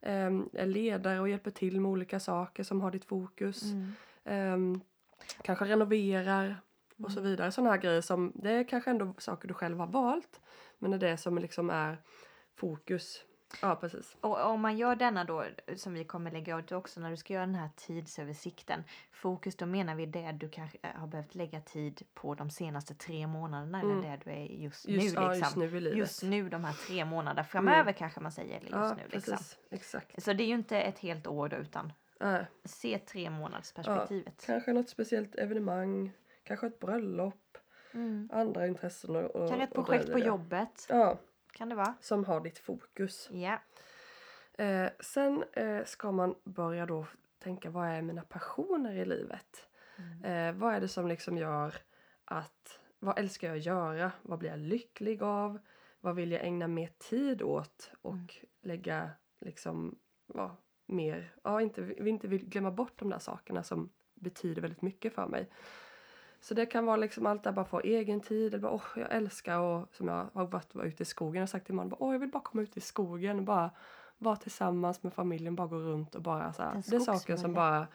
ehm, 0.00 0.48
är 0.52 0.66
ledare 0.66 1.20
och 1.20 1.28
hjälper 1.28 1.50
till 1.50 1.80
med 1.80 1.90
olika 1.90 2.20
saker 2.20 2.62
som 2.62 2.80
har 2.80 2.90
ditt 2.90 3.04
fokus. 3.04 3.62
Mm. 3.62 3.92
Ehm, 4.24 4.80
kanske 5.42 5.64
renoverar 5.64 6.56
och 7.04 7.12
så 7.12 7.18
Mm. 7.20 7.30
vidare. 7.30 7.52
Sådana 7.52 7.70
här 7.70 7.78
grejer 7.78 8.00
som, 8.00 8.32
det 8.34 8.50
är 8.50 8.64
kanske 8.68 8.90
ändå 8.90 9.14
saker 9.18 9.48
du 9.48 9.54
själv 9.54 9.78
har 9.78 9.86
valt. 9.86 10.40
Men 10.84 10.98
det 10.98 11.06
är 11.06 11.10
det 11.10 11.16
som 11.16 11.38
liksom 11.38 11.70
är 11.70 11.98
fokus. 12.54 13.24
Ja, 13.62 13.76
precis. 13.76 14.16
Och 14.20 14.40
om 14.50 14.60
man 14.60 14.76
gör 14.76 14.96
denna 14.96 15.24
då, 15.24 15.44
som 15.76 15.94
vi 15.94 16.04
kommer 16.04 16.30
lägga 16.30 16.58
ut 16.58 16.72
också 16.72 17.00
när 17.00 17.10
du 17.10 17.16
ska 17.16 17.32
göra 17.32 17.46
den 17.46 17.54
här 17.54 17.68
tidsöversikten. 17.76 18.84
Fokus, 19.12 19.56
då 19.56 19.66
menar 19.66 19.94
vi 19.94 20.06
det 20.06 20.32
du 20.32 20.48
kanske 20.48 20.78
eh, 20.82 20.90
har 20.94 21.06
behövt 21.06 21.34
lägga 21.34 21.60
tid 21.60 22.02
på 22.14 22.34
de 22.34 22.50
senaste 22.50 22.94
tre 22.94 23.26
månaderna 23.26 23.80
Mm. 23.80 23.98
eller 23.98 24.10
det 24.10 24.20
du 24.24 24.30
är 24.30 24.44
just, 24.44 24.88
Just, 24.88 25.16
nu. 25.16 25.22
ja, 25.22 25.32
Liksom. 25.32 25.62
just 25.62 25.72
nu. 25.74 25.78
Just 25.80 26.22
nu 26.22 26.48
de 26.48 26.64
här 26.64 26.72
tre 26.86 27.04
månaderna 27.04 27.44
framöver 27.44 27.92
kanske 27.92 28.20
man 28.20 28.32
säger. 28.32 28.56
Eller 28.56 28.64
just 28.66 28.72
ja, 28.72 28.94
nu 28.94 29.02
precis. 29.10 29.28
liksom. 29.28 29.58
Exakt. 29.70 30.22
Så 30.22 30.32
det 30.32 30.42
är 30.44 30.48
ju 30.48 30.54
inte 30.54 30.80
ett 30.80 30.98
helt 30.98 31.26
år 31.26 31.48
då 31.48 31.56
utan 31.56 31.92
Nej. 32.20 32.46
se 32.64 32.98
tre 32.98 33.30
månaders 33.30 33.72
perspektivet. 33.72 34.42
Kanske 34.46 34.72
något 34.72 34.88
speciellt 34.88 35.34
evenemang, 35.34 36.12
kanske 36.44 36.66
ett 36.66 36.80
bröllop, 36.80 37.34
Mm. 37.94 38.28
andra 38.32 38.66
intressen 38.66 39.16
och, 39.16 39.22
och 39.36 39.48
Kanske 39.48 39.64
ett 39.64 39.74
projekt 39.74 40.12
på 40.12 40.18
jobbet. 40.18 40.86
Ja, 40.88 41.18
Kan 41.52 41.68
det 41.68 41.74
vara? 41.74 41.94
som 42.00 42.24
har 42.24 42.40
ditt 42.40 42.58
fokus. 42.58 43.28
Ja. 43.32 43.58
Eh, 44.64 44.90
sen 45.00 45.44
eh, 45.52 45.84
ska 45.84 46.12
man 46.12 46.34
börja 46.44 46.86
då 46.86 47.06
tänka 47.38 47.70
vad 47.70 47.88
är 47.88 48.02
mina 48.02 48.22
passioner 48.22 48.92
i 48.94 49.04
livet? 49.04 49.68
Mm. 49.98 50.24
Eh, 50.24 50.60
vad 50.60 50.74
är 50.74 50.80
det 50.80 50.88
som 50.88 51.08
liksom 51.08 51.38
gör 51.38 51.74
att, 52.24 52.80
vad 52.98 53.18
älskar 53.18 53.48
jag 53.48 53.56
att 53.56 53.66
göra? 53.66 54.12
Vad 54.22 54.38
blir 54.38 54.50
jag 54.50 54.58
lycklig 54.58 55.22
av? 55.22 55.58
Vad 56.00 56.14
vill 56.16 56.32
jag 56.32 56.44
ägna 56.44 56.68
mer 56.68 56.90
tid 56.98 57.42
åt? 57.42 57.90
Och 58.02 58.12
Mm. 58.12 58.26
lägga 58.62 59.10
liksom, 59.40 59.98
ja, 60.34 60.56
mer, 60.86 61.34
ja 61.42 61.60
inte, 61.62 61.82
vi 61.82 62.10
inte 62.10 62.28
vill 62.28 62.44
glömma 62.48 62.70
bort 62.70 62.98
de 62.98 63.10
där 63.10 63.18
sakerna 63.18 63.62
som 63.62 63.90
betyder 64.14 64.62
väldigt 64.62 64.82
mycket 64.82 65.14
för 65.14 65.26
mig. 65.26 65.48
Så 66.44 66.54
det 66.54 66.66
kan 66.66 66.86
vara 66.86 66.96
liksom 66.96 67.26
allt 67.26 67.42
där 67.42 67.52
bara 67.52 67.64
få 67.64 67.80
egen 67.80 68.20
tid. 68.20 68.54
Eller 68.54 68.62
bara, 68.62 68.72
åh, 68.72 68.82
jag 68.96 69.12
älskar 69.12 69.58
och 69.58 69.88
som 69.94 70.08
jag 70.08 70.26
har 70.34 70.46
varit 70.46 70.74
var 70.74 70.84
ute 70.84 71.02
i 71.02 71.06
skogen 71.06 71.42
och 71.42 71.48
sagt 71.48 71.66
till 71.66 71.74
man 71.74 71.88
bara, 71.88 72.02
åh, 72.02 72.12
jag 72.14 72.18
vill 72.18 72.30
bara 72.30 72.42
komma 72.42 72.62
ut 72.62 72.76
i 72.76 72.80
skogen 72.80 73.38
och 73.38 73.44
bara 73.44 73.70
vara 74.18 74.36
tillsammans 74.36 75.02
med 75.02 75.12
familjen, 75.14 75.56
bara 75.56 75.66
gå 75.66 75.76
runt 75.76 76.14
och 76.14 76.22
bara 76.22 76.52
så 76.52 76.62
här. 76.62 76.82
Det 76.90 76.96
är 76.96 77.00
saker 77.00 77.36
som 77.36 77.54
bara 77.54 77.86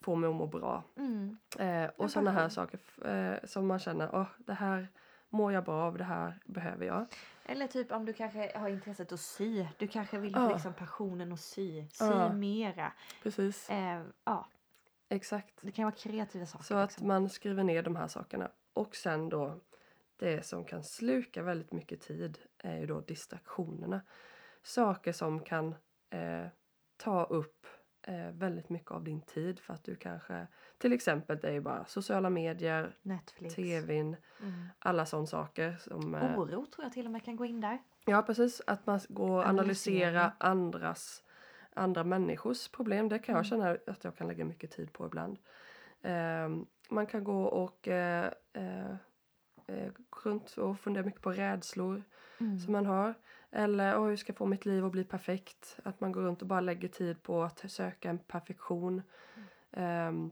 får 0.00 0.16
mig 0.16 0.28
att 0.30 0.34
må 0.36 0.46
bra. 0.46 0.82
Mm. 0.96 1.36
Eh, 1.58 1.90
och 1.96 2.10
sådana 2.10 2.30
här 2.30 2.48
saker 2.48 2.80
eh, 3.04 3.34
som 3.44 3.66
man 3.66 3.78
känner, 3.78 4.10
åh, 4.14 4.26
det 4.38 4.54
här 4.54 4.88
mår 5.28 5.52
jag 5.52 5.64
bra 5.64 5.82
av, 5.82 5.98
det 5.98 6.04
här 6.04 6.38
behöver 6.46 6.86
jag. 6.86 7.06
Eller 7.44 7.66
typ 7.66 7.92
om 7.92 8.04
du 8.04 8.12
kanske 8.12 8.58
har 8.58 8.68
intresset 8.68 9.12
att 9.12 9.20
sy. 9.20 9.66
Du 9.78 9.86
kanske 9.86 10.18
vill 10.18 10.32
Ja. 10.32 10.48
liksom 10.52 10.72
passionen 10.72 11.32
att 11.32 11.40
sy. 11.40 11.86
Sy 11.92 12.04
Ja. 12.04 12.32
mera. 12.32 12.92
Precis, 13.22 13.70
Eh, 13.70 14.02
ja, 14.24 14.46
exakt. 15.08 15.54
det 15.62 15.72
kan 15.72 15.84
vara 15.84 15.94
kreativa 15.94 16.46
saker. 16.46 16.64
Så 16.64 16.74
att 16.74 16.90
liksom. 16.90 17.08
man 17.08 17.28
skriver 17.28 17.64
ner 17.64 17.82
de 17.82 17.96
här 17.96 18.08
sakerna. 18.08 18.50
Och 18.72 18.96
sen 18.96 19.28
då, 19.28 19.60
det 20.16 20.46
som 20.46 20.64
kan 20.64 20.84
sluka 20.84 21.42
väldigt 21.42 21.72
mycket 21.72 22.00
tid 22.00 22.38
är 22.58 22.78
ju 22.78 22.86
då 22.86 23.00
distraktionerna. 23.00 24.00
Saker 24.62 25.12
som 25.12 25.40
kan 25.40 25.74
eh, 26.10 26.46
ta 26.96 27.24
upp 27.24 27.66
eh, 28.02 28.30
väldigt 28.32 28.68
mycket 28.68 28.90
av 28.90 29.04
din 29.04 29.20
tid 29.20 29.60
för 29.60 29.74
att 29.74 29.84
du 29.84 29.96
kanske, 29.96 30.46
till 30.78 30.92
exempel 30.92 31.38
det 31.38 31.48
är 31.48 31.52
ju 31.52 31.60
bara 31.60 31.84
sociala 31.84 32.30
medier, 32.30 32.96
Netflix. 33.02 33.54
tvn, 33.54 34.16
Mm. 34.42 34.68
alla 34.78 35.06
sådana 35.06 35.26
saker 35.26 35.76
som... 35.80 36.14
Eh, 36.14 36.38
Oro 36.38 36.66
tror 36.66 36.84
jag 36.84 36.92
till 36.92 37.06
och 37.06 37.12
med 37.12 37.24
kan 37.24 37.36
gå 37.36 37.44
in 37.44 37.60
där. 37.60 37.78
Ja 38.04 38.22
precis, 38.22 38.62
att 38.66 38.86
man 38.86 39.00
går 39.08 39.30
och 39.38 39.46
analysera 39.46 40.08
Analysera. 40.08 40.32
andras, 40.38 41.22
andra 41.78 42.04
människors 42.04 42.68
problem. 42.68 43.08
Det 43.08 43.18
kan 43.18 43.34
jag 43.34 43.46
Mm. 43.46 43.50
känna 43.50 43.78
att 43.92 44.04
jag 44.04 44.16
kan 44.16 44.28
lägga 44.28 44.44
mycket 44.44 44.70
tid 44.70 44.92
på 44.92 45.06
ibland. 45.06 45.38
Ehm, 46.02 46.66
man 46.90 47.06
kan 47.06 47.24
gå 47.24 47.42
och 47.44 47.88
eh, 47.88 48.32
eh, 48.52 48.90
eh, 49.66 49.92
runt 50.24 50.56
och 50.56 50.80
fundera 50.80 51.04
mycket 51.04 51.20
på 51.22 51.32
rädslor 51.32 52.02
Mm. 52.40 52.58
som 52.58 52.72
man 52.72 52.86
har. 52.86 53.14
Eller 53.50 53.98
"Åh, 53.98 54.06
hur 54.08 54.16
ska 54.16 54.30
jag 54.30 54.36
få 54.38 54.46
mitt 54.46 54.66
liv 54.66 54.84
att 54.84 54.92
bli 54.92 55.04
perfekt? 55.04 55.80
Att 55.84 56.00
man 56.00 56.12
går 56.12 56.22
runt 56.22 56.42
och 56.42 56.48
bara 56.48 56.60
lägger 56.60 56.88
tid 56.88 57.22
på 57.22 57.42
att 57.42 57.70
söka 57.70 58.10
en 58.10 58.18
perfektion. 58.18 59.02
Ehm, 59.70 60.30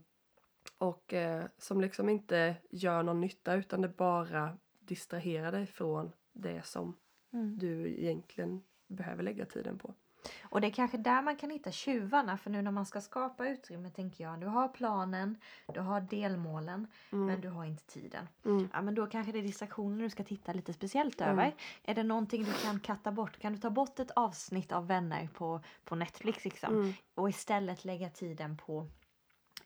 och 0.78 1.14
eh, 1.14 1.44
som 1.58 1.80
liksom 1.80 2.08
inte 2.08 2.56
gör 2.70 3.02
någon 3.02 3.20
nytta 3.20 3.54
utan 3.54 3.80
det 3.80 3.88
bara 3.88 4.58
distraherar 4.80 5.52
dig 5.52 5.66
från 5.66 6.12
det 6.32 6.66
som 6.66 6.96
Mm. 7.32 7.58
du 7.58 7.88
egentligen 7.88 8.62
behöver 8.86 9.22
lägga 9.22 9.44
tiden 9.46 9.78
på. 9.78 9.94
Och 10.42 10.60
det 10.60 10.66
är 10.66 10.70
kanske 10.70 10.96
där 10.96 11.22
man 11.22 11.36
kan 11.36 11.50
hitta 11.50 11.70
tjuvarna 11.70 12.36
för 12.38 12.50
nu 12.50 12.62
när 12.62 12.70
man 12.70 12.86
ska 12.86 13.00
skapa 13.00 13.48
utrymme 13.48 13.90
tänker 13.90 14.24
jag. 14.24 14.40
Du 14.40 14.46
har 14.46 14.68
planen, 14.68 15.36
du 15.74 15.80
har 15.80 16.00
delmålen 16.00 16.86
Mm. 17.12 17.26
men 17.26 17.40
du 17.40 17.48
har 17.48 17.64
inte 17.64 17.84
tiden. 17.86 18.28
Mm. 18.44 18.68
Ja 18.72 18.82
men 18.82 18.94
då 18.94 19.06
kanske 19.06 19.32
det 19.32 19.38
är 19.38 19.42
distraktioner 19.42 20.02
du 20.04 20.10
ska 20.10 20.24
titta 20.24 20.52
lite 20.52 20.72
speciellt 20.72 21.20
Mm. 21.20 21.32
över. 21.32 21.54
Är 21.84 21.94
det 21.94 22.02
någonting 22.02 22.44
du 22.44 22.52
kan 22.52 22.80
katta 22.80 23.12
bort? 23.12 23.38
Kan 23.38 23.52
du 23.52 23.58
ta 23.58 23.70
bort 23.70 23.98
ett 23.98 24.10
avsnitt 24.10 24.72
av 24.72 24.86
Vänner 24.86 25.28
på, 25.34 25.60
på 25.84 25.94
Netflix 25.94 26.44
liksom? 26.44 26.74
Mm. 26.74 26.92
Och 27.14 27.28
istället 27.28 27.84
lägga 27.84 28.10
tiden 28.10 28.56
på 28.56 28.86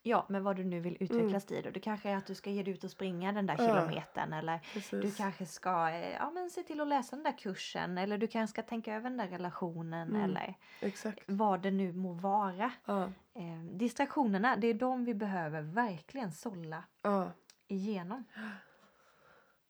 Ja, 0.02 0.26
men 0.28 0.44
vad 0.44 0.56
du 0.56 0.64
nu 0.64 0.80
vill 0.80 0.96
utvecklas 1.00 1.46
till. 1.46 1.66
Och 1.66 1.72
det 1.72 1.80
kanske 1.80 2.10
är 2.10 2.16
att 2.16 2.26
du 2.26 2.34
ska 2.34 2.50
ge 2.50 2.62
dig 2.62 2.72
ut 2.74 2.84
och 2.84 2.90
springa 2.90 3.32
den 3.32 3.46
där 3.46 3.54
Mm. 3.54 3.66
Ja. 3.66 3.74
kilometern. 3.80 4.32
Eller 4.32 4.58
Precis. 4.72 4.90
du 5.02 5.10
kanske 5.10 5.46
ska 5.46 5.88
eh, 5.90 6.12
ja, 6.12 6.30
men 6.30 6.50
se 6.50 6.62
till 6.62 6.80
att 6.80 6.88
läsa 6.88 7.16
den 7.16 7.22
där 7.24 7.38
kursen. 7.38 7.98
Eller 7.98 8.18
du 8.18 8.26
kanske 8.26 8.52
ska 8.52 8.62
tänka 8.62 8.94
över 8.94 9.10
den 9.10 9.16
där 9.18 9.28
relationen. 9.28 10.08
Mm. 10.08 10.22
Eller 10.22 10.54
Exakt. 10.80 11.20
vad 11.26 11.62
det 11.62 11.70
nu 11.70 11.92
må 11.92 12.12
vara. 12.12 12.72
Ja. 12.84 13.02
Eh, 13.34 13.60
distraktionerna, 13.72 14.56
det 14.56 14.66
är 14.66 14.74
de 14.74 15.04
vi 15.04 15.14
behöver 15.14 15.62
verkligen 15.62 16.32
sålla 16.32 16.84
Ja. 17.02 17.30
igenom. 17.68 18.24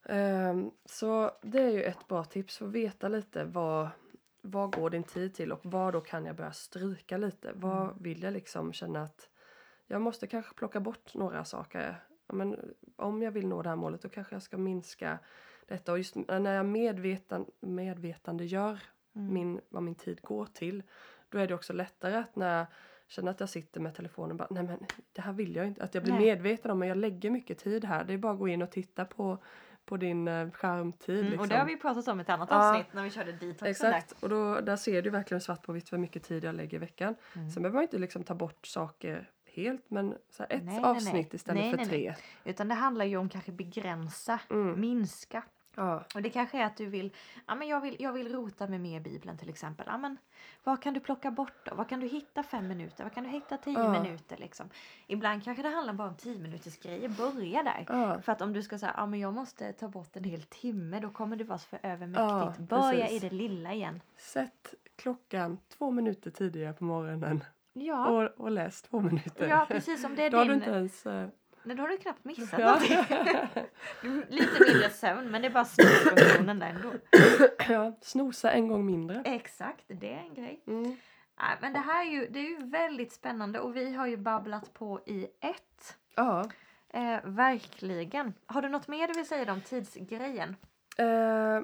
Ehm, 0.08 0.70
så 0.84 1.30
det 1.42 1.62
är 1.62 1.70
ju 1.70 1.82
ett 1.82 2.08
bra 2.08 2.24
tips 2.24 2.56
för 2.58 2.66
att 2.66 2.72
veta 2.72 3.08
lite 3.08 3.44
vad, 3.44 3.88
vad 4.42 4.72
går 4.76 4.90
din 4.90 5.04
tid 5.04 5.34
till 5.34 5.52
och 5.52 5.60
vad 5.62 5.92
då 5.92 6.00
kan 6.00 6.26
jag 6.26 6.36
börja 6.36 6.52
stryka 6.52 7.16
lite. 7.16 7.52
Vad 7.54 7.82
Mm. 7.82 8.02
vill 8.02 8.22
jag 8.22 8.32
liksom 8.32 8.72
känna 8.72 9.02
att 9.02 9.28
jag 9.90 10.00
måste 10.00 10.26
kanske 10.26 10.54
plocka 10.54 10.80
bort 10.80 11.14
några 11.14 11.44
saker. 11.44 11.96
Men 12.32 12.74
om 12.96 13.22
jag 13.22 13.30
vill 13.30 13.46
nå 13.48 13.62
det 13.62 13.68
här 13.68 13.76
målet 13.76 14.02
då 14.02 14.08
kanske 14.08 14.34
jag 14.34 14.42
ska 14.42 14.58
minska 14.58 15.18
detta. 15.66 15.92
Och 15.92 15.98
just 15.98 16.14
när 16.28 16.54
jag 16.54 16.66
medvetan, 16.66 17.46
medvetande 17.60 18.44
gör 18.44 18.78
Mm. 19.14 19.34
min, 19.34 19.60
vad 19.68 19.82
min 19.82 19.94
tid 19.94 20.20
går 20.22 20.46
till. 20.46 20.82
Då 21.28 21.38
är 21.38 21.46
det 21.48 21.54
också 21.54 21.72
lättare 21.72 22.16
att 22.16 22.36
när 22.36 22.58
jag 22.58 22.66
känner 23.08 23.30
att 23.30 23.40
jag 23.40 23.48
sitter 23.48 23.80
med 23.80 23.94
telefonen 23.94 24.36
bara 24.36 24.48
nej 24.50 24.62
men 24.62 24.78
det 25.12 25.22
här 25.22 25.32
vill 25.32 25.56
jag 25.56 25.66
inte. 25.66 25.82
Att 25.84 25.94
jag 25.94 26.02
blir 26.04 26.12
Nej. 26.14 26.22
medveten 26.22 26.70
om 26.70 26.82
att 26.82 26.88
jag 26.88 26.96
lägger 26.96 27.30
mycket 27.30 27.58
tid 27.58 27.84
här. 27.84 28.04
Det 28.04 28.12
är 28.12 28.18
bara 28.18 28.32
att 28.32 28.38
gå 28.38 28.48
in 28.48 28.62
och 28.62 28.70
titta 28.70 29.04
på, 29.04 29.38
på 29.84 29.96
din 29.96 30.28
eh, 30.28 30.50
skärmtid. 30.50 31.18
Mm, 31.18 31.24
liksom. 31.30 31.40
Och 31.40 31.48
det 31.48 31.56
har 31.56 31.66
vi 31.66 31.76
pratat 31.76 32.08
om 32.08 32.20
i 32.20 32.22
ett 32.22 32.28
annat 32.28 32.48
Ja. 32.50 32.70
avsnitt 32.70 32.92
när 32.94 33.02
vi 33.04 33.10
körde 33.10 33.32
detoxen 33.32 33.68
Exakt, 33.68 34.22
och 34.22 34.28
då, 34.28 34.60
där 34.60 34.76
ser 34.76 35.02
du 35.02 35.10
verkligen 35.10 35.40
svart 35.40 35.62
på 35.62 35.72
vitt 35.72 35.92
hur 35.92 35.98
mycket 35.98 36.22
tid 36.22 36.44
jag 36.44 36.54
lägger 36.54 36.76
i 36.76 36.80
veckan. 36.80 37.14
Mm. 37.36 37.50
Sen 37.50 37.62
behöver 37.62 37.74
man 37.76 37.82
inte 37.82 37.98
liksom 37.98 38.24
ta 38.24 38.34
bort 38.34 38.66
saker 38.66 39.30
helt 39.54 39.90
men 39.90 40.14
så 40.30 40.42
ett 40.48 40.64
Nej, 40.64 40.82
avsnitt 40.84 41.12
nej. 41.12 41.28
istället 41.32 41.60
Nej, 41.62 41.70
för 41.70 41.76
nej, 41.76 41.86
tre. 41.86 42.14
Utan 42.44 42.68
det 42.68 42.74
handlar 42.74 43.04
ju 43.04 43.16
om 43.16 43.28
kanske 43.28 43.52
begränsa, 43.52 44.40
Mm. 44.50 44.80
minska. 44.80 45.42
Ja. 45.74 46.04
Och 46.14 46.22
det 46.22 46.30
kanske 46.30 46.58
är 46.58 46.64
att 46.64 46.76
du 46.76 46.86
vill, 46.86 47.12
ja 47.46 47.54
men 47.54 47.68
jag 47.68 47.80
vill, 47.80 47.96
jag 47.98 48.12
vill 48.12 48.32
rota 48.32 48.66
med 48.66 48.80
mer 48.80 49.00
Bibeln 49.00 49.38
till 49.38 49.48
exempel. 49.48 49.86
Ja 49.88 49.98
men 49.98 50.16
vad 50.64 50.82
kan 50.82 50.94
du 50.94 51.00
plocka 51.00 51.30
bort 51.30 51.52
då? 51.64 51.74
Vad 51.74 51.88
kan 51.88 52.00
du 52.00 52.06
hitta 52.06 52.42
fem 52.42 52.68
minuter? 52.68 53.04
Vad 53.04 53.12
kan 53.14 53.24
du 53.24 53.30
hitta 53.30 53.56
tio 53.56 53.78
Ja. 53.78 54.02
minuter 54.02 54.36
liksom? 54.36 54.70
Ibland 55.06 55.44
kanske 55.44 55.62
det 55.62 55.68
handlar 55.68 55.94
bara 55.94 56.08
om 56.08 56.14
tio 56.16 56.38
minuters 56.38 56.78
grejer. 56.78 57.08
Börja 57.08 57.62
där. 57.62 57.84
Ja. 57.88 58.20
För 58.22 58.32
att 58.32 58.42
om 58.42 58.52
du 58.52 58.62
ska 58.62 58.78
säga, 58.78 58.94
ja 58.96 59.06
men 59.06 59.20
jag 59.20 59.34
måste 59.34 59.72
ta 59.72 59.88
bort 59.88 60.16
en 60.16 60.24
hel 60.24 60.42
timme, 60.42 61.00
då 61.00 61.10
kommer 61.10 61.36
det 61.36 61.44
vara 61.44 61.58
för 61.58 61.78
övermäktigt. 61.82 62.68
Börja 62.68 63.04
precis. 63.06 63.22
i 63.24 63.28
det 63.28 63.34
lilla 63.34 63.72
igen. 63.72 64.00
Sätt 64.16 64.74
klockan 64.96 65.58
två 65.68 65.90
minuter 65.90 66.30
tidigare 66.30 66.72
på 66.72 66.84
morgonen 66.84 67.44
Ja, 67.72 68.08
och, 68.08 68.40
och 68.44 68.50
läs 68.50 68.82
två 68.82 69.00
minuter. 69.00 69.48
ja 69.48 69.66
precis 69.68 70.02
som 70.02 70.14
det 70.16 70.22
är 70.26 70.30
Då 70.30 70.36
har 70.36 70.44
du 70.44 70.50
din... 70.50 70.58
inte 70.62 70.70
ens... 70.70 71.06
eh, 71.06 71.28
Nej, 71.62 71.76
då 71.76 71.82
har 71.82 71.88
du 71.88 71.96
knappt 71.96 72.24
missat 72.24 72.60
Ja. 72.60 72.78
Du- 74.02 74.24
Lite 74.28 74.64
mindre 74.68 74.90
sömn, 74.90 75.30
men 75.30 75.42
det 75.42 75.48
är 75.48 75.52
bara 75.52 75.64
snusfunktionen 75.64 76.58
där 76.58 76.66
ändå. 76.66 76.92
ja, 77.68 77.98
snosa 78.00 78.50
en 78.52 78.68
gång 78.68 78.86
mindre. 78.86 79.22
Exakt, 79.24 79.84
det 79.86 80.12
är 80.12 80.18
en 80.18 80.34
grej. 80.34 80.62
Mm. 80.66 80.82
Nej, 81.40 81.56
men 81.60 81.72
det 81.72 81.78
här 81.78 82.06
är 82.06 82.10
ju, 82.10 82.26
det 82.30 82.38
är 82.38 82.48
ju 82.60 82.66
väldigt 82.66 83.12
spännande 83.12 83.60
och 83.60 83.76
vi 83.76 83.94
har 83.94 84.06
ju 84.06 84.16
babblat 84.16 84.74
på 84.74 85.00
i 85.06 85.24
ett. 85.40 85.96
Ja. 86.14 86.50
Eh, 86.88 87.18
verkligen. 87.24 88.34
Har 88.46 88.62
du 88.62 88.68
något 88.68 88.88
mer 88.88 89.08
du 89.08 89.14
vill 89.14 89.26
säga 89.26 89.52
om 89.52 89.60
tidsgrejen? 89.60 90.56
Eh, 90.98 91.60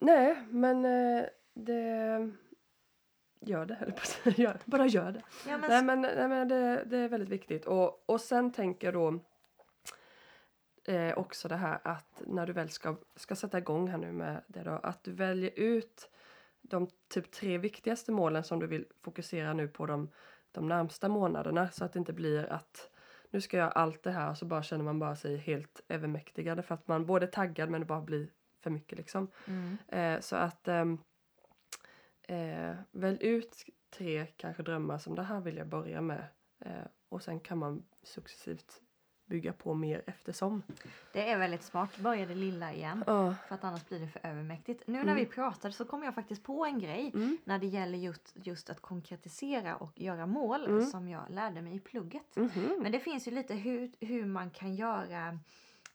nej, 0.00 0.36
men 0.50 0.84
eh, 0.84 1.24
det... 1.54 2.30
Gör 3.40 3.66
det, 3.66 3.74
höll 3.74 3.92
på 3.92 3.98
att 3.98 4.06
säga. 4.06 4.34
Gör. 4.36 4.58
Bara 4.64 4.86
gör 4.86 5.12
det. 5.12 5.22
Ja, 5.48 5.58
men 5.58 5.70
Nej 5.70 5.82
men, 5.82 6.00
nej, 6.00 6.28
men 6.28 6.48
det, 6.48 6.84
det 6.86 6.98
är 6.98 7.08
väldigt 7.08 7.28
viktigt. 7.28 7.64
Och, 7.64 8.10
och 8.10 8.20
sen 8.20 8.52
tänker 8.52 8.86
jag 8.86 8.94
då 8.94 9.20
eh, 10.92 11.18
också 11.18 11.48
det 11.48 11.56
här 11.56 11.78
att 11.84 12.22
när 12.26 12.46
du 12.46 12.52
väl 12.52 12.68
ska, 12.68 12.96
ska 13.16 13.36
sätta 13.36 13.58
igång 13.58 13.88
här 13.88 13.98
nu 13.98 14.12
med 14.12 14.42
det 14.46 14.62
då, 14.62 14.70
att 14.70 15.04
du 15.04 15.12
väljer 15.12 15.50
ut 15.56 16.10
de 16.60 16.88
typ 17.08 17.30
tre 17.30 17.58
viktigaste 17.58 18.12
målen 18.12 18.44
som 18.44 18.60
du 18.60 18.66
vill 18.66 18.84
fokusera 19.02 19.52
nu 19.52 19.68
på 19.68 19.86
de, 19.86 20.10
de 20.52 20.68
närmsta 20.68 21.08
månaderna 21.08 21.70
så 21.70 21.84
att 21.84 21.92
det 21.92 21.98
inte 21.98 22.12
blir 22.12 22.52
att 22.52 22.90
nu 23.30 23.40
ska 23.40 23.56
jag 23.56 23.72
allt 23.74 24.02
det 24.02 24.10
här 24.10 24.30
och 24.30 24.38
så 24.38 24.44
bara 24.44 24.62
känner 24.62 24.84
man 24.84 24.98
bara 24.98 25.16
sig 25.16 25.36
helt 25.36 25.80
övermäktigad 25.88 26.64
för 26.64 26.74
att 26.74 26.88
man 26.88 27.06
både 27.06 27.26
är 27.26 27.30
taggad 27.30 27.70
men 27.70 27.80
det 27.80 27.86
bara 27.86 28.00
blir 28.00 28.28
för 28.60 28.70
mycket 28.70 28.98
liksom. 28.98 29.30
Mm. 29.46 29.78
Eh, 29.88 30.20
så 30.20 30.36
att 30.36 30.68
ehm, 30.68 30.98
eh, 32.28 32.74
välj 32.90 33.18
ut 33.20 33.64
tre 33.90 34.26
kanske 34.26 34.62
drömmar 34.62 34.98
som 34.98 35.14
det 35.14 35.22
här 35.22 35.40
vill 35.40 35.56
jag 35.56 35.66
börja 35.66 36.00
med. 36.00 36.24
Eh, 36.60 36.72
och 37.08 37.22
sen 37.22 37.40
kan 37.40 37.58
man 37.58 37.82
successivt 38.02 38.80
bygga 39.26 39.52
på 39.52 39.74
mer 39.74 40.02
eftersom. 40.06 40.62
Det 41.12 41.30
är 41.30 41.38
väldigt 41.38 41.62
smart. 41.62 41.96
Börja 41.98 42.26
det 42.26 42.34
lilla 42.34 42.72
igen. 42.72 43.04
Ja. 43.06 43.34
För 43.48 43.54
att 43.54 43.64
annars 43.64 43.88
blir 43.88 44.00
det 44.00 44.08
för 44.08 44.26
övermäktigt. 44.26 44.82
Nu 44.86 44.92
när 44.92 45.02
Mm. 45.02 45.16
vi 45.16 45.26
pratade 45.26 45.74
så 45.74 45.84
kom 45.84 46.02
jag 46.02 46.14
faktiskt 46.14 46.42
på 46.44 46.64
en 46.64 46.78
grej 46.78 47.10
Mm. 47.14 47.38
när 47.44 47.58
det 47.58 47.66
gäller 47.66 47.98
just, 47.98 48.32
just 48.34 48.70
att 48.70 48.80
konkretisera 48.80 49.76
och 49.76 50.00
göra 50.00 50.26
mål 50.26 50.64
Mm. 50.66 50.86
som 50.86 51.08
jag 51.08 51.22
lärde 51.30 51.62
mig 51.62 51.76
i 51.76 51.80
plugget. 51.80 52.36
Mhm. 52.36 52.78
Men 52.82 52.92
det 52.92 53.00
finns 53.00 53.26
ju 53.28 53.30
lite 53.30 53.54
hur, 53.54 53.92
hur 54.00 54.26
man 54.26 54.50
kan 54.50 54.74
göra 54.74 55.38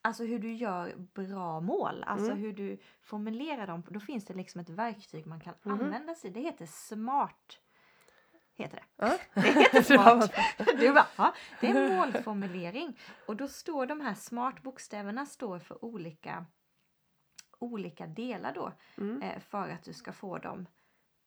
Alltså 0.06 0.24
hur 0.24 0.38
du 0.38 0.52
gör 0.54 0.94
bra 0.96 1.60
mål, 1.60 2.04
alltså 2.06 2.26
Mm. 2.30 2.38
hur 2.38 2.52
du 2.52 2.78
formulerar 3.02 3.66
dem. 3.66 3.82
Då 3.90 4.00
finns 4.00 4.24
det 4.24 4.34
liksom 4.34 4.60
ett 4.60 4.68
verktyg 4.70 5.26
man 5.26 5.40
kan 5.40 5.54
Mhm. 5.62 5.80
använda 5.80 6.14
sig 6.14 6.30
Det 6.30 6.40
heter 6.40 6.66
SMART. 6.66 7.60
Heter 8.56 8.76
det. 8.76 8.84
Ja. 9.06 9.18
Det 9.34 9.40
heter 9.40 9.82
SMART. 9.96 10.32
Du 10.78 10.92
bara, 10.92 11.06
ja, 11.16 11.34
det 11.60 11.66
är 11.66 11.96
målformulering. 11.98 12.98
Och 13.26 13.36
då 13.36 13.48
står 13.48 13.86
de 13.86 14.00
här 14.00 14.14
SMART-bokstäverna 14.14 15.26
står 15.26 15.58
för 15.58 15.84
olika, 15.84 16.46
olika 17.58 18.06
delar 18.06 18.54
då. 18.54 18.72
Mm. 18.98 19.22
Eh, 19.22 19.38
för 19.40 19.68
att 19.68 19.82
du 19.84 19.92
ska 19.92 20.12
få 20.12 20.38
dem. 20.38 20.66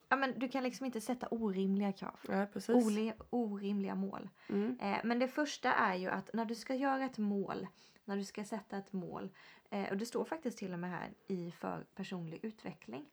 Ja, 0.09 0.15
men 0.15 0.39
du 0.39 0.47
kan 0.49 0.63
liksom 0.63 0.85
inte 0.85 1.01
sätta 1.01 1.27
orimliga 1.27 1.91
krav. 1.91 2.19
Ja. 2.27 2.47
Ole, 2.67 3.13
orimliga 3.29 3.95
mål. 3.95 4.29
Mm. 4.49 4.79
Eh, 4.79 4.97
men 5.03 5.19
det 5.19 5.27
första 5.27 5.73
är 5.73 5.95
ju 5.95 6.09
att 6.09 6.29
när 6.33 6.45
du 6.45 6.55
ska 6.55 6.75
göra 6.75 7.03
ett 7.05 7.17
mål, 7.17 7.67
när 8.07 8.17
du 8.17 8.23
ska 8.23 8.43
sätta 8.43 8.77
ett 8.77 8.93
mål, 8.93 9.29
eh, 9.69 9.89
och 9.89 9.97
det 9.97 10.05
står 10.05 10.25
faktiskt 10.25 10.57
till 10.57 10.73
och 10.73 10.79
med 10.79 10.89
här 10.89 11.13
i 11.27 11.51
för 11.51 11.85
personlig 11.95 12.39
utveckling, 12.45 13.05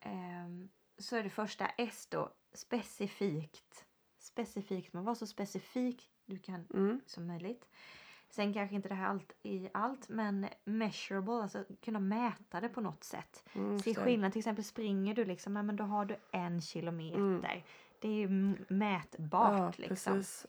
eh, 0.00 0.48
så 0.98 1.16
är 1.16 1.22
det 1.22 1.30
första 1.30 1.66
S 1.66 2.06
då 2.10 2.32
specifikt. 2.52 3.84
Specifikt, 4.18 4.92
man 4.92 5.04
var 5.04 5.14
så 5.14 5.26
specifik 5.26 6.10
du 6.26 6.38
kan 6.38 6.66
Mm. 6.74 7.00
som 7.06 7.26
möjligt. 7.26 7.68
Sen 8.30 8.52
kanske 8.54 8.76
inte 8.76 8.88
det 8.88 8.94
här 8.94 9.06
allt 9.08 9.32
i 9.42 9.68
allt, 9.74 10.08
men 10.08 10.46
measurable, 10.64 11.32
alltså 11.42 11.64
kunna 11.80 11.98
mäta 12.00 12.60
det 12.60 12.68
på 12.68 12.80
något 12.80 13.04
sätt. 13.04 13.44
Mm. 13.54 13.78
Se 13.78 13.94
skillnad, 13.94 14.32
till 14.32 14.38
exempel 14.40 14.64
springer 14.64 15.14
du 15.14 15.24
liksom, 15.24 15.52
men 15.52 15.76
då 15.76 15.84
har 15.84 16.04
du 16.04 16.16
en 16.32 16.60
kilometer. 16.60 17.18
Mm. 17.18 17.62
Det 18.00 18.08
är 18.08 18.12
ju 18.14 18.28
mätbart 18.68 19.78
Ja, 19.78 19.88
liksom. 19.88 20.14
precis. 20.14 20.46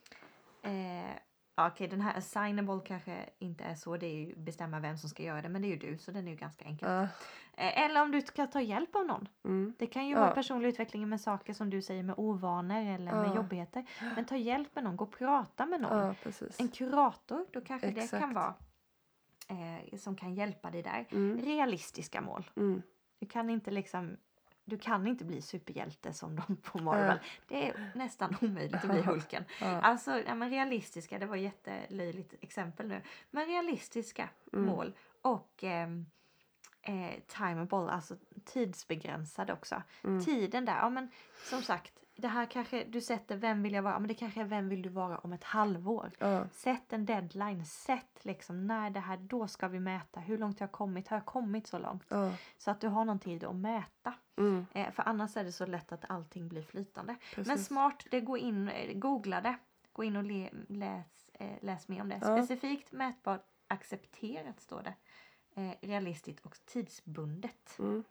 Eh, 0.62 1.12
ja, 1.58 1.68
Okej, 1.68 1.88
den 1.88 2.02
här 2.02 2.18
assignable 2.18 2.80
kanske 2.86 3.30
inte 3.40 3.64
är 3.64 3.76
så. 3.76 3.98
Det 3.98 4.06
är 4.06 4.14
ju 4.16 4.36
bestämma 4.36 4.80
vem 4.80 4.98
som 4.98 5.10
ska 5.10 5.24
göra 5.24 5.42
det, 5.42 5.50
men 5.50 5.62
det 5.62 5.68
är 5.68 5.70
ju 5.70 5.78
du, 5.92 5.98
så 5.98 6.12
den 6.12 6.28
är 6.28 6.32
ju 6.32 6.38
ganska 6.38 6.66
enkel. 6.66 6.90
Eh, 6.90 7.84
eller 7.84 8.02
om 8.02 8.12
du 8.12 8.22
ska 8.22 8.48
ta 8.48 8.62
hjälp 8.62 8.96
av 8.96 9.06
någon. 9.06 9.28
Mm. 9.46 9.74
Det 9.80 9.88
kan 9.88 10.08
ju 10.08 10.14
Ja. 10.14 10.20
vara 10.20 10.32
personlig 10.32 10.70
utveckling 10.70 11.10
med 11.10 11.22
saker 11.22 11.54
som 11.54 11.70
du 11.70 11.82
säger 11.82 12.04
med 12.04 12.16
ovanor 12.18 12.76
eller 12.86 13.12
med 13.16 13.28
Ja. 13.28 13.36
jobbigheter. 13.36 13.86
Men 14.16 14.26
ta 14.26 14.36
hjälp 14.36 14.76
med 14.76 14.84
någon, 14.84 14.96
gå 14.98 15.04
och 15.06 15.12
prata 15.18 15.66
med 15.66 15.82
någon. 15.82 16.16
En 16.60 16.68
kurator, 16.68 17.46
då 17.54 17.62
kanske 17.62 17.88
det 17.88 17.94
kan 17.94 18.04
Exakt. 18.04 18.36
vara 18.36 18.54
eh, 19.50 19.98
som 19.98 20.16
kan 20.16 20.36
hjälpa 20.36 20.72
dig 20.72 20.84
där. 20.84 21.06
Mm. 21.12 21.42
Realistiska 21.46 22.22
mål. 22.22 22.50
Mm. 22.56 22.82
Du 23.20 23.26
kan 23.26 23.50
inte 23.50 23.72
liksom 23.72 24.18
du 24.70 24.78
kan 24.78 25.08
inte 25.08 25.26
bli 25.26 25.42
superhjälte 25.42 26.14
som 26.14 26.36
de 26.36 26.56
på 26.56 26.78
Marvel. 26.78 27.20
Det 27.48 27.68
är 27.70 27.92
nästan 27.96 28.36
omöjligt 28.42 28.76
att 28.76 28.90
bli 28.90 29.02
Hulken. 29.06 29.44
Ja. 29.62 29.68
Alltså, 29.82 30.20
ja, 30.28 30.36
men 30.36 30.50
realistiska, 30.50 31.20
det 31.20 31.26
var 31.26 31.36
ett 31.38 31.44
jättelöjligt 31.44 32.34
exempel 32.42 32.88
nu. 32.88 33.02
Men 33.32 33.46
realistiska 33.48 34.30
Mm. 34.54 34.66
mål 34.66 34.94
och 35.22 35.64
ehm, 35.64 36.06
eh, 36.82 37.20
timeable, 37.28 37.92
alltså 37.92 38.16
tidsbegränsad 38.46 39.50
också. 39.52 39.82
Mm. 40.04 40.26
Tiden 40.26 40.66
där, 40.66 40.78
ja 40.78 40.90
men 40.90 41.10
som 41.50 41.62
sagt, 41.62 41.94
det 42.18 42.28
här 42.28 42.46
kanske 42.46 42.84
du 42.84 43.02
sätter 43.02 43.38
vem 43.38 43.64
vill 43.64 43.74
jag 43.74 43.84
vara, 43.84 44.00
men 44.00 44.08
det 44.08 44.14
kanske 44.14 44.42
är 44.42 44.46
vem 44.46 44.70
vill 44.70 44.82
du 44.82 44.90
vara 44.90 45.18
om 45.18 45.34
ett 45.34 45.44
halvår. 45.44 46.12
Ja. 46.20 46.48
Sätt 46.50 46.94
en 46.94 47.06
deadline, 47.06 47.66
sätt 47.66 48.20
liksom 48.22 48.68
när 48.68 48.90
det 48.90 49.00
här, 49.00 49.18
då 49.18 49.48
ska 49.48 49.68
vi 49.68 49.80
mäta. 49.80 50.20
Hur 50.20 50.38
långt 50.38 50.60
har 50.60 50.64
jag 50.64 50.72
kommit? 50.72 51.08
Har 51.08 51.18
jag 51.18 51.26
kommit 51.26 51.68
så 51.68 51.80
långt? 51.80 52.06
Ja. 52.08 52.32
Så 52.58 52.72
att 52.72 52.82
du 52.82 52.88
har 52.88 53.06
någon 53.06 53.20
tid 53.20 53.44
att 53.44 53.56
mäta. 53.56 54.14
Mm. 54.38 54.66
Eh, 54.74 54.92
för 54.92 55.04
annars 55.04 55.38
är 55.38 55.44
det 55.44 55.52
så 55.52 55.66
lätt 55.66 55.92
att 55.92 56.06
allting 56.10 56.48
blir 56.48 56.62
flytande. 56.62 57.16
Precis. 57.36 57.48
Men 57.48 57.60
smart, 57.60 58.06
det 58.12 58.22
gå 58.22 58.38
in, 58.38 58.70
eh, 58.70 58.94
googla 58.98 59.42
det. 59.42 59.58
Gå 59.94 60.04
in 60.04 60.16
och 60.16 60.24
le, 60.24 60.50
läs, 60.70 61.30
eh, 61.34 61.58
läs 61.62 61.88
mer 61.88 62.02
om 62.02 62.10
det. 62.10 62.20
Ja. 62.22 62.38
Specifikt, 62.38 62.92
mätbart, 62.92 63.46
accepterat 63.68 64.62
står 64.62 64.82
det. 64.82 64.94
Eh, 65.62 65.72
realistiskt 65.82 66.46
och 66.46 66.58
tidsbundet. 66.66 67.80
Mm. 67.80 68.04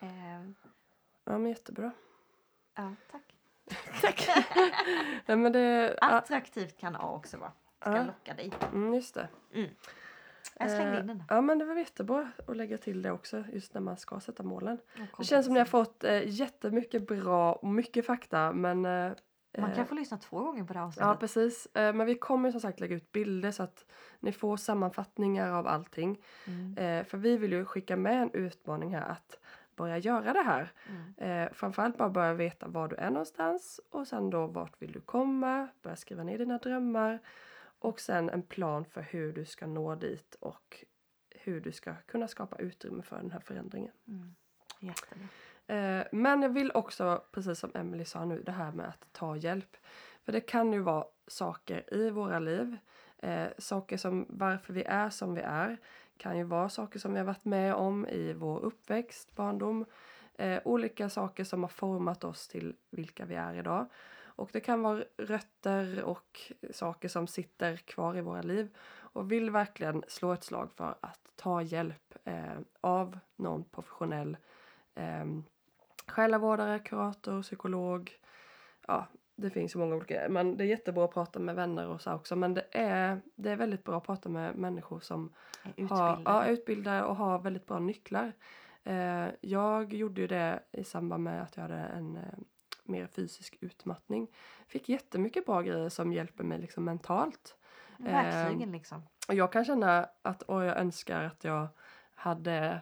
Eh, 0.00 0.52
Ja 1.24 1.38
men 1.38 1.46
jättebra. 1.46 1.92
Ja, 2.74 2.94
tack. 3.10 3.22
Tack. 4.02 4.28
Nej 5.26 5.36
men 5.36 5.52
det... 5.52 5.96
Ja, 6.00 6.08
Attraktivt 6.10 6.78
kan 6.78 6.96
A 6.96 7.12
också 7.14 7.36
vara. 7.36 7.52
Ska 7.80 7.96
Ja. 7.96 8.04
locka 8.04 8.34
dig. 8.34 8.52
mm, 8.72 8.94
just 8.94 9.14
det. 9.14 9.28
Jag 10.58 10.70
slängde 10.70 10.92
Eh, 10.94 11.00
in 11.00 11.06
den. 11.06 11.18
där. 11.18 11.24
Ja 11.28 11.40
men 11.40 11.58
det 11.58 11.64
var 11.64 11.74
jättebra 11.74 12.30
att 12.48 12.56
lägga 12.56 12.78
till 12.78 13.02
det 13.02 13.10
också 13.12 13.44
just 13.52 13.74
när 13.74 13.80
man 13.80 13.96
ska 13.96 14.20
sätta 14.20 14.42
målen. 14.42 14.78
Det 15.18 15.24
känns 15.24 15.44
som 15.46 15.54
ni 15.54 15.60
har 15.60 15.66
fått 15.66 16.04
eh, 16.04 16.28
jättemycket 16.28 17.06
bra 17.06 17.52
och 17.52 17.68
mycket 17.68 18.06
fakta 18.06 18.52
men 18.52 18.84
eh, 18.86 19.12
Man 19.58 19.70
eh, 19.70 19.76
kan 19.76 19.86
få 19.86 19.94
lyssna 19.94 20.16
två 20.18 20.38
gånger 20.38 20.64
på 20.64 20.72
det 20.72 20.78
här 20.78 20.92
Ja 20.96 21.04
avsnittet. 21.06 21.20
precis. 21.20 21.66
Eh, 21.76 21.94
Men 21.94 22.06
vi 22.06 22.14
kommer 22.14 22.50
som 22.50 22.60
sagt 22.60 22.80
lägga 22.80 22.96
ut 22.96 23.12
bilder 23.12 23.50
så 23.50 23.62
att 23.62 23.84
ni 24.20 24.32
får 24.32 24.56
sammanfattningar 24.56 25.52
av 25.52 25.66
allting. 25.66 26.20
Mm. 26.46 26.78
Eh, 26.78 27.04
För 27.04 27.18
vi 27.18 27.36
vill 27.36 27.52
ju 27.52 27.64
skicka 27.64 27.96
med 27.96 28.22
en 28.22 28.30
utmaning 28.32 28.94
här 28.94 29.08
att 29.08 29.38
börja 29.76 29.98
göra 29.98 30.32
det 30.32 30.42
här. 30.42 30.72
Mm. 30.88 31.46
Eh, 31.46 31.52
framförallt 31.52 31.96
bara 31.96 32.10
börja 32.10 32.34
veta 32.34 32.68
var 32.68 32.88
du 32.88 32.96
är 32.96 33.10
någonstans 33.10 33.80
och 33.90 34.06
sen 34.06 34.30
då 34.30 34.46
vart 34.46 34.82
vill 34.82 34.92
du 34.92 35.00
komma, 35.00 35.68
börja 35.82 35.96
skriva 35.96 36.22
ner 36.22 36.38
dina 36.38 36.58
drömmar 36.58 37.18
och 37.78 38.00
sen 38.00 38.30
en 38.30 38.42
plan 38.42 38.84
för 38.84 39.00
hur 39.02 39.32
du 39.32 39.44
ska 39.44 39.66
nå 39.66 39.94
dit 39.94 40.36
och 40.40 40.84
hur 41.30 41.60
du 41.60 41.72
ska 41.72 41.94
kunna 42.06 42.28
skapa 42.28 42.56
utrymme 42.56 43.02
för 43.02 43.16
den 43.16 43.30
här 43.30 43.40
förändringen. 43.40 43.92
Mm. 44.08 44.34
Jättebra. 44.80 45.28
Eh, 45.66 46.06
men 46.12 46.42
jag 46.42 46.48
vill 46.48 46.70
också, 46.74 47.24
precis 47.32 47.58
som 47.58 47.70
Emily 47.74 48.04
sa 48.04 48.24
nu, 48.24 48.42
det 48.42 48.52
här 48.52 48.72
med 48.72 48.88
att 48.88 49.12
ta 49.12 49.36
hjälp. 49.36 49.76
För 50.24 50.32
det 50.32 50.40
kan 50.40 50.72
ju 50.72 50.80
vara 50.80 51.04
saker 51.26 51.94
i 51.94 52.10
våra 52.10 52.38
liv, 52.38 52.76
eh, 53.18 53.48
saker 53.58 53.96
som 53.96 54.26
varför 54.28 54.72
vi 54.72 54.82
är 54.82 55.10
som 55.10 55.34
vi 55.34 55.40
är, 55.40 55.78
kan 56.16 56.38
ju 56.38 56.44
vara 56.44 56.68
saker 56.68 56.98
som 56.98 57.12
vi 57.12 57.18
har 57.18 57.26
varit 57.26 57.44
med 57.44 57.74
om 57.74 58.06
i 58.06 58.32
vår 58.32 58.60
uppväxt, 58.60 59.34
barndom, 59.34 59.84
eh, 60.34 60.60
olika 60.64 61.08
saker 61.08 61.44
som 61.44 61.62
har 61.62 61.68
format 61.68 62.24
oss 62.24 62.48
till 62.48 62.76
vilka 62.90 63.24
vi 63.24 63.34
är 63.34 63.54
idag. 63.54 63.86
Och 64.34 64.50
det 64.52 64.60
kan 64.60 64.82
vara 64.82 65.04
rötter 65.16 66.02
och 66.02 66.52
saker 66.70 67.08
som 67.08 67.26
sitter 67.26 67.76
kvar 67.76 68.16
i 68.16 68.20
våra 68.20 68.42
liv. 68.42 68.76
Och 69.00 69.32
vill 69.32 69.50
verkligen 69.50 70.04
slå 70.08 70.32
ett 70.32 70.44
slag 70.44 70.72
för 70.72 70.94
att 71.00 71.32
ta 71.36 71.62
hjälp 71.62 72.14
eh, 72.24 72.58
av 72.80 73.18
någon 73.36 73.64
professionell 73.64 74.36
eh, 74.94 75.24
själavårdare, 76.06 76.78
kurator, 76.78 77.42
psykolog. 77.42 78.18
Ja, 78.86 79.06
det 79.36 79.50
finns 79.50 79.74
ju 79.74 79.78
många 79.78 79.94
olika. 79.96 80.26
Men 80.28 80.56
det 80.56 80.64
är 80.64 80.68
jättebra 80.68 81.04
att 81.04 81.12
prata 81.14 81.38
med 81.38 81.54
vänner 81.54 81.88
och 81.88 82.00
så 82.00 82.12
också. 82.12 82.36
Men 82.36 82.54
det 82.54 82.64
är, 82.72 83.20
det 83.34 83.50
är 83.50 83.56
väldigt 83.56 83.84
bra 83.84 83.96
att 83.96 84.04
prata 84.06 84.28
med 84.28 84.56
människor 84.56 85.00
som 85.00 85.32
Är 85.76 85.84
har, 85.84 86.12
Utbildad. 86.12 86.22
ja, 86.24 86.46
utbildade 86.46 87.02
och 87.04 87.16
har 87.16 87.38
väldigt 87.38 87.66
bra 87.66 87.78
nycklar. 87.78 88.32
Eh, 88.84 89.26
jag 89.40 89.92
gjorde 89.94 90.20
ju 90.20 90.26
det 90.26 90.62
i 90.72 90.84
samband 90.84 91.22
med 91.22 91.42
att 91.42 91.56
jag 91.56 91.62
hade 91.62 91.74
en 91.78 92.16
eh, 92.16 92.22
mer 92.84 93.06
fysisk 93.06 93.56
utmattning. 93.60 94.28
Fick 94.66 94.88
jättemycket 94.88 95.46
bra 95.46 95.62
grejer 95.62 95.88
som 95.88 96.12
hjälper 96.12 96.44
mig 96.44 96.58
liksom 96.58 96.84
mentalt. 96.84 97.56
Verkligen 97.98 98.72
liksom. 98.72 99.02
Och 99.28 99.34
jag 99.34 99.52
kan 99.52 99.64
känna 99.64 100.08
att 100.22 100.42
åh, 100.48 100.64
jag 100.64 100.76
önskar 100.76 101.22
att 101.24 101.44
jag 101.44 101.68
hade 102.14 102.80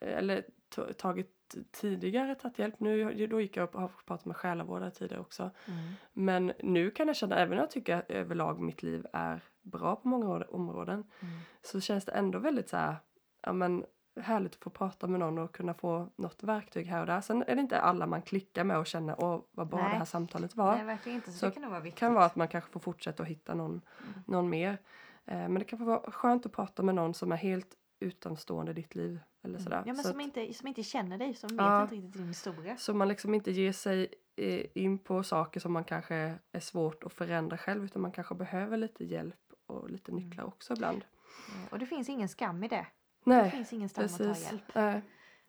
eller 0.00 0.42
t- 0.76 0.92
tagit 0.98 1.35
tidigare 1.72 2.34
tagit 2.34 2.58
hjälp. 2.58 2.80
Nu, 2.80 3.26
då 3.26 3.40
gick 3.40 3.56
jag 3.56 3.64
upp 3.64 3.74
och 3.74 3.80
har 3.80 3.90
pratat 4.06 4.24
med 4.26 4.36
själavårdare 4.36 4.90
tidigare 4.90 5.20
också. 5.20 5.42
Mm. 5.42 5.78
Men 6.12 6.52
nu 6.62 6.90
kan 6.90 7.06
jag 7.06 7.16
känna, 7.16 7.36
även 7.36 7.52
om 7.52 7.58
jag 7.58 7.70
tycker 7.70 7.96
att 7.96 8.10
överlag 8.10 8.60
mitt 8.60 8.82
liv 8.82 9.06
är 9.12 9.40
bra 9.62 9.96
på 9.96 10.08
många 10.08 10.26
råd- 10.26 10.46
områden, 10.50 11.04
Mm. 11.20 11.34
så 11.62 11.80
känns 11.80 12.04
det 12.04 12.12
ändå 12.12 12.38
väldigt 12.38 12.68
så 12.68 12.76
här, 12.76 12.96
ja 13.42 13.52
men 13.52 13.84
härligt 14.20 14.54
att 14.54 14.62
få 14.62 14.70
prata 14.70 15.06
med 15.06 15.20
någon 15.20 15.38
och 15.38 15.54
kunna 15.54 15.74
få 15.74 16.08
något 16.16 16.42
verktyg 16.42 16.86
här 16.86 17.00
och 17.00 17.06
där. 17.06 17.20
Sen 17.20 17.42
är 17.46 17.54
det 17.54 17.60
inte 17.60 17.80
alla 17.80 18.06
man 18.06 18.22
klickar 18.22 18.64
med 18.64 18.78
och 18.78 18.86
känner 18.86 19.24
åh 19.24 19.40
vad 19.50 19.68
bra 19.68 19.78
Nej. 19.82 19.90
det 19.90 19.96
här 19.98 20.04
samtalet 20.04 20.56
var. 20.56 20.76
Nej, 20.76 20.84
verkligen 20.84 21.16
inte. 21.16 21.32
Så, 21.32 21.38
Så 21.38 21.46
det 21.46 21.52
kan 21.52 21.62
nog 21.62 21.70
vara 21.72 21.80
viktigt. 21.80 21.98
kan 21.98 22.14
vara 22.14 22.24
att 22.24 22.36
man 22.36 22.48
kanske 22.48 22.70
får 22.70 22.80
fortsätta 22.80 23.22
att 23.22 23.28
hitta 23.28 23.54
någon, 23.54 23.70
Mm. 23.70 23.82
någon 24.26 24.48
mer. 24.50 24.78
Eh, 25.24 25.36
men 25.36 25.54
det 25.54 25.64
kan 25.64 25.84
vara 25.84 26.10
skönt 26.10 26.46
att 26.46 26.52
prata 26.52 26.82
med 26.82 26.94
någon 26.94 27.14
som 27.14 27.32
är 27.32 27.36
helt 27.36 27.74
utanstående 28.00 28.70
i 28.70 28.74
ditt 28.74 28.94
liv. 28.94 29.20
Eller 29.48 29.58
sådär. 29.58 29.82
Ja, 29.86 29.92
men 29.92 29.96
så, 30.02 30.08
som, 30.10 30.20
inte, 30.20 30.52
som 30.54 30.68
inte 30.68 30.82
känner 30.82 31.18
dig, 31.18 31.34
som 31.34 31.48
vet 31.48 31.58
Ja. 31.58 31.82
inte 31.82 31.94
riktigt 31.94 32.12
din 32.12 32.28
historia. 32.28 32.72
att, 32.72 32.80
så 32.80 32.94
man 32.94 33.08
liksom 33.08 33.34
inte 33.34 33.50
ger 33.50 33.72
sig 33.72 34.14
eh, 34.36 34.66
in 34.74 34.98
på 34.98 35.22
saker 35.22 35.60
som 35.60 35.72
man 35.72 35.84
kanske 35.84 36.38
är 36.52 36.60
svårt 36.60 37.04
att 37.04 37.12
förändra 37.12 37.58
själv 37.58 37.84
utan 37.84 38.02
man 38.02 38.12
kanske 38.12 38.34
behöver 38.34 38.76
lite 38.76 39.04
hjälp 39.04 39.36
och 39.66 39.90
lite 39.90 40.10
Mm. 40.12 40.24
nycklar 40.24 40.44
också 40.44 40.72
ibland. 40.72 41.04
Eh, 41.48 41.72
Och 41.72 41.78
det 41.78 41.86
finns 41.86 42.08
ingen 42.08 42.28
skam 42.28 42.64
i 42.64 42.68
det. 42.68 42.76
Det 43.24 43.30
Nej, 43.30 43.50
finns 43.50 43.72
ingen 43.72 43.88
skam 43.88 44.04
att 44.04 44.18
ta 44.18 44.24
hjälp. 44.36 44.62
Nej, 44.74 45.02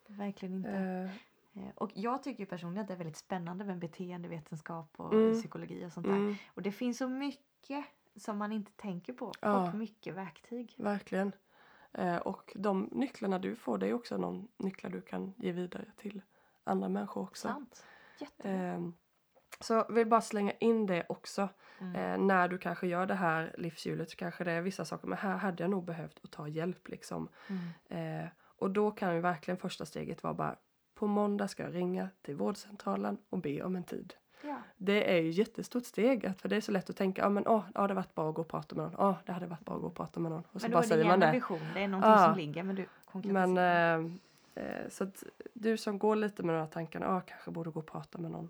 Verkligen 0.08 0.56
inte. 0.56 0.70
Eh, 1.54 1.62
Och 1.76 1.91
jag 1.93 2.24
tycker 2.24 2.45
personligen 2.45 2.82
att 2.82 2.88
det 2.88 2.93
är 2.93 2.98
väldigt 2.98 3.18
spännande 3.18 3.66
med 3.66 3.78
beteendevetenskap 3.78 4.89
och 4.98 5.14
Mm. 5.14 5.34
psykologi 5.34 5.86
och 5.86 5.91
sånt 5.93 6.06
där. 6.08 6.14
mm, 6.14 6.36
Och 6.54 6.62
det 6.62 6.72
finns 6.72 6.98
så 6.98 7.08
mycket 7.08 7.86
som 8.16 8.38
man 8.38 8.52
inte 8.52 8.72
tänker 8.72 9.14
på. 9.14 9.32
Ja. 9.41 9.68
Och 9.70 9.76
mycket 9.76 10.16
verktyg. 10.16 10.74
verkligen. 10.78 11.32
Eh, 11.94 12.18
och 12.18 12.54
de 12.56 12.90
nycklarna 12.92 13.40
du 13.40 13.56
får 13.56 13.78
det 13.78 13.88
är 13.88 13.94
också 13.94 14.18
någon 14.18 14.48
nycklar 14.58 14.90
du 14.90 15.02
kan 15.02 15.34
ge 15.38 15.52
vidare 15.52 15.86
till 15.98 16.22
andra 16.64 16.90
människor 16.90 17.22
också. 17.24 17.48
Sant. 17.48 17.86
Jättebra. 18.20 18.74
Eh, 18.74 18.90
så 19.60 19.86
vill 19.90 20.08
bara 20.08 20.22
slänga 20.22 20.52
in 20.52 20.86
det 20.86 21.06
också. 21.10 21.50
Mm. 21.80 21.96
Eh, 21.96 22.26
när 22.26 22.48
du 22.48 22.58
kanske 22.58 22.88
gör 22.88 23.06
det 23.06 23.16
här 23.16 23.56
livshjulet 23.58 24.10
så 24.10 24.18
kanske 24.18 24.44
det 24.44 24.52
är 24.52 24.62
vissa 24.62 24.86
saker, 24.86 25.08
men 25.08 25.18
här 25.18 25.38
hade 25.38 25.64
jag 25.64 25.70
nog 25.70 25.86
behövt 25.86 26.20
att 26.24 26.32
ta 26.32 26.48
hjälp 26.48 26.88
liksom. 26.88 27.30
Mm. 27.48 28.24
Eh, 28.24 28.30
och 28.40 28.72
då 28.72 28.92
kan 28.92 29.16
ju 29.16 29.22
verkligen 29.22 29.58
första 29.58 29.86
steget 29.86 30.24
vara 30.24 30.34
bara 30.34 30.56
på 30.96 31.08
måndag 31.08 31.48
ska 31.48 31.64
jag 31.64 31.76
ringa 31.76 32.10
till 32.22 32.36
vårdcentralen 32.36 33.18
och 33.30 33.40
be 33.40 33.64
om 33.64 33.76
en 33.76 33.84
tid. 33.84 34.14
Ja. 34.42 34.56
Det 34.78 35.12
är 35.18 35.22
ju 35.22 35.30
ett 35.30 35.36
jättestort 35.36 35.86
steg, 35.86 36.26
att- 36.26 36.42
för 36.42 36.50
det 36.50 36.56
är 36.56 36.62
så 36.62 36.72
lätt 36.72 36.90
att 36.90 36.96
tänka, 36.98 37.22
ja 37.22 37.30
men 37.30 37.48
åh, 37.48 37.64
ja, 37.66 37.72
det 37.74 37.82
hade 37.82 37.94
varit 37.94 38.16
bra 38.16 38.30
att 38.30 38.36
gå 38.36 38.42
och 38.42 38.48
prata 38.48 38.76
med 38.76 38.84
någon. 38.86 38.96
Ja, 38.98 39.18
det 39.26 39.32
hade 39.32 39.46
varit 39.48 39.66
bra 39.66 39.76
att 39.76 39.82
gå 39.82 39.88
och 39.88 39.96
prata 39.96 40.20
med 40.20 40.32
någon. 40.32 40.44
Och 40.52 40.62
så 40.62 40.66
Men 40.68 40.72
då 40.72 40.76
bara 40.76 40.80
är 40.80 40.82
det 40.84 40.88
säger 40.88 41.06
man 41.06 41.12
igen 41.20 41.24
en 41.24 41.28
det. 41.34 41.38
vision. 41.40 41.60
Det 41.74 41.80
är 41.84 41.88
någonting 41.88 42.12
Ja. 42.12 42.26
som 42.26 42.38
ligger 42.38 42.64
men 42.64 42.76
du 42.76 42.86
konkretiserar. 43.06 43.48
Men 43.48 44.12
eh, 44.56 44.64
eh, 44.66 44.90
så 44.90 45.04
att 45.04 45.24
du 45.54 45.78
som 45.78 46.00
går 46.00 46.16
lite 46.16 46.44
med 46.44 46.56
de 46.56 46.60
här 46.60 46.68
tankarna, 46.68 47.06
ja 47.06 47.22
kanske 47.22 47.52
borde 47.52 47.70
gå 47.70 47.80
och 47.80 47.86
prata 47.86 48.18
med 48.18 48.32
någon. 48.32 48.50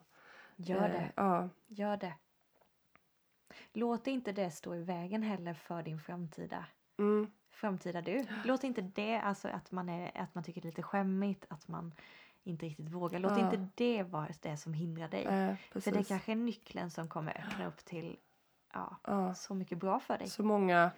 Gör 0.55 0.83
Eh, 0.85 0.91
det. 0.91 1.11
Ja, 1.15 1.49
Gör 1.67 1.97
det. 1.97 2.13
Låt 3.73 4.07
inte 4.07 4.31
det 4.31 4.51
stå 4.51 4.75
i 4.75 4.83
vägen 4.83 5.23
heller 5.23 5.53
för 5.53 5.83
din 5.83 5.99
framtida 5.99 6.65
mm, 6.99 7.31
framtida 7.51 8.01
du. 8.01 8.25
Låt 8.45 8.63
inte 8.63 8.81
det, 8.81 9.15
alltså 9.19 9.47
att 9.47 9.71
man, 9.71 9.89
är, 9.89 10.11
att 10.15 10.35
man 10.35 10.43
tycker 10.43 10.61
det 10.61 10.65
är 10.65 10.69
lite 10.69 10.83
skämmigt, 10.83 11.45
att 11.49 11.67
man 11.67 11.93
inte 12.47 12.65
riktigt 12.65 12.89
vågar. 12.89 13.19
Låt 13.19 13.31
Ja. 13.37 13.39
inte 13.53 13.67
det 13.75 14.03
vara 14.03 14.27
det 14.41 14.57
som 14.57 14.73
hindrar 14.73 15.07
dig. 15.07 15.25
precis. 15.73 15.83
För 15.93 15.99
det 15.99 16.03
kanske 16.07 16.31
är 16.31 16.35
nyckeln 16.35 16.89
som 16.91 17.07
kommer 17.07 17.43
öppna 17.47 17.67
upp 17.67 17.77
till 17.85 18.17
ja, 18.73 18.95
ja. 19.03 19.33
så 19.33 19.53
mycket 19.53 19.77
bra 19.77 19.99
för 19.99 20.17
dig. 20.17 20.27
Så 20.27 20.43
många 20.43 20.91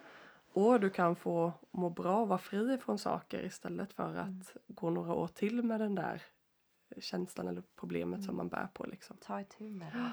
år 0.52 0.78
du 0.78 0.90
kan 0.90 1.16
få 1.16 1.52
må 1.70 1.90
bra 1.90 2.16
och 2.20 2.28
vara 2.28 2.38
fri 2.38 2.78
från 2.78 2.98
saker 2.98 3.44
istället 3.44 3.92
för 3.92 4.14
att 4.16 4.26
Mm. 4.26 4.42
gå 4.66 4.90
några 4.90 5.14
år 5.14 5.26
till 5.28 5.62
med 5.62 5.80
den 5.80 5.94
där 5.94 6.22
känslan 7.00 7.48
eller 7.48 7.62
problemet 7.76 8.16
Mm. 8.18 8.22
som 8.26 8.36
man 8.36 8.48
bär 8.48 8.68
på. 8.74 8.84
Liksom. 8.86 9.16
Ta 9.20 9.40
itu 9.40 9.70
med 9.70 9.92
det. 9.92 10.12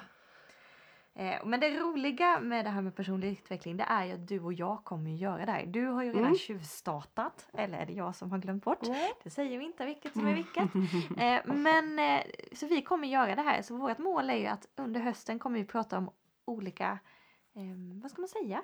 Eh, 1.19 1.45
men 1.45 1.59
det 1.59 1.79
roliga 1.79 2.39
med 2.39 2.65
det 2.65 2.69
här 2.69 2.81
med 2.81 2.95
personlig 2.95 3.31
utveckling 3.31 3.77
det 3.77 3.83
är 3.83 4.05
ju 4.05 4.13
att 4.13 4.27
du 4.27 4.39
och 4.39 4.53
jag 4.53 4.83
kommer 4.83 5.09
ju 5.09 5.15
göra 5.15 5.45
det 5.45 5.51
här. 5.51 5.65
Du 5.65 5.85
har 5.87 6.03
ju 6.03 6.09
redan 6.09 6.23
Mm. 6.25 6.35
tjuvstartat. 6.37 7.49
Eller 7.53 7.77
är 7.77 7.85
det 7.85 7.93
jag 7.93 8.15
som 8.15 8.31
har 8.31 8.37
glömt 8.37 8.63
bort? 8.63 8.81
Nej. 8.87 9.11
Det 9.23 9.29
säger 9.29 9.57
vi 9.59 9.65
inte 9.65 9.85
vilket 9.85 10.13
som 10.13 10.27
är 10.27 10.33
vilket. 10.33 10.63
Eh, 11.19 11.55
men 11.55 11.99
eh, 11.99 12.21
så 12.53 12.67
vi 12.67 12.81
kommer 12.81 13.07
göra 13.07 13.35
det 13.35 13.41
här. 13.41 13.61
Så 13.61 13.77
vårt 13.77 13.97
mål 13.97 14.29
är 14.29 14.35
ju 14.35 14.45
att 14.47 14.67
under 14.75 14.99
hösten 15.01 15.39
kommer 15.39 15.59
vi 15.59 15.65
prata 15.65 15.97
om 15.97 16.09
olika, 16.45 16.99
eh, 17.55 18.01
vad 18.01 18.11
ska 18.11 18.21
man 18.21 18.27
säga? 18.29 18.61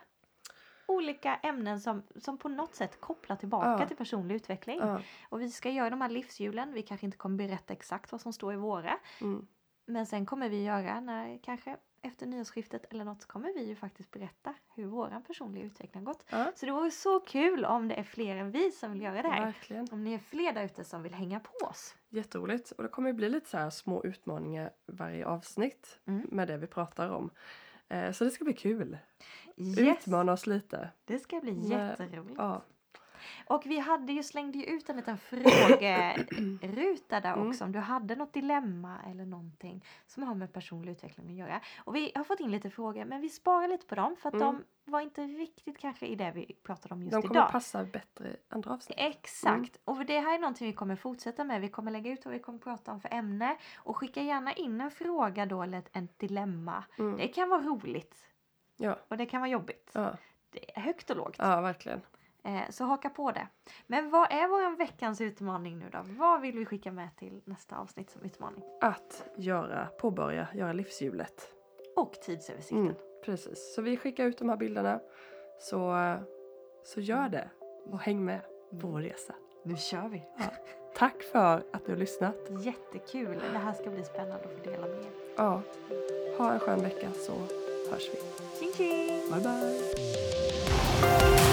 Olika 0.87 1.35
ämnen 1.35 1.79
som, 1.81 2.03
som 2.15 2.37
på 2.37 2.49
något 2.49 2.75
sätt 2.75 3.01
kopplar 3.01 3.35
tillbaka 3.35 3.77
Ja. 3.81 3.87
till 3.87 3.97
personlig 3.97 4.35
utveckling. 4.35 4.79
Ja, 4.79 4.99
Och 5.29 5.41
vi 5.41 5.49
ska 5.51 5.69
göra 5.69 5.89
de 5.89 6.01
här 6.01 6.09
livshjulen. 6.09 6.73
Vi 6.73 6.81
kanske 6.81 7.05
inte 7.05 7.17
kommer 7.17 7.37
berätta 7.37 7.73
exakt 7.73 8.11
vad 8.11 8.21
som 8.21 8.33
står 8.33 8.53
i 8.53 8.57
våra. 8.57 8.97
mm, 9.21 9.47
Men 9.85 10.05
sen 10.05 10.25
kommer 10.25 10.49
vi 10.49 10.63
göra, 10.63 10.99
när 10.99 11.39
kanske 11.43 11.77
efter 12.03 12.25
nyårsskiftet 12.25 12.85
eller 12.89 13.05
något, 13.05 13.21
så 13.21 13.27
kommer 13.27 13.53
vi 13.53 13.63
ju 13.67 13.75
faktiskt 13.75 14.11
berätta 14.11 14.53
hur 14.75 14.85
vår 14.85 15.21
personliga 15.27 15.63
utveckling 15.65 16.05
har 16.05 16.13
gått. 16.13 16.25
Ja, 16.29 16.51
Så 16.55 16.65
det 16.65 16.71
vore 16.71 16.91
så 16.91 17.19
kul 17.19 17.65
om 17.65 17.87
det 17.87 17.95
är 17.95 18.03
fler 18.03 18.35
än 18.35 18.51
vi 18.51 18.71
som 18.71 18.91
vill 18.91 19.01
göra 19.01 19.21
det 19.21 19.29
här. 19.29 19.45
verkligen. 19.45 19.87
Om 19.91 20.03
ni 20.03 20.13
är 20.13 20.17
fler 20.19 20.53
där 20.53 20.63
ute 20.63 20.83
som 20.83 21.03
vill 21.03 21.13
hänga 21.13 21.39
på 21.39 21.65
oss. 21.65 21.95
Jätteroligt. 22.09 22.71
Och 22.71 22.83
det 22.83 22.89
kommer 22.89 23.09
ju 23.09 23.13
bli 23.13 23.29
lite 23.29 23.49
så 23.49 23.57
här 23.57 23.69
små 23.69 24.03
utmaningar 24.03 24.71
varje 24.85 25.25
avsnitt 25.25 25.99
Mm. 26.05 26.27
med 26.31 26.47
det 26.47 26.57
vi 26.57 26.67
pratar 26.67 27.09
om. 27.09 27.29
Eh, 27.89 28.11
så 28.11 28.23
det 28.23 28.31
ska 28.31 28.43
bli 28.45 28.53
kul. 28.53 28.97
Yes, 29.57 29.79
Utmana 29.79 30.33
oss 30.33 30.47
lite. 30.47 30.89
det 31.05 31.19
ska 31.19 31.39
bli 31.39 31.69
jätteroligt. 31.69 32.35
Ja, 32.37 32.61
Och 33.47 33.61
vi 33.65 33.79
hade 33.79 34.13
ju, 34.13 34.23
slängde 34.23 34.57
ju 34.57 34.63
ut 34.65 34.89
en 34.89 34.95
liten 34.95 35.17
frågeruta 35.17 37.19
där 37.21 37.33
Mm. 37.33 37.49
också 37.49 37.63
om 37.63 37.71
du 37.71 37.79
hade 37.79 38.15
något 38.15 38.33
dilemma 38.33 38.97
eller 39.11 39.25
någonting 39.25 39.85
som 40.07 40.23
har 40.23 40.35
med 40.35 40.53
personlig 40.53 40.91
utveckling 40.91 41.29
att 41.31 41.37
göra. 41.37 41.61
Och 41.77 41.95
vi 41.95 42.11
har 42.15 42.23
fått 42.23 42.39
in 42.39 42.51
lite 42.51 42.69
frågor 42.69 43.05
men 43.05 43.21
vi 43.21 43.29
sparar 43.29 43.67
lite 43.67 43.85
på 43.85 43.95
dem 43.95 44.15
för 44.15 44.29
att 44.29 44.35
Mm. 44.35 44.45
de 44.47 44.63
var 44.91 45.01
inte 45.01 45.21
riktigt 45.23 45.77
kanske 45.77 46.05
i 46.05 46.15
det 46.15 46.31
vi 46.35 46.55
pratade 46.63 46.93
om 46.93 47.01
just 47.03 47.11
de 47.11 47.21
kommer 47.21 47.35
idag. 47.35 47.51
passa 47.51 47.83
bättre 47.83 48.27
i 48.29 48.35
andra 48.49 48.73
avsnitt. 48.73 48.97
Exakt! 49.01 49.79
Mm. 49.85 49.99
Och 49.99 50.05
det 50.05 50.19
här 50.19 50.33
är 50.35 50.39
någonting 50.39 50.67
vi 50.67 50.73
kommer 50.73 50.95
fortsätta 50.95 51.43
med. 51.43 51.61
Vi 51.61 51.69
kommer 51.69 51.91
lägga 51.91 52.11
ut 52.11 52.25
vad 52.25 52.33
vi 52.33 52.39
kommer 52.39 52.59
prata 52.59 52.91
om 52.91 53.01
för 53.01 53.13
ämne 53.13 53.57
och 53.77 53.97
skicka 53.97 54.21
gärna 54.21 54.53
in 54.53 54.81
en 54.81 54.91
fråga 54.91 55.45
då 55.45 55.63
eller 55.63 55.77
ett, 55.77 55.97
ett 55.97 56.19
dilemma. 56.19 56.83
Mm. 56.99 57.17
Det 57.17 57.27
kan 57.27 57.49
vara 57.49 57.61
roligt 57.61 58.25
Ja, 58.77 58.97
och 59.07 59.17
det 59.17 59.25
kan 59.25 59.41
vara 59.41 59.51
jobbigt. 59.51 59.91
ja, 59.93 60.17
Det 60.49 60.77
är 60.77 60.81
högt 60.81 61.09
och 61.09 61.17
lågt. 61.17 61.35
ja, 61.37 61.61
verkligen. 61.61 62.01
Eh, 62.43 62.69
så 62.69 62.83
haka 62.83 63.09
på 63.09 63.31
det. 63.31 63.47
Men 63.87 64.09
vad 64.09 64.31
är 64.31 64.47
vår 64.47 64.77
veckans 64.77 65.21
utmaning 65.21 65.79
nu 65.79 65.89
då? 65.91 65.99
Vad 66.03 66.41
vill 66.41 66.57
vi 66.57 66.65
skicka 66.65 66.91
med 66.91 67.09
till 67.17 67.41
nästa 67.45 67.77
avsnitt 67.77 68.09
som 68.09 68.21
utmaning? 68.21 68.63
Att 68.81 69.25
göra, 69.37 69.85
påbörja, 69.85 70.47
göra 70.53 70.73
livshjulet. 70.73 71.49
Och 71.95 72.13
tidsöversikten. 72.13 72.79
Mm, 72.79 72.95
precis. 73.25 73.73
Så 73.75 73.81
vi 73.81 73.97
skickar 73.97 74.25
ut 74.25 74.37
de 74.37 74.49
här 74.49 74.57
bilderna. 74.57 74.99
Så, 75.59 75.95
så 76.83 77.01
gör 77.01 77.29
det 77.29 77.49
och 77.85 77.99
häng 77.99 78.25
med 78.25 78.41
på 78.81 78.87
vår 78.87 79.01
resa. 79.01 79.35
Nu 79.63 79.77
kör 79.77 80.09
vi! 80.09 80.23
Tack 80.95 81.23
för 81.23 81.63
att 81.73 81.85
du 81.85 81.91
har 81.91 81.99
lyssnat. 81.99 82.35
Jättekul! 82.49 83.41
Det 83.53 83.57
här 83.57 83.73
ska 83.73 83.89
bli 83.89 84.03
spännande 84.03 84.45
att 84.45 84.53
få 84.53 84.63
dela 84.69 84.87
med 84.87 84.99
er. 84.99 85.11
Ja, 85.37 85.61
ha 86.37 86.53
en 86.53 86.59
skön 86.59 86.81
vecka 86.81 87.11
så 87.11 87.31
hörs 87.91 88.09
vi. 88.13 88.17
Tjing 88.59 88.73
tjing! 88.73 89.31
Bye 89.31 89.41
bye! 89.41 91.52